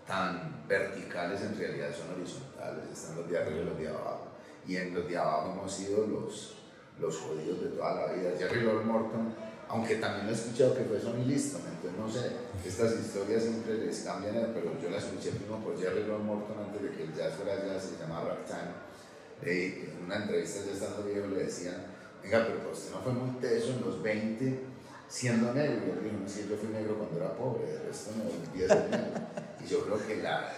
tan 0.08 0.66
verticales 0.68 1.42
en 1.42 1.58
realidad 1.58 1.90
son 1.96 2.16
horizontales, 2.16 2.84
están 2.92 3.16
los 3.18 3.30
de 3.30 3.38
arriba 3.38 3.62
y 3.62 3.66
los 3.66 3.78
de 3.78 3.88
abajo. 3.88 4.28
Y 4.68 4.76
en 4.78 4.94
los 4.94 5.08
de 5.08 5.18
abajo 5.18 5.52
hemos 5.52 5.74
sido 5.74 6.08
los, 6.08 6.56
los 7.00 7.18
jodidos 7.18 7.62
de 7.62 7.70
toda 7.70 7.94
la 7.94 8.14
vida. 8.14 8.32
Jerry 8.38 8.62
Lord 8.62 8.86
Morton, 8.86 9.34
aunque 9.68 9.96
también 9.96 10.30
he 10.30 10.32
escuchado 10.32 10.76
que 10.76 10.84
fue 10.84 11.00
sonilista, 11.00 11.58
entonces 11.58 12.00
no 12.00 12.10
sé, 12.10 12.32
estas 12.66 13.00
historias 13.00 13.44
siempre 13.44 13.76
les 13.86 14.00
cambian, 14.02 14.52
pero 14.54 14.80
yo 14.82 14.90
las 14.90 15.04
escuché 15.04 15.32
primero 15.32 15.58
por 15.60 15.80
Jerry 15.80 16.06
Lord 16.06 16.24
Morton 16.24 16.58
antes 16.66 16.82
de 16.82 16.92
que 16.92 17.04
el 17.04 17.14
jazz 17.14 17.34
fuera 17.34 17.66
jazz, 17.66 17.84
se 17.84 18.02
llamaba 18.02 18.36
Ragtime. 18.36 19.84
en 19.98 20.06
una 20.06 20.18
entrevista 20.18 20.66
ya 20.66 20.74
estando 20.74 21.04
viejo 21.04 21.28
le 21.28 21.46
decían, 21.46 21.76
venga, 22.22 22.46
pero 22.48 22.72
usted 22.72 22.92
no 22.92 23.02
fue 23.02 23.14
muy 23.14 23.40
teso 23.40 23.74
en 23.74 23.82
los 23.82 24.02
20 24.02 24.73
siendo 25.13 25.54
negro. 25.54 25.93
Y 26.02 26.06
dije, 26.06 26.17
sí, 26.26 26.47
yo 26.49 26.58
fui 26.58 26.69
negro 26.69 26.97
cuando 26.97 27.17
era 27.17 27.36
pobre, 27.36 27.67
de 27.67 27.80
resto 27.84 28.12
no 28.17 28.23
volví 28.23 28.63
a 28.63 28.67
ser 28.67 28.89
negro. 28.89 29.21
Y 29.63 29.67
yo 29.69 29.86
creo 29.86 30.08
que 30.08 30.15
la, 30.23 30.52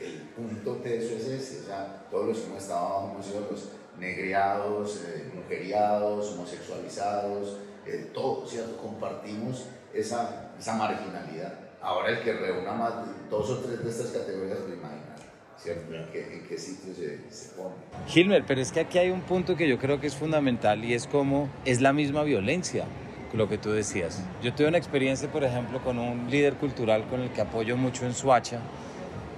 el 0.00 0.18
punto 0.34 0.76
teso 0.76 1.16
es 1.16 1.26
ese, 1.26 1.60
o 1.60 1.66
sea, 1.66 2.06
todos 2.10 2.28
los 2.28 2.38
que 2.38 2.46
hemos 2.46 2.62
estado 2.62 2.86
abajo 2.86 3.10
hemos 3.12 3.26
sido 3.26 3.46
los 3.50 3.68
negriados, 3.98 5.02
eh, 5.06 5.30
mujeriados, 5.34 6.32
homosexualizados, 6.32 7.58
eh, 7.86 8.10
todo, 8.14 8.46
¿cierto? 8.46 8.78
Compartimos 8.78 9.66
esa, 9.92 10.52
esa 10.58 10.74
marginalidad. 10.74 11.52
Ahora 11.82 12.10
el 12.10 12.22
que 12.22 12.32
reúna 12.32 12.72
más 12.72 13.06
de 13.06 13.12
dos 13.28 13.50
o 13.50 13.58
tres 13.58 13.84
de 13.84 13.90
estas 13.90 14.08
categorías, 14.08 14.60
lo 14.60 14.74
imagina, 14.74 15.14
¿cierto? 15.58 15.94
¿En 15.94 16.06
qué, 16.10 16.34
en 16.34 16.48
qué 16.48 16.58
sitio 16.58 16.94
se, 16.94 17.30
se 17.30 17.50
pone? 17.50 17.74
Gilmer, 18.06 18.44
pero 18.46 18.62
es 18.62 18.72
que 18.72 18.80
aquí 18.80 18.98
hay 18.98 19.10
un 19.10 19.20
punto 19.20 19.56
que 19.56 19.68
yo 19.68 19.78
creo 19.78 20.00
que 20.00 20.06
es 20.06 20.16
fundamental 20.16 20.84
y 20.84 20.94
es 20.94 21.06
como 21.06 21.50
es 21.66 21.82
la 21.82 21.92
misma 21.92 22.22
violencia 22.22 22.86
lo 23.32 23.48
que 23.48 23.58
tú 23.58 23.70
decías. 23.70 24.22
Yo 24.42 24.52
tuve 24.52 24.68
una 24.68 24.78
experiencia, 24.78 25.30
por 25.30 25.44
ejemplo, 25.44 25.82
con 25.82 25.98
un 25.98 26.30
líder 26.30 26.54
cultural 26.54 27.04
con 27.08 27.20
el 27.20 27.30
que 27.30 27.40
apoyo 27.40 27.76
mucho 27.76 28.06
en 28.06 28.14
Suacha 28.14 28.60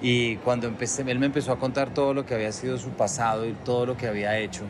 y 0.02 0.36
cuando 0.38 0.66
empecé, 0.66 1.02
él 1.06 1.20
me 1.20 1.26
empezó 1.26 1.52
a 1.52 1.58
contar 1.58 1.94
todo 1.94 2.12
lo 2.12 2.26
que 2.26 2.34
había 2.34 2.50
sido 2.50 2.76
su 2.76 2.90
pasado 2.90 3.46
y 3.46 3.52
todo 3.52 3.86
lo 3.86 3.96
que 3.96 4.08
había 4.08 4.36
hecho, 4.38 4.62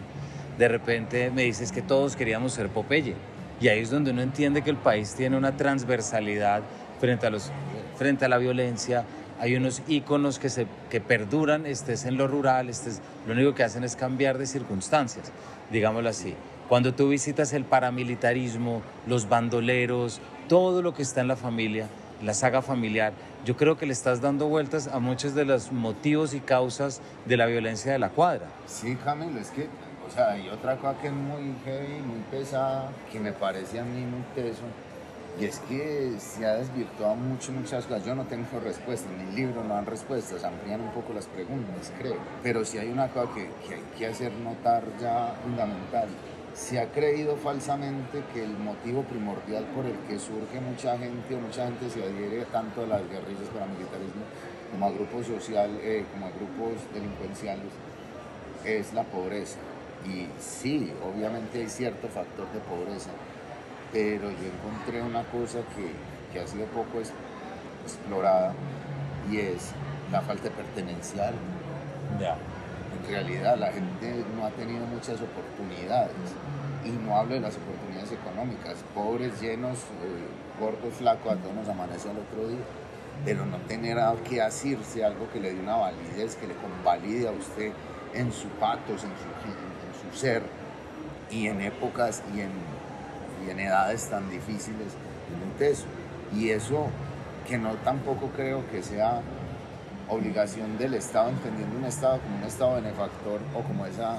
de 0.59 0.69
repente 0.69 1.31
me 1.31 1.43
dices 1.43 1.73
que 1.73 1.81
todos 1.81 2.17
queríamos 2.17 2.53
ser 2.53 2.69
Popeye. 2.69 3.15
Y 3.61 3.69
ahí 3.69 3.81
es 3.81 3.91
donde 3.91 4.11
uno 4.11 4.23
entiende 4.23 4.63
que 4.63 4.71
el 4.71 4.77
país 4.77 5.15
tiene 5.15 5.37
una 5.37 5.57
transversalidad 5.57 6.63
frente 7.01 7.27
a, 7.27 7.31
los, 7.31 7.51
frente 7.97 8.27
a 8.27 8.29
la 8.29 8.37
violencia. 8.37 9.05
Hay 9.41 9.57
unos 9.57 9.83
íconos 9.89 10.39
que, 10.39 10.51
se, 10.51 10.67
que 10.91 11.01
perduran, 11.01 11.65
estés 11.65 12.05
en 12.05 12.19
lo 12.19 12.29
rural, 12.29 12.69
estés, 12.69 13.01
lo 13.27 13.33
único 13.33 13.55
que 13.55 13.63
hacen 13.63 13.85
es 13.85 13.97
cambiar 13.97 14.37
de 14.37 14.47
circunstancias, 14.47 15.33
digámoslo 15.71 16.11
así. 16.11 16.35
Cuando 16.73 16.95
tú 16.95 17.11
visitas 17.11 17.53
el 17.53 17.67
paramilitarismo, 17.67 18.81
los 19.07 19.29
bandoleros, 19.29 20.23
todo 20.49 20.81
lo 20.81 20.95
que 20.95 21.03
está 21.03 21.21
en 21.21 21.29
la 21.29 21.37
familia, 21.37 21.87
la 22.23 22.33
saga 22.33 22.63
familiar, 22.63 23.13
yo 23.45 23.59
creo 23.59 23.77
que 23.77 23.85
le 23.85 23.93
estás 23.93 24.23
dando 24.23 24.49
vueltas 24.49 24.87
a 24.87 24.99
muchos 24.99 25.35
de 25.35 25.45
los 25.45 25.71
motivos 25.71 26.33
y 26.33 26.41
causas 26.41 27.03
de 27.27 27.37
la 27.37 27.45
violencia 27.45 27.93
de 27.93 27.99
la 27.99 28.09
cuadra. 28.09 28.47
Sí, 28.67 28.97
Camilo, 29.05 29.39
es 29.39 29.51
que 29.51 29.69
o 30.09 30.11
sea, 30.11 30.31
hay 30.31 30.49
otra 30.49 30.79
cosa 30.79 30.99
que 31.03 31.09
es 31.09 31.13
muy 31.13 31.55
heavy, 31.63 32.01
muy 32.01 32.21
pesada, 32.31 32.89
que 33.13 33.21
me 33.21 33.33
parece 33.33 33.79
a 33.79 33.85
mí 33.85 34.07
muy 34.07 34.23
teso, 34.35 34.63
y 35.39 35.45
es 35.45 35.59
que 35.69 36.15
se 36.19 36.47
ha 36.47 36.55
desvirtuado 36.55 37.17
mucho, 37.17 37.53
muchas 37.53 37.85
cosas. 37.85 38.07
Yo 38.07 38.15
no 38.15 38.25
tengo 38.25 38.47
respuestas, 38.65 39.11
mi 39.13 39.37
libro 39.37 39.63
no 39.63 39.75
dan 39.75 39.85
respuestas, 39.85 40.43
amplían 40.43 40.81
un 40.81 40.93
poco 40.93 41.13
las 41.13 41.27
preguntas, 41.27 41.93
creo. 41.99 42.17
Pero 42.43 42.65
sí 42.65 42.79
hay 42.79 42.89
una 42.89 43.09
cosa 43.09 43.31
que, 43.35 43.51
que 43.69 43.75
hay 43.75 43.83
que 43.99 44.07
hacer 44.07 44.33
notar 44.33 44.85
ya 44.99 45.35
fundamental. 45.43 46.09
Se 46.55 46.79
ha 46.79 46.93
creído 46.93 47.37
falsamente 47.37 48.23
que 48.33 48.45
el 48.45 48.57
motivo 48.59 49.03
primordial 49.05 49.65
por 49.75 49.87
el 49.87 49.97
que 50.09 50.19
surge 50.19 50.61
mucha 50.61 50.99
gente 50.99 51.35
o 51.35 51.41
mucha 51.41 51.65
gente 51.65 51.89
se 51.89 52.03
adhiere 52.03 52.45
tanto 52.53 52.83
a 52.85 52.87
las 52.87 53.01
guerrillas 53.09 53.49
paramilitarismo 53.53 54.23
como 54.71 54.87
a 54.87 54.91
grupos 54.91 55.27
sociales, 55.27 55.81
eh, 55.83 56.05
como 56.13 56.27
a 56.27 56.31
grupos 56.31 56.83
delincuenciales, 56.93 57.73
es 58.65 58.93
la 58.93 59.05
pobreza 59.05 59.59
y 60.05 60.27
sí, 60.41 60.93
obviamente 61.03 61.61
hay 61.61 61.69
cierto 61.69 62.09
factor 62.09 62.47
de 62.53 62.61
pobreza, 62.61 63.11
pero 63.93 64.31
yo 64.31 64.47
encontré 64.53 65.03
una 65.03 65.23
cosa 65.25 65.61
que, 65.75 65.93
que 66.33 66.41
ha 66.41 66.47
sido 66.47 66.67
poco 66.67 67.01
explorada 67.85 68.53
y 69.31 69.39
es 69.39 69.71
la 70.11 70.21
falta 70.21 70.45
de 70.45 70.51
pertenencial. 70.51 71.35
En 72.13 72.19
realidad 73.09 73.57
la 73.57 73.73
gente 73.73 74.25
no 74.37 74.47
ha 74.47 74.51
tenido 74.51 74.87
muchas 74.87 75.19
oportunidades. 75.21 76.17
Y 76.85 76.91
no 76.91 77.17
hablo 77.17 77.35
de 77.35 77.41
las 77.41 77.57
oportunidades 77.57 78.11
económicas, 78.13 78.77
pobres, 78.95 79.41
llenos, 79.41 79.79
eh, 79.79 80.61
gordos, 80.61 80.95
flacos, 80.95 81.33
a 81.33 81.37
todos 81.37 81.55
nos 81.55 81.69
amanece 81.69 82.11
al 82.11 82.19
otro 82.19 82.49
día, 82.49 82.59
pero 83.25 83.47
no 83.47 83.59
tener 83.69 84.01
algo 84.01 84.23
que 84.25 84.43
asirse, 84.43 85.05
algo 85.05 85.31
que 85.33 85.39
le 85.39 85.55
dé 85.55 85.61
una 85.61 85.77
validez, 85.77 86.35
que 86.35 86.49
le 86.49 86.55
convalide 86.55 87.29
a 87.29 87.31
usted 87.31 87.73
en 88.15 88.33
sus 88.33 88.51
patos, 88.59 89.05
en 89.05 89.11
su 89.11 90.19
ser. 90.19 90.43
Y 91.31 91.47
en 91.47 91.61
épocas 91.61 92.23
y 92.35 92.41
en, 92.41 92.51
y 93.47 93.51
en 93.51 93.61
edades 93.61 94.09
tan 94.11 94.29
difíciles 94.29 94.93
Y 96.35 96.51
eso 96.51 96.89
que 97.49 97.59
no 97.59 97.75
tampoco 97.77 98.29
creo 98.37 98.69
que 98.71 98.83
sea 98.83 99.23
obligación 100.13 100.79
del 100.79 100.95
Estado, 100.95 101.31
entendiendo 101.31 101.79
un 101.79 101.85
Estado 101.85 102.21
como 102.21 102.37
un 102.37 102.45
Estado 102.45 102.75
benefactor 102.75 103.41
o 103.55 103.63
como 103.63 103.87
esa, 103.87 104.19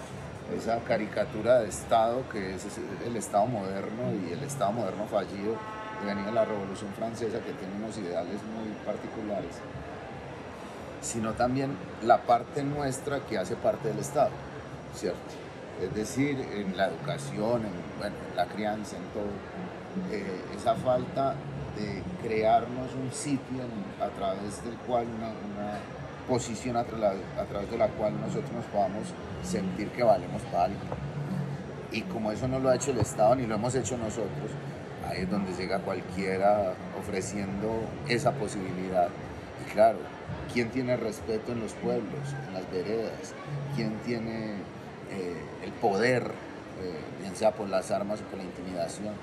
esa 0.58 0.80
caricatura 0.80 1.60
de 1.60 1.70
Estado 1.70 2.24
que 2.32 2.56
es 2.56 2.66
el 3.06 3.16
Estado 3.16 3.46
moderno 3.46 4.12
y 4.12 4.34
el 4.34 4.44
Estado 4.44 4.72
moderno 4.72 5.06
fallido 5.06 5.56
que 6.00 6.08
venía 6.08 6.26
de 6.26 6.32
la 6.32 6.46
Revolución 6.46 6.92
Francesa 6.98 7.40
que 7.40 7.54
tiene 7.54 7.76
unos 7.84 7.98
ideales 7.98 8.40
muy 8.56 8.74
particulares, 8.86 9.56
sino 11.02 11.34
también 11.34 11.76
la 12.04 12.22
parte 12.22 12.64
nuestra 12.64 13.20
que 13.20 13.38
hace 13.38 13.56
parte 13.56 13.90
del 13.90 14.00
Estado, 14.00 14.32
¿cierto? 14.96 15.44
es 15.82 15.94
decir, 15.96 16.38
en 16.54 16.78
la 16.78 16.88
educación, 16.88 17.62
en, 17.64 18.36
la 18.36 18.46
crianza, 18.46 18.96
en 18.98 19.04
todo, 19.14 19.30
eh, 20.12 20.42
esa 20.58 20.76
falta 20.76 21.36
de 21.76 22.02
crearnos 22.22 22.94
un 22.94 23.12
sitio 23.12 23.64
a 24.02 24.08
través 24.10 24.64
del 24.64 24.76
cual, 24.88 25.06
una, 25.06 25.80
posición 26.28 26.78
a, 26.78 26.86
través 26.86 27.70
de 27.70 27.78
la 27.78 27.90
cual 27.90 28.14
nosotros 28.22 28.52
nos 28.54 28.66
podamos 28.66 29.14
sentir 29.44 29.90
que 29.90 30.04
valemos 30.04 30.42
para 30.44 30.66
algo. 30.66 30.80
Y 31.92 32.02
como 32.04 32.32
eso 32.32 32.48
no 32.48 32.60
lo 32.60 32.70
ha 32.70 32.76
hecho 32.76 32.92
el 32.92 33.00
Estado 33.00 33.36
ni 33.36 33.46
lo 33.46 33.56
hemos 33.56 33.76
hecho 33.76 33.98
nosotros, 33.98 34.50
ahí 35.08 35.24
es 35.24 35.30
donde 35.30 35.54
llega 35.54 35.80
cualquiera 35.80 36.74
ofreciendo 36.98 37.82
esa 38.08 38.32
posibilidad. 38.32 39.10
Y 39.66 39.72
claro, 39.72 39.98
¿quién 40.54 40.70
tiene 40.70 40.96
respeto 40.96 41.52
en 41.52 41.60
los 41.60 41.74
pueblos, 41.74 42.34
en 42.48 42.54
las 42.54 42.72
veredas? 42.72 43.34
¿Quién 43.76 43.98
tiene 44.06 44.56
eh, 45.14 45.36
el 45.64 45.72
poder, 45.74 46.24
eh, 46.82 47.00
bien 47.22 47.36
sea 47.36 47.52
por 47.52 47.70
las 47.70 47.92
armas 47.92 48.22
o 48.22 48.24
por 48.24 48.40
la 48.40 48.46
intimidación. 48.46 49.14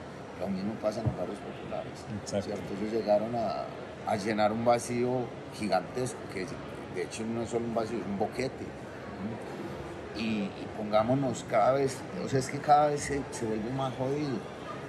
Lo 0.41 0.49
mismo 0.49 0.73
pasa 0.75 1.01
en 1.01 1.07
los 1.07 1.17
barrios 1.17 1.39
populares. 1.39 1.93
¿cierto? 2.25 2.75
Ellos 2.81 2.93
llegaron 2.93 3.35
a, 3.37 3.65
a, 4.11 4.17
llenar 4.17 4.53
un 4.53 4.65
vacío 4.65 5.27
gigantesco, 5.59 6.19
que 6.33 6.47
de 6.95 7.03
hecho 7.03 7.25
no 7.25 7.43
es 7.43 7.51
solo 7.51 7.67
un 7.67 7.75
vacío, 7.75 7.99
es 7.99 8.07
un 8.07 8.19
boquete. 8.19 8.65
Y, 10.17 10.23
y, 10.23 10.67
pongámonos 10.77 11.45
cada 11.49 11.73
vez, 11.73 11.99
o 12.25 12.29
sea, 12.29 12.39
es 12.39 12.49
que 12.49 12.59
cada 12.59 12.89
vez 12.89 13.01
se, 13.01 13.23
se 13.31 13.47
vuelve 13.47 13.71
más 13.71 13.95
jodido, 13.95 14.39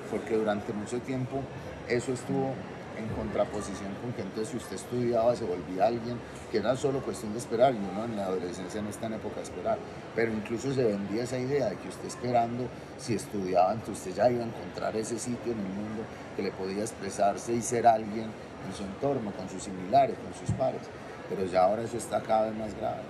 porque 0.10 0.36
durante 0.36 0.74
mucho 0.74 1.00
tiempo 1.00 1.42
eso 1.88 2.14
estuvo 2.14 2.54
en 3.02 3.10
contraposición 3.10 3.94
con 4.02 4.14
que 4.14 4.22
entonces 4.22 4.50
si 4.50 4.58
usted 4.58 4.76
estudiaba 4.76 5.36
se 5.36 5.46
volvía 5.46 5.88
alguien, 5.88 6.18
que 6.52 6.58
era 6.58 6.76
solo 6.76 7.02
cuestión 7.02 7.34
de 7.34 7.40
esperar, 7.40 7.74
y 7.74 7.78
uno 7.78 8.06
en 8.06 8.16
la 8.16 8.26
adolescencia 8.26 8.82
no 8.82 8.90
está 8.90 9.08
en 9.08 9.14
época 9.14 9.38
de 9.38 9.44
esperar, 9.44 9.78
pero 10.16 10.32
incluso 10.32 10.74
se 10.74 10.84
vendía 10.84 11.24
esa 11.24 11.38
idea 11.38 11.70
de 11.70 11.78
que 11.78 11.88
usted 11.88 12.06
esperando, 12.08 12.68
si 12.98 13.16
estudiaba, 13.16 13.74
entonces 13.74 14.08
usted 14.08 14.16
ya 14.16 14.32
iba 14.32 14.44
a 14.44 14.48
encontrar 14.48 14.96
ese 14.96 15.18
sitio 15.18 15.54
en 15.54 15.60
el 15.60 15.66
mundo 15.66 16.04
que 16.36 16.44
le 16.44 16.52
podía 16.52 16.82
expresarse 16.82 17.54
y 17.54 17.62
ser 17.62 17.88
alguien 17.88 18.26
en 18.68 18.76
su 18.76 18.84
entorno, 18.84 19.32
con 19.32 19.50
sus 19.50 19.64
similares, 19.64 20.18
con 20.18 20.34
sus 20.34 20.56
pares, 20.56 20.82
pero 21.30 21.46
ya 21.46 21.64
ahora 21.64 21.84
eso 21.84 21.98
está 21.98 22.22
cada 22.22 22.50
vez 22.50 22.56
más 22.56 22.76
grave, 22.76 23.02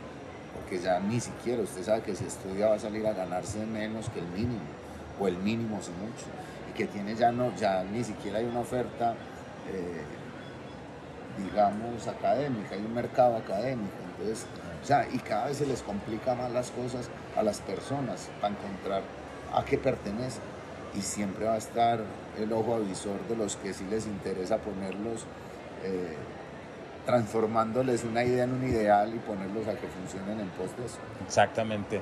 porque 0.55 0.79
ya 0.79 0.99
ni 0.99 1.19
siquiera 1.19 1.61
usted 1.61 1.83
sabe 1.83 2.01
que 2.01 2.15
si 2.15 2.25
estudia 2.25 2.69
va 2.69 2.75
a 2.75 2.79
salir 2.79 3.05
a 3.05 3.13
ganarse 3.13 3.65
menos 3.65 4.09
que 4.09 4.19
el 4.19 4.27
mínimo, 4.27 4.61
o 5.19 5.27
el 5.27 5.37
mínimo 5.37 5.79
si 5.81 5.91
mucho, 5.91 6.25
que 6.71 6.87
tiene 6.87 7.15
ya 7.15 7.31
no, 7.31 7.55
ya 7.55 7.83
ni 7.83 8.03
siquiera 8.03 8.39
hay 8.39 8.45
una 8.45 8.61
oferta 8.61 9.15
eh, 9.69 10.03
digamos, 11.37 12.07
académica, 12.07 12.75
hay 12.75 12.81
un 12.81 12.93
mercado 12.93 13.37
académico, 13.37 13.93
entonces, 14.11 14.45
o 14.81 14.85
sea, 14.85 15.07
y 15.11 15.17
cada 15.19 15.47
vez 15.47 15.57
se 15.57 15.65
les 15.65 15.81
complica 15.81 16.35
más 16.35 16.51
las 16.51 16.71
cosas 16.71 17.09
a 17.35 17.43
las 17.43 17.59
personas 17.61 18.29
para 18.41 18.53
encontrar 18.53 19.03
a 19.53 19.63
qué 19.65 19.77
pertenecen 19.77 20.41
y 20.97 21.01
siempre 21.01 21.45
va 21.45 21.53
a 21.53 21.57
estar 21.57 21.99
el 22.37 22.51
ojo 22.51 22.75
avisor 22.75 23.19
de 23.29 23.35
los 23.35 23.55
que 23.55 23.73
sí 23.73 23.85
les 23.89 24.05
interesa 24.05 24.57
ponerlos, 24.57 25.25
eh, 25.83 26.15
transformándoles 27.05 28.03
una 28.03 28.23
idea 28.23 28.43
en 28.43 28.53
un 28.53 28.63
ideal 28.63 29.13
y 29.13 29.19
ponerlos 29.19 29.67
a 29.67 29.75
que 29.75 29.87
funcionen 29.87 30.39
en 30.39 30.49
pos 30.49 30.75
de 30.77 30.85
eso. 30.85 30.97
Exactamente. 31.25 32.01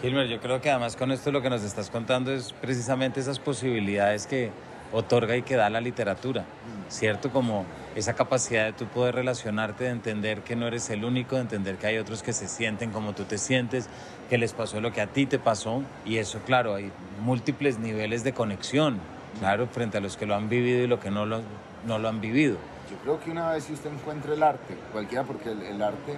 Gilmer, 0.00 0.26
yo 0.26 0.40
creo 0.40 0.60
que 0.60 0.70
además 0.70 0.96
con 0.96 1.12
esto 1.12 1.30
lo 1.32 1.40
que 1.40 1.50
nos 1.50 1.62
estás 1.62 1.90
contando 1.90 2.32
es 2.32 2.52
precisamente 2.52 3.20
esas 3.20 3.38
posibilidades 3.38 4.26
que 4.26 4.50
otorga 4.92 5.36
y 5.36 5.42
que 5.42 5.56
da 5.56 5.70
la 5.70 5.80
literatura, 5.80 6.44
¿cierto? 6.88 7.30
Como 7.30 7.64
esa 7.94 8.14
capacidad 8.14 8.66
de 8.66 8.72
tú 8.72 8.86
poder 8.86 9.14
relacionarte, 9.14 9.84
de 9.84 9.90
entender 9.90 10.42
que 10.42 10.56
no 10.56 10.66
eres 10.66 10.90
el 10.90 11.04
único, 11.04 11.36
de 11.36 11.42
entender 11.42 11.76
que 11.76 11.86
hay 11.86 11.98
otros 11.98 12.22
que 12.22 12.32
se 12.32 12.48
sienten 12.48 12.90
como 12.90 13.12
tú 13.12 13.24
te 13.24 13.38
sientes, 13.38 13.88
que 14.28 14.38
les 14.38 14.52
pasó 14.52 14.80
lo 14.80 14.92
que 14.92 15.00
a 15.00 15.06
ti 15.06 15.26
te 15.26 15.38
pasó, 15.38 15.82
y 16.04 16.18
eso, 16.18 16.40
claro, 16.46 16.74
hay 16.74 16.90
múltiples 17.22 17.78
niveles 17.78 18.24
de 18.24 18.32
conexión, 18.32 18.98
claro, 19.38 19.66
frente 19.66 19.98
a 19.98 20.00
los 20.00 20.16
que 20.16 20.26
lo 20.26 20.34
han 20.34 20.48
vivido 20.48 20.82
y 20.82 20.86
los 20.86 21.00
que 21.00 21.10
no 21.10 21.26
lo, 21.26 21.40
no 21.86 21.98
lo 21.98 22.08
han 22.08 22.20
vivido. 22.20 22.56
Yo 22.90 22.96
creo 22.98 23.20
que 23.20 23.30
una 23.30 23.50
vez 23.50 23.64
si 23.64 23.72
usted 23.72 23.90
encuentra 23.90 24.34
el 24.34 24.42
arte, 24.42 24.76
cualquiera, 24.92 25.24
porque 25.24 25.50
el, 25.50 25.82
arte 25.82 26.16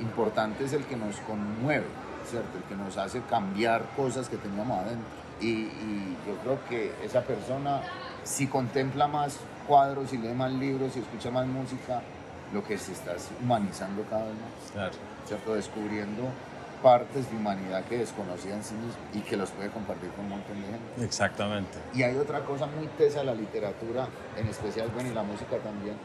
importante 0.00 0.64
es 0.64 0.72
el 0.72 0.84
que 0.84 0.96
nos 0.96 1.16
conmueve, 1.18 1.84
¿cierto? 2.28 2.56
El 2.56 2.64
que 2.64 2.74
nos 2.74 2.96
hace 2.96 3.20
cambiar 3.28 3.82
cosas 3.96 4.28
que 4.28 4.36
teníamos 4.36 4.78
adentro. 4.78 5.06
Y, 5.40 5.46
y, 5.46 6.16
yo 6.26 6.34
creo 6.42 6.58
que 6.68 6.92
esa 7.04 7.22
persona 7.22 7.82
si 8.24 8.46
contempla 8.46 9.06
más 9.06 9.38
cuadros, 9.68 10.12
y 10.12 10.18
lee 10.18 10.32
más 10.32 10.52
libros, 10.52 10.96
y 10.96 11.00
escucha 11.00 11.30
más 11.30 11.46
música, 11.46 12.02
lo 12.52 12.64
que 12.64 12.78
se 12.78 12.92
está 12.92 13.14
humanizando 13.42 14.02
cada 14.10 14.24
vez 14.24 14.34
más. 14.34 14.72
Claro. 14.72 14.92
¿Cierto? 15.26 15.54
Descubriendo 15.54 16.24
partes 16.82 17.30
de 17.30 17.36
humanidad 17.36 17.84
que 17.84 17.98
desconocía 17.98 18.54
en 18.54 18.62
sí 18.62 18.74
mismo 18.74 19.00
y 19.12 19.20
que 19.20 19.36
los 19.36 19.50
puede 19.50 19.68
compartir 19.70 20.10
con 20.10 20.24
un 20.24 20.30
montón 20.30 20.60
de 20.60 20.66
gente. 20.68 21.04
Exactamente. 21.04 21.78
Y 21.94 22.02
hay 22.02 22.16
otra 22.16 22.40
cosa 22.40 22.66
muy 22.66 22.86
tesa 22.98 23.20
de 23.20 23.26
la 23.26 23.34
literatura, 23.34 24.08
en 24.36 24.46
especial, 24.46 24.88
bueno, 24.94 25.10
y 25.10 25.14
la 25.14 25.22
música 25.22 25.56
también, 25.58 25.96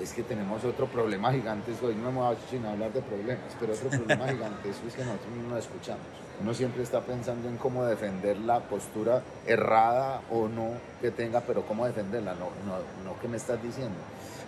es 0.00 0.12
que 0.12 0.22
tenemos 0.22 0.64
otro 0.64 0.86
problema 0.86 1.32
gigantesco, 1.32 1.86
hoy 1.86 1.94
no 1.94 2.10
me 2.10 2.18
voy 2.18 2.36
a 2.36 2.70
hablar 2.70 2.92
de 2.92 3.02
problemas, 3.02 3.56
pero 3.58 3.72
otro 3.72 3.88
problema 3.90 4.28
gigantesco 4.32 4.88
es 4.88 4.94
que 4.94 5.04
nosotros 5.04 5.32
no 5.48 5.56
escuchamos. 5.56 6.06
Uno 6.42 6.54
siempre 6.54 6.82
está 6.82 7.00
pensando 7.00 7.48
en 7.48 7.56
cómo 7.56 7.84
defender 7.84 8.38
la 8.38 8.60
postura 8.60 9.22
errada 9.46 10.22
o 10.30 10.48
no 10.48 10.72
que 11.00 11.10
tenga, 11.10 11.40
pero 11.42 11.62
cómo 11.62 11.86
defenderla, 11.86 12.34
no, 12.34 12.46
no, 12.66 12.78
no 13.04 13.20
qué 13.20 13.28
me 13.28 13.36
estás 13.36 13.62
diciendo. 13.62 13.98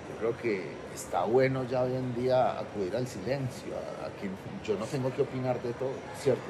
Yo 0.09 0.19
creo 0.19 0.37
que 0.39 0.73
está 0.95 1.25
bueno 1.25 1.65
ya 1.65 1.83
hoy 1.83 1.95
en 1.95 2.15
día 2.15 2.59
acudir 2.59 2.97
al 2.97 3.07
silencio, 3.07 3.75
a, 3.77 4.09
que 4.21 4.29
yo 4.67 4.79
no 4.79 4.87
tengo 4.87 5.13
que 5.15 5.23
opinar 5.23 5.61
de 5.63 5.73
todo, 5.75 5.93
¿cierto? 6.21 6.43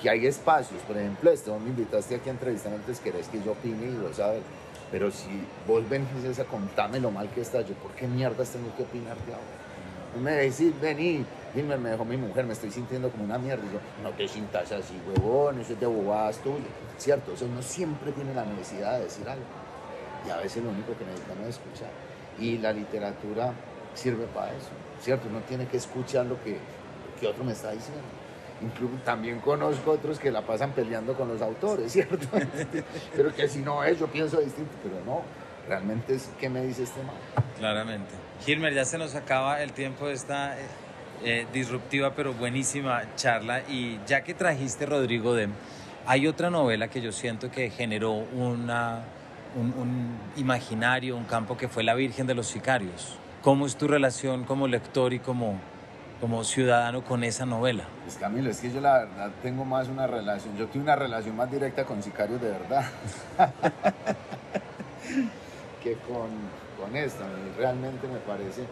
Que, 0.00 0.08
hay 0.08 0.26
espacios, 0.26 0.80
por 0.82 0.96
ejemplo, 0.96 1.30
este, 1.30 1.50
vos 1.50 1.60
me 1.60 1.70
invitaste 1.70 2.16
aquí 2.16 2.28
a 2.28 2.32
entrevistar 2.32 2.72
antes, 2.72 3.00
querés 3.00 3.28
que 3.28 3.42
yo 3.42 3.52
opine 3.52 3.86
y 3.86 3.96
lo 3.96 4.12
sabes 4.12 4.42
pero 4.90 5.10
si 5.10 5.28
vos 5.66 5.86
venís 5.88 6.38
a 6.38 6.44
contarme 6.44 6.98
lo 6.98 7.10
mal 7.10 7.28
que 7.30 7.42
está, 7.42 7.60
yo, 7.60 7.74
¿por 7.74 7.90
qué 7.92 8.06
mierdas 8.06 8.50
tengo 8.50 8.74
que 8.76 8.84
opinarte 8.84 9.32
ahora? 9.32 9.67
Me 10.16 10.32
decís, 10.32 10.72
vení, 10.80 11.24
dime, 11.54 11.76
me 11.76 11.90
dejó 11.90 12.04
mi 12.04 12.16
mujer, 12.16 12.44
me 12.44 12.52
estoy 12.52 12.70
sintiendo 12.70 13.10
como 13.10 13.24
una 13.24 13.38
mierda. 13.38 13.64
Y 13.64 13.72
yo, 13.72 13.80
no 14.02 14.10
te 14.16 14.26
sientas 14.26 14.72
así, 14.72 15.00
huevón, 15.06 15.60
eso 15.60 15.72
es 15.72 15.80
de 15.80 15.86
bobadas 15.86 16.38
tuyas. 16.38 16.68
Cierto, 16.96 17.32
o 17.32 17.44
uno 17.44 17.62
siempre 17.62 18.12
tiene 18.12 18.34
la 18.34 18.44
necesidad 18.44 18.98
de 18.98 19.04
decir 19.04 19.28
algo. 19.28 19.44
Y 20.26 20.30
a 20.30 20.36
veces 20.38 20.62
lo 20.62 20.70
único 20.70 20.96
que 20.96 21.04
necesitamos 21.04 21.42
es 21.44 21.56
escuchar. 21.56 21.90
Y 22.38 22.58
la 22.58 22.72
literatura 22.72 23.52
sirve 23.94 24.26
para 24.26 24.48
eso, 24.52 24.70
¿cierto? 25.00 25.28
Uno 25.28 25.40
tiene 25.40 25.66
que 25.66 25.76
escuchar 25.76 26.26
lo 26.26 26.42
que, 26.42 26.58
que 27.20 27.26
otro 27.26 27.44
me 27.44 27.52
está 27.52 27.70
diciendo. 27.72 28.02
Incluso 28.60 28.94
también 29.04 29.40
conozco 29.40 29.92
otros 29.92 30.18
que 30.18 30.32
la 30.32 30.42
pasan 30.42 30.72
peleando 30.72 31.14
con 31.14 31.28
los 31.28 31.40
autores, 31.42 31.92
¿cierto? 31.92 32.26
pero 33.14 33.34
que 33.34 33.48
si 33.48 33.60
no 33.60 33.84
es, 33.84 33.98
yo 33.98 34.08
pienso 34.08 34.40
distinto, 34.40 34.72
pero 34.82 34.96
no, 35.04 35.22
realmente 35.68 36.14
es 36.14 36.30
qué 36.40 36.48
me 36.48 36.62
dice 36.64 36.82
este 36.82 37.02
man. 37.02 37.14
Claramente. 37.58 38.14
Gilmer, 38.44 38.72
ya 38.74 38.84
se 38.84 38.98
nos 38.98 39.14
acaba 39.14 39.62
el 39.62 39.72
tiempo 39.72 40.06
de 40.06 40.14
esta 40.14 40.58
eh, 40.58 40.66
eh, 41.24 41.46
disruptiva 41.52 42.14
pero 42.14 42.32
buenísima 42.32 43.02
charla 43.16 43.62
y 43.68 43.98
ya 44.06 44.22
que 44.22 44.34
trajiste 44.34 44.86
Rodrigo 44.86 45.34
Dem, 45.34 45.52
hay 46.06 46.26
otra 46.26 46.50
novela 46.50 46.88
que 46.88 47.00
yo 47.00 47.12
siento 47.12 47.50
que 47.50 47.70
generó 47.70 48.12
un, 48.12 48.70
un 49.56 50.18
imaginario, 50.36 51.16
un 51.16 51.24
campo 51.24 51.56
que 51.56 51.68
fue 51.68 51.82
La 51.82 51.94
Virgen 51.94 52.26
de 52.26 52.34
los 52.34 52.46
Sicarios. 52.46 53.18
¿Cómo 53.42 53.66
es 53.66 53.76
tu 53.76 53.88
relación 53.88 54.44
como 54.44 54.66
lector 54.66 55.12
y 55.12 55.18
como 55.18 55.60
como 56.20 56.42
ciudadano 56.44 57.02
con 57.04 57.22
esa 57.24 57.46
novela? 57.46 57.84
Pues 58.04 58.16
Camilo, 58.16 58.50
es 58.50 58.60
que 58.60 58.72
yo 58.72 58.80
la 58.80 58.98
verdad 59.00 59.30
tengo 59.42 59.64
más 59.64 59.88
una 59.88 60.06
relación, 60.06 60.56
yo 60.56 60.66
tengo 60.66 60.84
una 60.84 60.96
relación 60.96 61.36
más 61.36 61.50
directa 61.50 61.84
con 61.84 62.02
sicarios 62.02 62.40
de 62.40 62.50
verdad 62.50 62.84
que 65.82 65.92
con, 65.94 66.28
con 66.78 66.96
esta. 66.96 67.24
realmente 67.56 68.06
me 68.08 68.18
parece, 68.18 68.62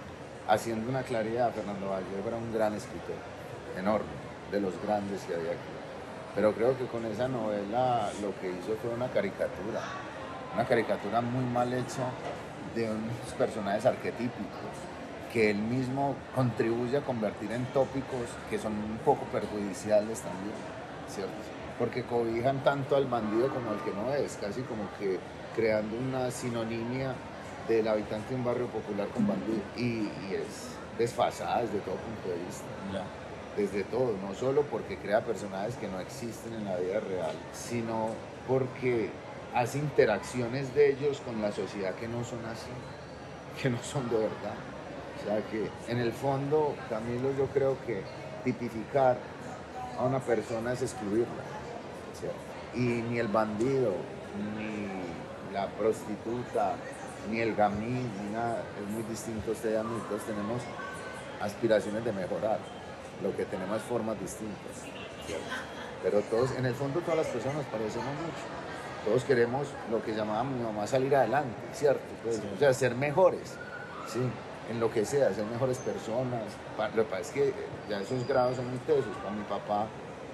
haciendo 0.49 0.89
una 0.89 1.03
claridad, 1.03 1.53
Fernando 1.53 1.91
Vallejo 1.91 2.29
era 2.29 2.37
un 2.37 2.53
gran 2.53 2.75
escritor, 2.75 3.17
enorme, 3.77 4.07
de 4.51 4.61
los 4.61 4.73
grandes 4.83 5.23
que 5.23 5.35
había 5.35 5.51
aquí. 5.51 5.75
Pero 6.35 6.53
creo 6.53 6.77
que 6.79 6.87
con 6.87 7.05
esa 7.07 7.29
novela 7.29 8.11
lo 8.23 8.39
que 8.41 8.51
hizo 8.51 8.77
fue 8.81 8.95
una 8.95 9.09
caricatura, 9.09 9.81
una 10.55 10.65
caricatura 10.65 11.21
muy 11.21 11.45
mal 11.45 11.73
hecha 11.73 12.09
de 12.75 12.91
unos 12.91 13.35
personajes 13.39 13.87
arquetípicos 13.87 14.97
que 15.33 15.51
él 15.51 15.59
mismo 15.59 16.15
contribuye 16.35 16.97
a 16.99 17.01
convertir 17.01 17.51
en 17.53 17.65
tópicos 17.67 18.29
que 18.49 18.59
son 18.59 18.73
un 18.73 18.99
poco 19.05 19.25
perjudiciales 19.27 20.21
también, 20.21 20.55
¿cierto? 21.09 21.33
Porque 21.79 22.05
cobijan 22.05 22.63
tanto 22.63 22.97
al 22.97 23.07
bandido 23.07 23.49
como 23.49 23.71
al 23.71 23.83
que 23.83 23.93
no 23.93 24.15
es, 24.15 24.39
casi 24.41 24.63
como 24.63 24.85
que 24.99 25.19
creando 25.55 25.97
una 25.97 26.31
sinonimia 26.31 27.15
del 27.69 27.89
habitante 27.89 28.31
de 28.31 28.37
un 28.37 28.45
barrio 28.45 28.67
popular 28.69 29.09
con 29.09 29.27
bandido. 29.27 29.61
Y, 29.77 30.09
es 30.35 30.77
desfasada 30.99 31.63
desde 31.63 31.79
todo 31.81 31.97
punto 31.97 32.29
de 32.29 32.45
vista. 32.45 32.65
Desde 33.57 33.85
todo, 33.85 34.15
no 34.21 34.35
solo 34.35 34.63
porque 34.63 34.99
crea 34.99 35.23
personajes 35.23 35.77
que 35.77 35.89
no 35.89 35.99
existen 36.01 36.53
en 36.55 36.65
la 36.67 36.77
vida 36.77 37.01
real, 37.01 37.35
sino 37.55 38.11
porque 38.47 39.11
hace 39.55 39.79
interacciones 39.79 40.75
de 40.75 40.91
ellos 40.91 41.21
con 41.21 41.41
la 41.41 41.53
sociedad 41.53 41.95
que 41.95 42.07
no 42.07 42.23
son 42.23 42.45
así, 42.45 42.71
que 43.61 43.71
no 43.71 43.83
son 43.83 44.09
de 44.11 44.17
verdad. 44.17 44.55
O 45.19 45.25
sea 45.27 45.41
que 45.51 45.71
en 45.91 45.99
el 45.99 46.13
fondo, 46.13 46.75
Camilo, 46.91 47.33
yo 47.39 47.47
creo 47.47 47.79
que 47.87 48.03
tipificar 48.45 49.17
a 49.99 50.05
una 50.05 50.21
persona 50.21 50.73
es 50.73 50.83
excluirla. 50.83 51.45
Y 52.75 52.81
ni 52.81 53.19
el 53.19 53.29
bandido, 53.29 53.95
ni 54.57 55.53
la 55.53 55.67
prostituta, 55.69 56.77
ni 57.31 57.41
el 57.41 57.55
gamín, 57.55 58.11
ni 58.23 58.33
nada, 58.33 58.63
es 58.81 58.93
muy 58.93 59.03
distinto 59.05 59.53
usted 59.53 59.77
a 59.77 59.83
mí. 59.83 59.99
Todos 60.09 60.23
tenemos 60.23 60.63
aspiraciones 61.41 62.05
de 62.05 62.13
mejorar, 62.13 62.59
lo 63.23 63.37
que 63.37 63.45
tenemos 63.45 63.77
es 63.79 63.83
formas 63.83 64.19
distintas. 64.21 64.85
Pero 66.03 66.21
todos, 66.23 66.53
en 66.57 66.67
el 66.67 66.75
fondo 66.75 67.01
todas 67.01 67.17
las 67.17 67.27
personas 67.27 67.59
nos 67.59 67.67
parecemos 67.67 68.07
mucho. 68.07 69.05
Todos 69.05 69.25
queremos 69.25 69.69
lo 69.91 70.03
que 70.03 70.13
llamaba 70.15 70.45
mi 70.45 70.63
mamá 70.63 70.87
salir 70.87 71.15
adelante, 71.15 71.57
¿cierto? 71.73 72.03
O 72.55 72.59
sea, 72.59 72.75
ser 72.75 72.95
mejores. 72.95 73.55
¿sí? 74.13 74.21
en 74.71 74.81
lo 74.81 74.91
que 74.91 75.05
sea, 75.05 75.33
ser 75.33 75.45
mejores 75.47 75.79
personas. 75.79 76.43
Lo 76.95 77.05
que 77.05 77.11
pasa 77.11 77.23
es 77.23 77.31
que 77.31 77.55
ya 77.89 78.01
esos 78.01 78.27
grados 78.27 78.57
son 78.57 78.69
muy 78.69 78.79
tesos. 78.79 79.17
Para 79.23 79.35
mi 79.35 79.45
papá, 79.45 79.87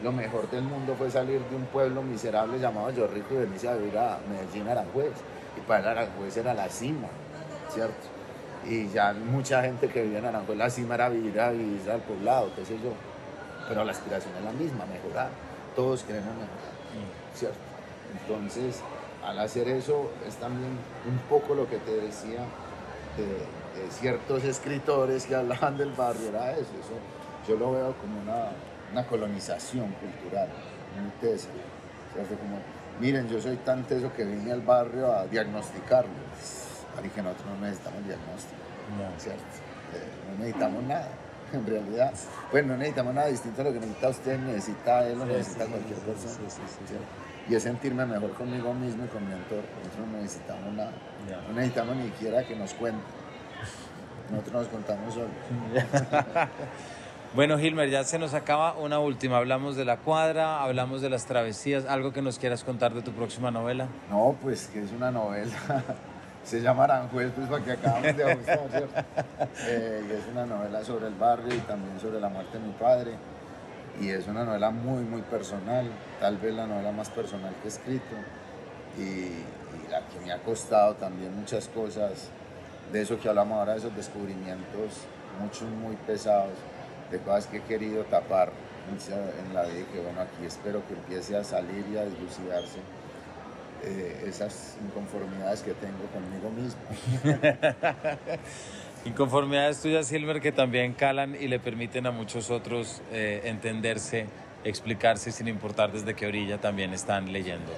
lo 0.02 0.12
mejor 0.12 0.50
del 0.50 0.62
mundo 0.62 0.94
fue 0.96 1.10
salir 1.10 1.40
de 1.42 1.56
un 1.56 1.66
pueblo 1.66 2.02
miserable 2.02 2.58
llamado 2.58 2.90
Yorrico 2.90 3.34
y 3.34 3.38
venirse 3.38 3.68
a 3.68 3.74
vivir 3.74 3.98
a 3.98 4.18
Medellín, 4.28 4.68
Aranjuez. 4.68 5.12
Y 5.56 5.60
para 5.60 5.90
Aranjuez 5.90 6.36
era 6.36 6.54
la 6.54 6.68
cima, 6.68 7.08
¿cierto? 7.70 8.08
Y 8.64 8.88
ya 8.88 9.12
mucha 9.12 9.62
gente 9.62 9.88
que 9.88 10.02
vivía 10.02 10.18
en 10.18 10.26
Aranjuez, 10.26 10.56
la 10.56 10.70
cima 10.70 10.94
era 10.94 11.08
vivir, 11.08 11.40
a 11.40 11.50
vivir 11.50 11.90
al 11.90 12.00
poblado, 12.00 12.50
qué 12.54 12.64
sé 12.64 12.74
yo. 12.74 12.92
Pero 13.68 13.84
la 13.84 13.92
aspiración 13.92 14.34
es 14.36 14.44
la 14.44 14.52
misma, 14.52 14.86
mejorar. 14.86 15.30
Todos 15.76 16.02
queremos 16.02 16.34
mejorar, 16.34 16.72
¿cierto? 17.34 17.58
Entonces, 18.20 18.80
al 19.24 19.38
hacer 19.38 19.68
eso, 19.68 20.10
es 20.26 20.36
también 20.36 20.72
un 21.08 21.18
poco 21.28 21.54
lo 21.54 21.68
que 21.68 21.78
te 21.78 21.92
decía 21.92 22.40
de 23.16 23.46
ciertos 23.90 24.44
escritores 24.44 25.26
que 25.26 25.34
hablaban 25.34 25.76
del 25.76 25.92
barrio, 25.92 26.28
era 26.28 26.52
eso, 26.52 26.68
yo 27.46 27.56
lo 27.56 27.72
veo 27.72 27.94
como 28.00 28.20
una, 28.20 29.06
colonización 29.08 29.90
cultural, 29.92 30.48
muy 31.00 31.10
tesa. 31.20 31.48
como, 32.14 32.58
miren, 33.00 33.28
yo 33.28 33.40
soy 33.40 33.56
tan 33.56 33.84
teso 33.84 34.12
que 34.12 34.24
vine 34.24 34.52
al 34.52 34.60
barrio 34.60 35.12
a 35.12 35.26
diagnosticarlo. 35.26 36.10
Para 36.94 37.08
que 37.08 37.22
nosotros 37.22 37.46
no 37.46 37.66
necesitamos 37.66 38.04
diagnóstico, 38.04 38.60
¿cierto? 39.18 39.42
Eh, 39.94 40.30
no 40.30 40.38
necesitamos 40.38 40.82
nada, 40.84 41.08
en 41.52 41.66
realidad. 41.66 42.12
Pues 42.50 42.66
no 42.66 42.76
necesitamos 42.76 43.14
nada 43.14 43.28
distinto 43.28 43.62
a 43.62 43.64
lo 43.64 43.72
que 43.72 43.80
necesita 43.80 44.08
usted, 44.08 44.38
necesita 44.38 45.06
él 45.08 45.20
o 45.20 45.24
necesita 45.24 45.66
cualquier 45.66 45.98
persona. 45.98 46.34
y 47.48 47.54
es 47.54 47.62
sentirme 47.62 48.04
mejor 48.04 48.32
conmigo 48.34 48.74
mismo 48.74 49.04
y 49.04 49.08
con 49.08 49.26
mi 49.26 49.32
entorno. 49.32 49.64
Nosotros 49.84 50.08
no 50.08 50.18
necesitamos 50.18 50.72
nada. 50.74 50.92
No 51.48 51.54
necesitamos 51.54 51.96
ni 51.96 52.04
siquiera 52.04 52.44
que 52.44 52.56
nos 52.56 52.74
cuenten. 52.74 53.02
Nosotros 54.30 54.54
nos 54.54 54.68
contamos 54.68 55.14
solo. 55.14 55.28
bueno, 57.34 57.58
Gilmer, 57.58 57.88
ya 57.88 58.04
se 58.04 58.18
nos 58.18 58.34
acaba 58.34 58.74
una 58.74 58.98
última. 58.98 59.38
Hablamos 59.38 59.76
de 59.76 59.84
la 59.84 59.96
cuadra, 59.96 60.62
hablamos 60.62 61.00
de 61.00 61.08
las 61.08 61.24
travesías. 61.24 61.86
¿Algo 61.86 62.12
que 62.12 62.20
nos 62.20 62.38
quieras 62.38 62.62
contar 62.62 62.92
de 62.92 63.02
tu 63.02 63.12
próxima 63.12 63.50
novela? 63.50 63.88
No, 64.10 64.36
pues 64.42 64.68
que 64.68 64.82
es 64.82 64.92
una 64.92 65.10
novela. 65.10 65.56
se 66.44 66.60
llama 66.60 66.84
Aranjuez, 66.84 67.32
pues 67.34 67.48
para 67.48 67.64
que 67.64 67.72
acabamos 67.72 68.16
de 68.16 68.32
ajustar, 68.32 68.60
¿cierto? 68.70 69.00
Eh, 69.66 70.18
es 70.18 70.32
una 70.32 70.44
novela 70.44 70.84
sobre 70.84 71.06
el 71.06 71.14
barrio 71.14 71.54
y 71.54 71.58
también 71.60 71.98
sobre 72.00 72.20
la 72.20 72.28
muerte 72.28 72.58
de 72.58 72.66
mi 72.66 72.72
padre. 72.72 73.12
Y 74.00 74.10
es 74.10 74.26
una 74.26 74.44
novela 74.44 74.70
muy, 74.70 75.02
muy 75.02 75.22
personal, 75.22 75.86
tal 76.20 76.36
vez 76.38 76.54
la 76.54 76.66
novela 76.66 76.92
más 76.92 77.10
personal 77.10 77.54
que 77.62 77.68
he 77.68 77.70
escrito. 77.70 78.14
Y, 78.98 79.02
y 79.02 79.90
la 79.90 80.00
que 80.00 80.20
me 80.24 80.32
ha 80.32 80.38
costado 80.38 80.94
también 80.94 81.34
muchas 81.34 81.68
cosas 81.68 82.28
de 82.92 83.00
eso 83.00 83.18
que 83.18 83.28
hablamos 83.28 83.58
ahora, 83.58 83.72
de 83.72 83.78
esos 83.78 83.96
descubrimientos, 83.96 85.06
muchos 85.40 85.68
muy 85.68 85.96
pesados, 85.96 86.52
de 87.12 87.18
cosas 87.18 87.46
que 87.46 87.58
he 87.58 87.62
querido 87.62 88.02
tapar 88.04 88.50
en 88.90 89.54
la 89.54 89.62
vida 89.62 89.86
que 89.92 90.00
bueno, 90.00 90.20
aquí 90.22 90.44
espero 90.44 90.82
que 90.88 90.94
empiece 90.94 91.36
a 91.36 91.44
salir 91.44 91.84
y 91.92 91.96
a 91.96 92.04
dilucidarse 92.04 92.78
eh, 93.84 94.24
esas 94.28 94.76
inconformidades 94.84 95.62
que 95.62 95.72
tengo 95.74 96.04
conmigo 96.12 96.50
mismo. 96.50 96.80
inconformidades 99.04 99.80
tuyas, 99.80 100.06
Silver, 100.06 100.40
que 100.40 100.52
también 100.52 100.92
calan 100.94 101.36
y 101.40 101.48
le 101.48 101.58
permiten 101.58 102.06
a 102.06 102.10
muchos 102.10 102.50
otros 102.50 103.02
eh, 103.12 103.42
entenderse, 103.44 104.26
explicarse 104.64 105.32
sin 105.32 105.48
importar 105.48 105.92
desde 105.92 106.14
qué 106.14 106.26
orilla 106.26 106.58
también 106.58 106.92
están 106.92 107.32
leyendo. 107.32 107.72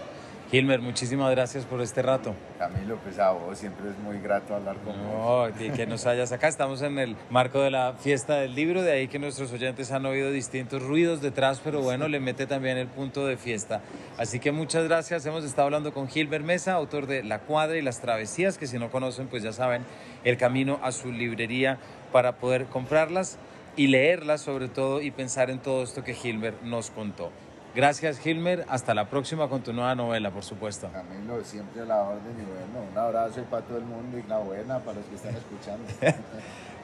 Gilmer, 0.54 0.80
muchísimas 0.80 1.32
gracias 1.32 1.64
por 1.64 1.80
este 1.80 2.00
rato. 2.00 2.32
Camilo, 2.60 2.96
pues 2.98 3.18
a 3.18 3.32
vos 3.32 3.58
siempre 3.58 3.90
es 3.90 3.98
muy 3.98 4.20
grato 4.20 4.54
hablar 4.54 4.76
con 4.84 4.94
vos. 5.04 5.50
No, 5.50 5.74
que 5.74 5.84
nos 5.84 6.06
hayas 6.06 6.30
acá. 6.30 6.46
Estamos 6.46 6.80
en 6.82 6.96
el 7.00 7.16
marco 7.28 7.60
de 7.60 7.72
la 7.72 7.94
fiesta 7.94 8.36
del 8.36 8.54
libro, 8.54 8.82
de 8.82 8.92
ahí 8.92 9.08
que 9.08 9.18
nuestros 9.18 9.52
oyentes 9.52 9.90
han 9.90 10.06
oído 10.06 10.30
distintos 10.30 10.80
ruidos 10.80 11.20
detrás, 11.20 11.60
pero 11.64 11.80
bueno, 11.80 12.06
le 12.06 12.20
mete 12.20 12.46
también 12.46 12.78
el 12.78 12.86
punto 12.86 13.26
de 13.26 13.36
fiesta. 13.36 13.80
Así 14.16 14.38
que 14.38 14.52
muchas 14.52 14.84
gracias. 14.84 15.26
Hemos 15.26 15.42
estado 15.42 15.64
hablando 15.66 15.92
con 15.92 16.06
Gilmer 16.06 16.44
Mesa, 16.44 16.74
autor 16.74 17.08
de 17.08 17.24
La 17.24 17.40
Cuadra 17.40 17.76
y 17.76 17.82
las 17.82 18.00
Travesías, 18.00 18.56
que 18.56 18.68
si 18.68 18.78
no 18.78 18.92
conocen, 18.92 19.26
pues 19.26 19.42
ya 19.42 19.52
saben, 19.52 19.82
el 20.22 20.36
camino 20.36 20.78
a 20.84 20.92
su 20.92 21.10
librería 21.10 21.78
para 22.12 22.36
poder 22.36 22.66
comprarlas 22.66 23.40
y 23.74 23.88
leerlas 23.88 24.42
sobre 24.42 24.68
todo 24.68 25.02
y 25.02 25.10
pensar 25.10 25.50
en 25.50 25.58
todo 25.58 25.82
esto 25.82 26.04
que 26.04 26.14
Gilmer 26.14 26.54
nos 26.62 26.92
contó. 26.92 27.32
Gracias 27.74 28.20
Gilmer, 28.20 28.64
hasta 28.68 28.94
la 28.94 29.10
próxima 29.10 29.48
con 29.48 29.60
tu 29.60 29.72
nueva 29.72 29.96
novela, 29.96 30.30
por 30.30 30.44
supuesto. 30.44 30.88
Camilo, 30.92 31.42
siempre 31.44 31.82
a 31.82 31.84
la 31.84 32.02
orden 32.02 32.36
y 32.38 32.44
bueno, 32.44 32.88
un 32.88 32.96
abrazo 32.96 33.42
para 33.50 33.64
todo 33.64 33.78
el 33.78 33.84
mundo 33.84 34.16
y 34.16 34.20
una 34.20 34.38
buena 34.38 34.78
para 34.78 34.98
los 34.98 35.06
que 35.06 35.16
están 35.16 35.34
escuchando. 35.34 35.84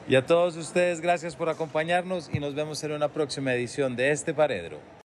y 0.09 0.15
a 0.15 0.25
todos 0.25 0.57
ustedes, 0.57 0.99
gracias 0.99 1.37
por 1.37 1.47
acompañarnos 1.47 2.29
y 2.33 2.41
nos 2.41 2.55
vemos 2.55 2.83
en 2.83 2.91
una 2.91 3.07
próxima 3.07 3.53
edición 3.53 3.95
de 3.95 4.11
este 4.11 4.33
Paredro. 4.33 5.00